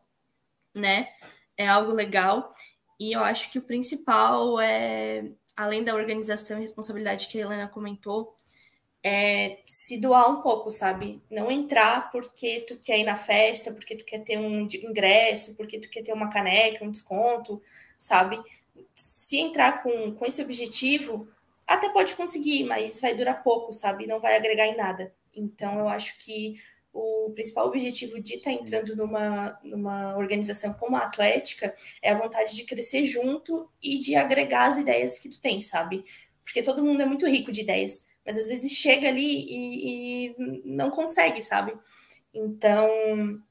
né, 0.75 1.07
é 1.55 1.65
algo 1.65 1.93
legal. 1.93 2.51
E 2.99 3.13
eu 3.13 3.23
acho 3.23 3.49
que 3.53 3.57
o 3.57 3.61
principal 3.61 4.59
é, 4.59 5.31
além 5.55 5.81
da 5.81 5.95
organização 5.95 6.57
e 6.57 6.61
responsabilidade 6.63 7.27
que 7.27 7.37
a 7.37 7.41
Helena 7.41 7.69
comentou, 7.69 8.35
é 9.03 9.59
se 9.65 9.99
doar 9.99 10.29
um 10.29 10.41
pouco, 10.41 10.69
sabe? 10.69 11.21
Não 11.29 11.51
entrar 11.51 12.11
porque 12.11 12.61
tu 12.61 12.77
quer 12.77 12.99
ir 12.99 13.03
na 13.03 13.15
festa, 13.15 13.71
porque 13.71 13.95
tu 13.95 14.03
quer 14.03 14.19
ter 14.19 14.37
um 14.37 14.67
ingresso, 14.83 15.55
porque 15.55 15.79
tu 15.79 15.89
quer 15.89 16.03
ter 16.03 16.13
uma 16.13 16.29
caneca, 16.29 16.83
um 16.83 16.91
desconto, 16.91 17.61
sabe? 17.97 18.41
Se 18.93 19.37
entrar 19.37 19.81
com, 19.81 20.13
com 20.13 20.25
esse 20.25 20.41
objetivo, 20.41 21.27
até 21.65 21.89
pode 21.89 22.15
conseguir, 22.15 22.63
mas 22.63 22.99
vai 22.99 23.13
durar 23.13 23.43
pouco, 23.43 23.71
sabe? 23.73 24.07
Não 24.07 24.19
vai 24.19 24.35
agregar 24.35 24.67
em 24.67 24.75
nada. 24.75 25.13
Então, 25.35 25.79
eu 25.79 25.87
acho 25.87 26.17
que 26.17 26.59
o 26.91 27.31
principal 27.33 27.67
objetivo 27.67 28.19
de 28.19 28.35
estar 28.35 28.51
tá 28.51 28.55
entrando 28.55 28.95
numa, 28.95 29.57
numa 29.63 30.17
organização 30.17 30.73
como 30.73 30.95
a 30.95 31.03
Atlética 31.03 31.73
é 32.01 32.11
a 32.11 32.17
vontade 32.17 32.55
de 32.55 32.63
crescer 32.63 33.05
junto 33.05 33.69
e 33.81 33.97
de 33.97 34.15
agregar 34.15 34.67
as 34.67 34.77
ideias 34.77 35.19
que 35.19 35.29
tu 35.29 35.39
tem, 35.39 35.61
sabe? 35.61 36.03
Porque 36.43 36.63
todo 36.63 36.83
mundo 36.83 37.01
é 37.01 37.05
muito 37.05 37.27
rico 37.27 37.51
de 37.51 37.61
ideias, 37.61 38.08
mas 38.29 38.37
às 38.37 38.47
vezes 38.47 38.73
chega 38.73 39.07
ali 39.07 39.23
e, 39.23 40.27
e 40.27 40.35
não 40.63 40.91
consegue, 40.91 41.41
sabe? 41.41 41.75
Então, 42.31 43.41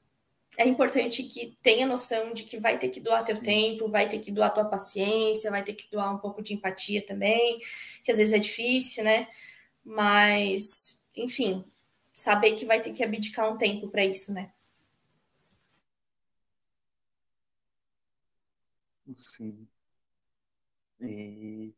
é 0.57 0.65
importante 0.65 1.21
que 1.23 1.57
tenha 1.61 1.85
noção 1.85 2.33
de 2.33 2.43
que 2.43 2.57
vai 2.57 2.79
ter 2.79 2.87
que 2.87 3.01
doar 3.01 3.25
teu 3.25 3.41
tempo, 3.41 3.89
vai 3.89 4.07
ter 4.07 4.19
que 4.19 4.31
doar 4.31 4.53
tua 4.53 4.63
paciência, 4.63 5.51
vai 5.51 5.65
ter 5.65 5.73
que 5.73 5.91
doar 5.91 6.15
um 6.15 6.17
pouco 6.17 6.41
de 6.41 6.53
empatia 6.53 7.05
também, 7.05 7.59
que 8.05 8.09
às 8.09 8.17
vezes 8.19 8.33
é 8.33 8.39
difícil, 8.39 9.03
né? 9.03 9.27
Mas, 9.83 11.05
enfim, 11.13 11.65
saber 12.13 12.53
que 12.53 12.65
vai 12.65 12.81
ter 12.81 12.93
que 12.93 13.03
abdicar 13.03 13.53
um 13.53 13.57
tempo 13.57 13.89
para 13.89 14.05
isso, 14.05 14.33
né? 14.33 14.49
Sim. 19.13 19.67
E 21.01 21.73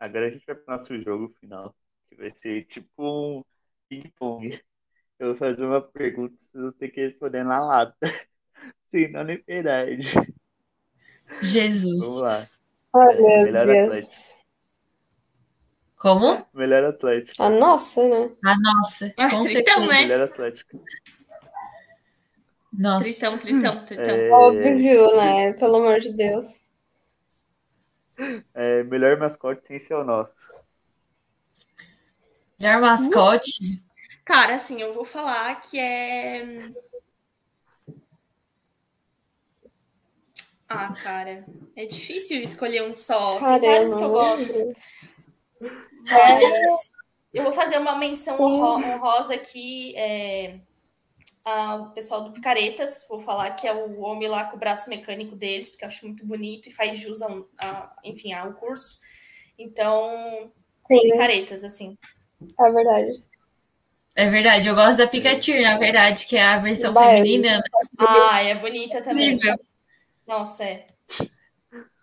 agora 0.00 0.26
a 0.26 0.30
gente 0.30 0.44
vai 0.46 0.56
para 0.56 0.74
o 0.74 0.76
nosso 0.76 1.00
jogo 1.00 1.32
final, 1.38 1.72
vai 2.16 2.30
ser 2.30 2.64
tipo 2.64 2.90
um 2.98 3.44
ping-pong. 3.88 4.62
Eu 5.18 5.28
vou 5.28 5.36
fazer 5.36 5.64
uma 5.64 5.80
pergunta, 5.80 6.34
vocês 6.38 6.62
vão 6.62 6.72
ter 6.72 6.88
que 6.88 7.00
responder 7.00 7.44
na 7.44 7.64
lata. 7.64 7.96
Sim, 8.88 9.08
na 9.08 9.22
liberdade. 9.22 10.12
Jesus. 11.42 12.00
Vamos 12.04 12.20
lá. 12.20 12.48
Meu 12.94 13.42
Melhor 13.44 13.66
Deus. 13.66 13.86
Atlético. 13.86 14.44
Como? 15.96 16.46
Melhor 16.52 16.84
Atlético. 16.84 17.42
A 17.42 17.48
nossa, 17.48 18.08
né? 18.08 18.30
A 18.44 18.54
nossa, 18.58 19.14
Ah, 19.16 19.30
com 19.30 19.44
tritão, 19.44 19.86
né? 19.86 20.02
Melhor 20.02 20.20
Atlético. 20.20 20.82
Nossa. 22.72 23.04
Tritão, 23.04 23.38
tritão, 23.38 23.86
tritão. 23.86 24.14
É, 24.14 24.30
Óbvio, 24.30 25.16
né? 25.16 25.52
Pelo 25.54 25.76
amor 25.76 26.00
de 26.00 26.12
Deus. 26.12 26.48
é, 28.52 28.82
melhor 28.84 29.16
mascote 29.18 29.66
sem 29.66 29.78
ser 29.78 29.94
o 29.94 30.04
nosso. 30.04 30.52
Melhor 32.60 32.80
mascote. 32.80 33.50
Cara, 34.24 34.54
assim, 34.54 34.80
eu 34.80 34.94
vou 34.94 35.04
falar 35.04 35.60
que 35.60 35.78
é. 35.78 36.44
Ah, 40.68 40.92
cara, 40.94 41.44
é 41.76 41.86
difícil 41.86 42.40
escolher 42.42 42.82
um 42.82 42.94
só. 42.94 43.38
Cara, 43.38 43.60
Tem 43.60 43.70
eu 43.70 43.74
vários 43.76 43.96
que 43.96 44.02
eu 44.04 44.10
gosto. 44.10 44.72
Mas 46.00 46.90
eu 47.32 47.42
vou 47.44 47.52
fazer 47.52 47.78
uma 47.78 47.96
menção 47.96 48.40
honro- 48.40 48.82
honrosa 48.84 49.34
aqui 49.34 49.94
é, 49.96 50.60
ao 51.44 51.90
pessoal 51.92 52.24
do 52.24 52.32
Picaretas. 52.32 53.06
Vou 53.08 53.20
falar 53.20 53.50
que 53.52 53.66
é 53.66 53.74
o 53.74 54.00
homem 54.00 54.28
lá 54.28 54.44
com 54.44 54.56
o 54.56 54.60
braço 54.60 54.88
mecânico 54.90 55.36
deles, 55.36 55.68
porque 55.68 55.84
eu 55.84 55.88
acho 55.88 56.06
muito 56.06 56.26
bonito 56.26 56.68
e 56.68 56.72
faz 56.72 56.98
jus 56.98 57.22
a, 57.22 57.28
um- 57.28 57.46
a- 57.58 57.96
enfim, 58.04 58.32
ao 58.32 58.54
curso. 58.54 58.98
Então, 59.58 60.52
Sim, 60.90 61.00
Picaretas, 61.00 61.64
assim. 61.64 61.96
É 62.60 62.70
verdade. 62.70 63.24
É 64.16 64.28
verdade, 64.28 64.68
eu 64.68 64.74
gosto 64.76 64.98
da 64.98 65.08
Pikachu, 65.08 65.60
na 65.60 65.76
verdade, 65.76 66.24
que 66.26 66.36
é 66.36 66.42
a 66.42 66.58
versão 66.58 66.94
Vai, 66.94 67.16
feminina. 67.16 67.56
né? 67.56 67.62
Ah, 67.98 68.42
é 68.42 68.54
bonita 68.54 69.02
também. 69.02 69.32
Incrível. 69.32 69.56
Nossa, 70.26 70.64
é. 70.64 70.86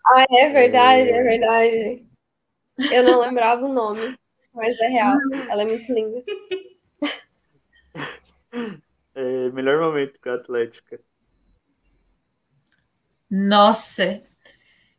Ah, 0.06 0.24
é 0.30 0.50
verdade, 0.50 1.08
é 1.10 1.22
verdade. 1.22 2.06
Eu 2.92 3.02
não 3.04 3.20
lembrava 3.20 3.64
o 3.64 3.72
nome, 3.72 4.18
mas 4.52 4.78
é 4.78 4.88
real. 4.88 5.16
Ela 5.48 5.62
é 5.62 5.66
muito 5.66 5.92
linda. 5.92 6.22
É, 9.14 9.50
melhor 9.50 9.78
momento 9.78 10.18
com 10.22 10.30
a 10.30 10.34
Atlética. 10.34 10.98
Nossa, 13.30 14.22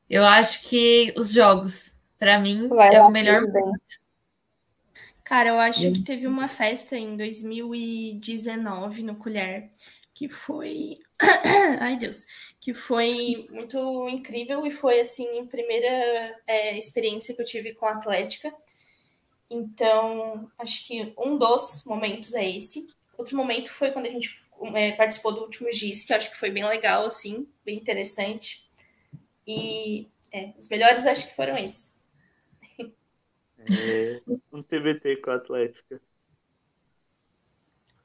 eu 0.10 0.24
acho 0.24 0.68
que 0.68 1.14
os 1.18 1.32
jogos, 1.32 1.96
para 2.20 2.40
mim, 2.40 2.68
Vai 2.68 2.94
é 2.94 3.00
lá, 3.00 3.08
o 3.08 3.12
melhor. 3.12 3.42
presidente. 3.42 4.00
Cara, 5.24 5.50
eu 5.50 5.60
acho 5.60 5.92
que 5.94 6.02
teve 6.02 6.28
uma 6.28 6.48
festa 6.48 6.98
em 6.98 7.16
2019 7.16 9.04
no 9.04 9.16
Colher 9.16 9.70
que 10.14 10.30
foi. 10.30 11.00
Ai, 11.80 11.98
Deus. 11.98 12.26
Que 12.60 12.74
foi 12.74 13.48
muito 13.50 14.08
incrível 14.10 14.66
e 14.66 14.72
foi, 14.72 15.00
assim, 15.00 15.40
a 15.40 15.46
primeira 15.46 16.42
é, 16.48 16.78
experiência 16.78 17.36
que 17.36 17.42
eu 17.42 17.46
tive 17.46 17.74
com 17.74 17.86
a 17.86 17.94
Atlética. 17.94 18.54
Então, 19.50 20.50
acho 20.58 20.86
que 20.86 21.14
um 21.18 21.38
dos 21.38 21.84
momentos 21.86 22.34
é 22.34 22.50
esse. 22.50 22.88
Outro 23.18 23.36
momento 23.38 23.72
foi 23.72 23.92
quando 23.92 24.06
a 24.08 24.12
gente 24.12 24.42
é, 24.76 24.92
participou 24.94 25.34
do 25.34 25.42
último 25.42 25.72
GIS, 25.72 26.06
que 26.06 26.14
acho 26.14 26.32
que 26.32 26.38
foi 26.38 26.50
bem 26.50 26.66
legal, 26.66 27.06
assim, 27.06 27.48
bem 27.66 27.78
interessante. 27.78 28.68
E 29.46 30.08
é, 30.32 30.54
os 30.58 30.68
melhores 30.70 31.06
acho 31.06 31.28
que 31.28 31.36
foram 31.36 31.58
esses. 31.58 31.93
É, 33.72 34.22
um 34.52 34.62
TBT 34.64 35.18
com 35.18 35.32
a 35.32 35.36
Atlética. 35.36 36.02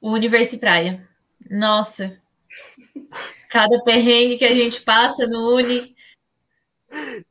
O 0.01 0.11
Universo 0.11 0.55
e 0.55 0.59
Praia. 0.59 1.07
Nossa. 1.49 2.21
Cada 3.49 3.83
perrengue 3.83 4.37
que 4.37 4.45
a 4.45 4.53
gente 4.53 4.81
passa 4.81 5.27
no 5.27 5.55
Uni. 5.55 5.95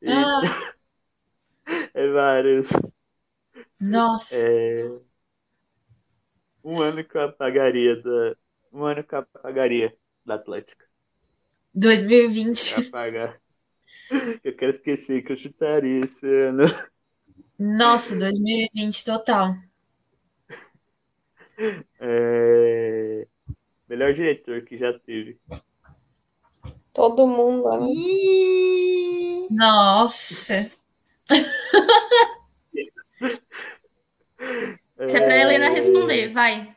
Ah, 0.05 0.41
É 1.93 2.07
vários. 2.07 2.67
nossa. 3.79 4.35
É, 4.35 4.99
um 6.63 6.81
ano 6.81 7.03
que 7.03 7.15
eu 7.17 7.21
apagaria 7.21 8.01
da. 8.01 8.35
Um 8.71 8.83
ano 8.85 9.03
que 9.03 9.13
eu 9.15 9.19
apagaria 9.19 9.95
da 10.25 10.35
Atlética. 10.35 10.85
2020. 11.73 12.75
Apagar. 12.75 13.39
Eu 14.43 14.55
quero 14.55 14.71
esquecer 14.71 15.21
que 15.21 15.31
eu 15.31 15.37
chutaria 15.37 16.05
esse 16.05 16.25
ano. 16.25 16.63
Nossa, 17.59 18.17
2020 18.17 19.03
total. 19.05 19.55
É... 21.99 23.27
Melhor 23.89 24.13
diretor 24.13 24.61
que 24.61 24.77
já 24.77 24.97
teve. 24.97 25.37
Todo 26.93 27.27
mundo, 27.27 27.69
né? 27.81 27.85
Ih, 27.91 29.47
Nossa. 29.51 30.71
Isso 35.01 35.17
é 35.17 35.21
pra 35.21 35.37
Helena 35.37 35.69
responder, 35.69 36.31
vai. 36.31 36.73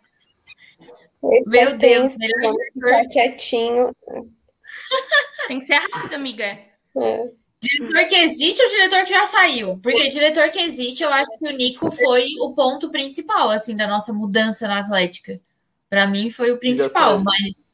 Esse 1.33 1.51
Meu 1.51 1.69
é 1.69 1.75
Deus, 1.77 2.17
tenso, 2.17 2.19
melhor 2.19 2.41
diretor. 2.41 2.65
ficar 2.73 3.09
quietinho. 3.09 3.97
Tem 5.47 5.61
que 5.61 5.65
ser 5.65 5.75
rápido, 5.75 6.15
amiga. 6.15 6.45
É. 6.45 7.33
Diretor 7.63 8.09
que 8.09 8.17
existe 8.17 8.61
ou 8.61 8.69
diretor 8.71 9.05
que 9.05 9.11
já 9.11 9.25
saiu? 9.25 9.79
Porque 9.79 10.09
diretor 10.09 10.51
que 10.51 10.59
existe, 10.59 11.05
eu 11.05 11.13
acho 11.13 11.39
que 11.39 11.49
o 11.49 11.53
Nico 11.53 11.93
foi 11.93 12.35
o 12.41 12.53
ponto 12.53 12.91
principal, 12.91 13.51
assim, 13.51 13.77
da 13.77 13.87
nossa 13.87 14.13
mudança 14.13 14.67
na 14.67 14.81
Atlética. 14.81 15.41
Para 15.89 16.09
mim 16.09 16.29
foi 16.29 16.51
o 16.51 16.59
principal, 16.59 17.23
mas 17.23 17.65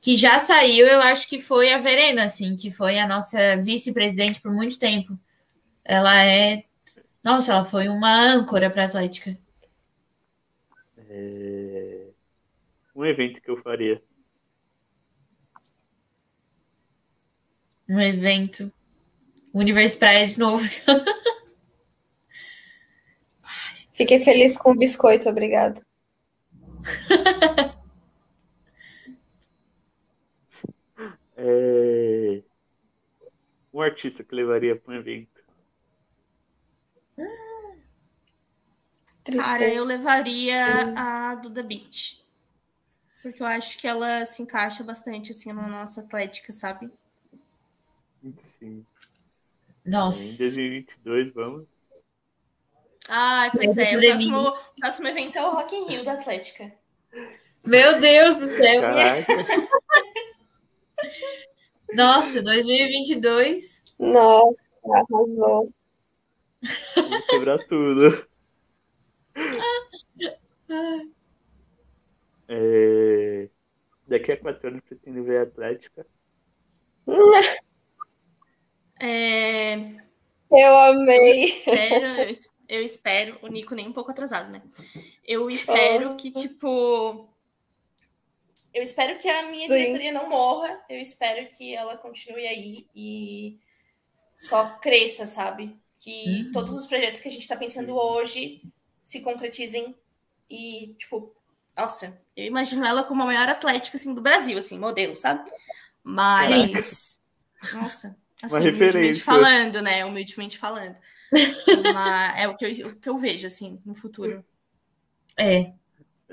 que 0.00 0.16
já 0.16 0.38
saiu, 0.38 0.86
eu 0.86 1.00
acho 1.00 1.28
que 1.28 1.40
foi 1.40 1.72
a 1.72 1.78
Verena, 1.78 2.24
assim, 2.24 2.54
que 2.54 2.70
foi 2.70 3.00
a 3.00 3.08
nossa 3.08 3.56
vice-presidente 3.56 4.40
por 4.40 4.52
muito 4.52 4.78
tempo. 4.78 5.18
Ela 5.84 6.24
é. 6.24 6.64
Nossa, 7.22 7.52
ela 7.52 7.64
foi 7.64 7.88
uma 7.88 8.14
âncora 8.14 8.70
para 8.70 8.84
a 8.84 8.86
Atlética. 8.86 9.36
É... 11.08 12.06
Um 12.94 13.04
evento 13.04 13.42
que 13.42 13.50
eu 13.50 13.60
faria. 13.60 14.00
Um 17.88 18.00
evento. 18.00 18.72
Universo 19.52 19.98
Praia 19.98 20.26
de 20.26 20.38
novo. 20.38 20.64
Fiquei 23.92 24.18
feliz 24.20 24.56
com 24.56 24.70
o 24.72 24.76
biscoito, 24.76 25.28
obrigado. 25.28 25.84
É... 31.42 32.42
Um 33.72 33.80
artista 33.80 34.22
que 34.22 34.34
levaria 34.34 34.76
para 34.76 34.92
um 34.92 34.96
evento. 34.98 35.42
Tristeza. 39.24 39.48
Cara, 39.48 39.68
eu 39.72 39.84
levaria 39.84 40.92
a 40.96 41.34
Duda 41.36 41.62
Beat. 41.62 42.20
Porque 43.22 43.42
eu 43.42 43.46
acho 43.46 43.78
que 43.78 43.86
ela 43.86 44.24
se 44.24 44.42
encaixa 44.42 44.82
bastante, 44.82 45.30
assim, 45.30 45.52
na 45.52 45.66
nossa 45.66 46.00
atlética, 46.00 46.52
sabe? 46.52 46.90
Sim. 48.36 48.84
Em 49.86 49.90
Nossa. 49.90 50.38
2022, 50.38 51.32
vamos. 51.32 51.66
Ah, 53.08 53.50
pois 53.52 53.76
é. 53.76 53.96
O 53.96 54.00
de 54.00 54.06
próximo, 54.08 54.48
o 54.48 54.80
próximo 54.80 55.08
evento 55.08 55.36
é 55.36 55.46
o 55.46 55.50
Rock 55.50 55.74
in 55.74 55.88
Rio 55.88 56.04
da 56.04 56.12
Atlética. 56.12 56.72
Meu 57.66 58.00
Deus 58.00 58.38
do 58.38 58.46
céu. 58.46 58.82
Nossa, 61.92 62.42
2022. 62.42 63.92
Nossa, 63.98 64.68
arrasou. 64.84 65.72
quebrar 67.30 67.58
tudo. 67.66 68.26
É... 72.52 73.48
Daqui 74.08 74.32
a 74.32 74.36
quatro 74.36 74.70
anos 74.70 74.82
pretendo 74.82 75.22
ver 75.22 75.38
a 75.38 75.42
Atlética. 75.42 76.04
É, 79.00 79.74
Eu 80.50 80.76
amei. 80.76 81.64
espero, 81.64 82.06
eu, 82.06 82.28
es- 82.30 82.52
eu 82.68 82.82
espero, 82.82 83.38
o 83.42 83.48
Nico 83.48 83.74
nem 83.74 83.88
um 83.88 83.92
pouco 83.92 84.10
atrasado, 84.10 84.50
né? 84.50 84.62
Eu 85.26 85.48
espero 85.48 86.16
que, 86.16 86.30
tipo. 86.30 87.28
Eu 88.72 88.82
espero 88.82 89.18
que 89.18 89.28
a 89.28 89.44
minha 89.50 89.66
Sim. 89.66 89.74
diretoria 89.74 90.12
não 90.12 90.28
morra. 90.28 90.80
Eu 90.88 90.98
espero 91.00 91.48
que 91.50 91.74
ela 91.74 91.96
continue 91.96 92.46
aí 92.46 92.86
e 92.94 93.58
só 94.34 94.78
cresça, 94.78 95.26
sabe? 95.26 95.76
Que 96.00 96.44
Uhum. 96.46 96.52
todos 96.52 96.72
os 96.74 96.86
projetos 96.86 97.20
que 97.20 97.28
a 97.28 97.30
gente 97.30 97.48
tá 97.48 97.56
pensando 97.56 97.94
hoje 97.96 98.62
se 99.02 99.20
concretizem 99.22 99.94
e, 100.48 100.94
tipo, 100.98 101.34
nossa, 101.76 102.22
eu 102.36 102.44
imagino 102.44 102.84
ela 102.84 103.04
como 103.04 103.22
a 103.22 103.26
maior 103.26 103.48
atlética 103.48 103.96
assim, 103.96 104.14
do 104.14 104.20
Brasil, 104.20 104.58
assim, 104.58 104.78
modelo, 104.78 105.16
sabe? 105.16 105.50
Mas. 106.02 107.20
Nossa, 107.72 108.16
assim, 108.46 108.56
humildemente 108.56 108.84
referência. 108.84 109.24
falando, 109.24 109.82
né? 109.82 110.04
Humildemente 110.04 110.58
falando. 110.58 110.96
Uma- 111.88 112.38
é 112.38 112.48
o 112.48 112.56
que, 112.56 112.64
eu, 112.66 112.88
o 112.88 112.96
que 112.96 113.08
eu 113.08 113.18
vejo, 113.18 113.46
assim, 113.46 113.80
no 113.84 113.94
futuro. 113.94 114.44
É. 115.36 115.72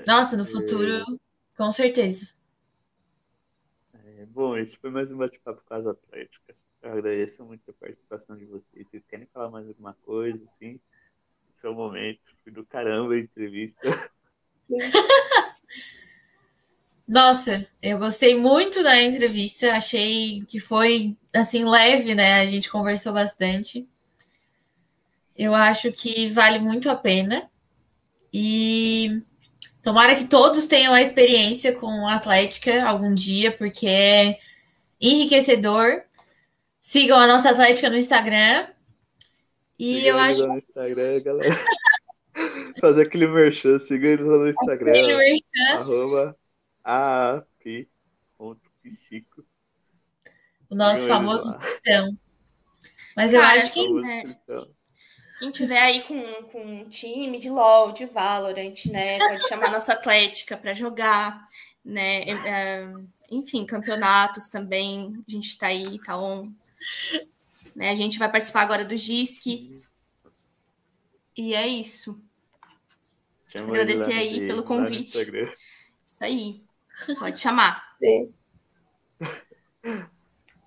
Nossa, 0.06 0.36
no 0.36 0.44
futuro, 0.44 1.04
com 1.56 1.70
certeza. 1.72 2.32
É, 3.94 4.26
bom, 4.26 4.56
esse 4.56 4.76
foi 4.76 4.90
mais 4.90 5.10
um 5.10 5.16
bate-papo 5.16 5.62
com 5.64 5.74
as 5.74 5.86
Atlética. 5.86 6.54
Eu 6.82 6.92
agradeço 6.92 7.44
muito 7.44 7.70
a 7.70 7.74
participação 7.74 8.36
de 8.36 8.44
vocês. 8.44 8.86
Vocês 8.88 9.04
querem 9.08 9.26
falar 9.32 9.50
mais 9.50 9.66
alguma 9.66 9.94
coisa, 9.94 10.42
assim? 10.44 10.80
Esse 11.52 11.66
é 11.66 11.68
o 11.70 11.74
momento. 11.74 12.32
Foi 12.42 12.52
do 12.52 12.64
caramba 12.64 13.14
a 13.14 13.18
entrevista. 13.18 13.80
Nossa, 17.08 17.66
eu 17.82 17.98
gostei 17.98 18.36
muito 18.36 18.82
da 18.82 19.00
entrevista. 19.00 19.72
Achei 19.72 20.44
que 20.46 20.60
foi 20.60 21.16
assim 21.34 21.64
leve, 21.64 22.14
né? 22.14 22.42
A 22.42 22.46
gente 22.46 22.70
conversou 22.70 23.14
bastante. 23.14 23.88
Eu 25.34 25.54
acho 25.54 25.90
que 25.90 26.28
vale 26.28 26.58
muito 26.58 26.90
a 26.90 26.94
pena. 26.94 27.50
E 28.30 29.22
tomara 29.82 30.16
que 30.16 30.26
todos 30.26 30.66
tenham 30.66 30.92
a 30.92 31.00
experiência 31.00 31.74
com 31.74 31.88
a 32.06 32.16
Atlética 32.16 32.84
algum 32.84 33.14
dia, 33.14 33.50
porque 33.52 33.86
é 33.86 34.36
enriquecedor. 35.00 36.02
Sigam 36.78 37.18
a 37.18 37.26
nossa 37.26 37.50
Atlética 37.50 37.88
no 37.88 37.96
Instagram. 37.96 38.66
E 39.78 39.94
Siga 39.94 40.08
eu 40.08 40.18
acho 40.18 40.46
no 40.46 40.58
Instagram, 40.58 41.22
galera. 41.22 41.56
Fazer 42.82 43.06
aquele 43.06 43.26
merchan, 43.26 43.78
siga 43.80 44.08
eles 44.08 44.26
lá 44.26 44.36
no 44.36 44.50
Instagram. 44.50 44.92
que 44.92 45.16
merchan, 45.16 45.80
arroba 45.80 46.36
aap.psico. 46.88 47.94
o 50.70 50.74
nosso 50.74 51.02
eles 51.02 51.08
famoso 51.08 51.58
titã. 51.58 52.16
Mas 53.14 53.34
eu 53.34 53.40
Cara, 53.42 53.58
acho 53.58 53.72
que 53.74 53.84
Famoso 53.84 54.06
É. 54.06 54.22
titã. 54.22 54.66
Quem 55.38 55.50
tiver 55.52 55.80
aí 55.80 56.02
com, 56.04 56.20
com 56.44 56.64
um 56.64 56.88
time 56.88 57.38
de 57.38 57.50
LoL, 57.50 57.92
de 57.92 58.06
Valorant, 58.06 58.86
né? 58.86 59.18
Pode 59.18 59.46
chamar 59.46 59.70
nossa 59.70 59.92
Atlética 59.92 60.56
para 60.56 60.74
jogar, 60.74 61.44
né? 61.84 62.22
é, 62.22 62.32
é, 62.48 62.92
enfim, 63.30 63.64
campeonatos 63.66 64.48
também. 64.48 65.22
A 65.28 65.30
gente 65.30 65.50
está 65.50 65.68
aí, 65.68 66.00
tá 66.00 66.18
on. 66.18 66.50
Né? 67.76 67.90
A 67.90 67.94
gente 67.94 68.18
vai 68.18 68.30
participar 68.30 68.62
agora 68.62 68.84
do 68.84 68.96
GISC. 68.96 69.80
E 71.36 71.54
é 71.54 71.68
isso. 71.68 72.20
Chama 73.46 73.68
Agradecer 73.68 74.14
aí 74.14 74.46
pelo 74.48 74.64
convite. 74.64 75.16
Isso 75.16 76.24
aí. 76.24 76.67
Pode 77.18 77.40
chamar. 77.40 77.96
Sim. 78.02 78.34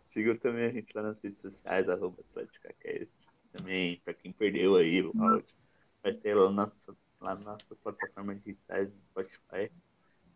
Sigam 0.05 0.35
também 0.35 0.65
a 0.65 0.71
gente 0.71 0.93
lá 0.93 1.03
nas 1.03 1.21
redes 1.21 1.41
sociais, 1.41 1.87
arroba 1.87 2.21
AtléticaCast. 2.21 3.15
Também, 3.53 4.01
para 4.03 4.13
quem 4.13 4.31
perdeu 4.31 4.75
aí 4.75 5.01
o 5.01 5.11
áudio, 5.21 5.55
vai 6.03 6.13
ser 6.13 6.35
lá, 6.35 6.45
no 6.45 6.51
nosso, 6.51 6.97
lá 7.19 7.35
na 7.35 7.51
nossa 7.51 7.75
plataforma 7.75 8.35
digitais 8.35 8.89
do 8.89 9.03
Spotify. 9.03 9.71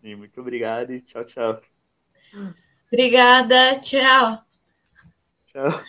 E 0.04 0.16
muito 0.16 0.40
obrigado 0.40 0.92
e 0.92 1.02
tchau, 1.02 1.26
tchau. 1.26 1.62
Obrigada, 2.92 3.80
tchau. 3.82 4.46
Tchau. 5.48 5.84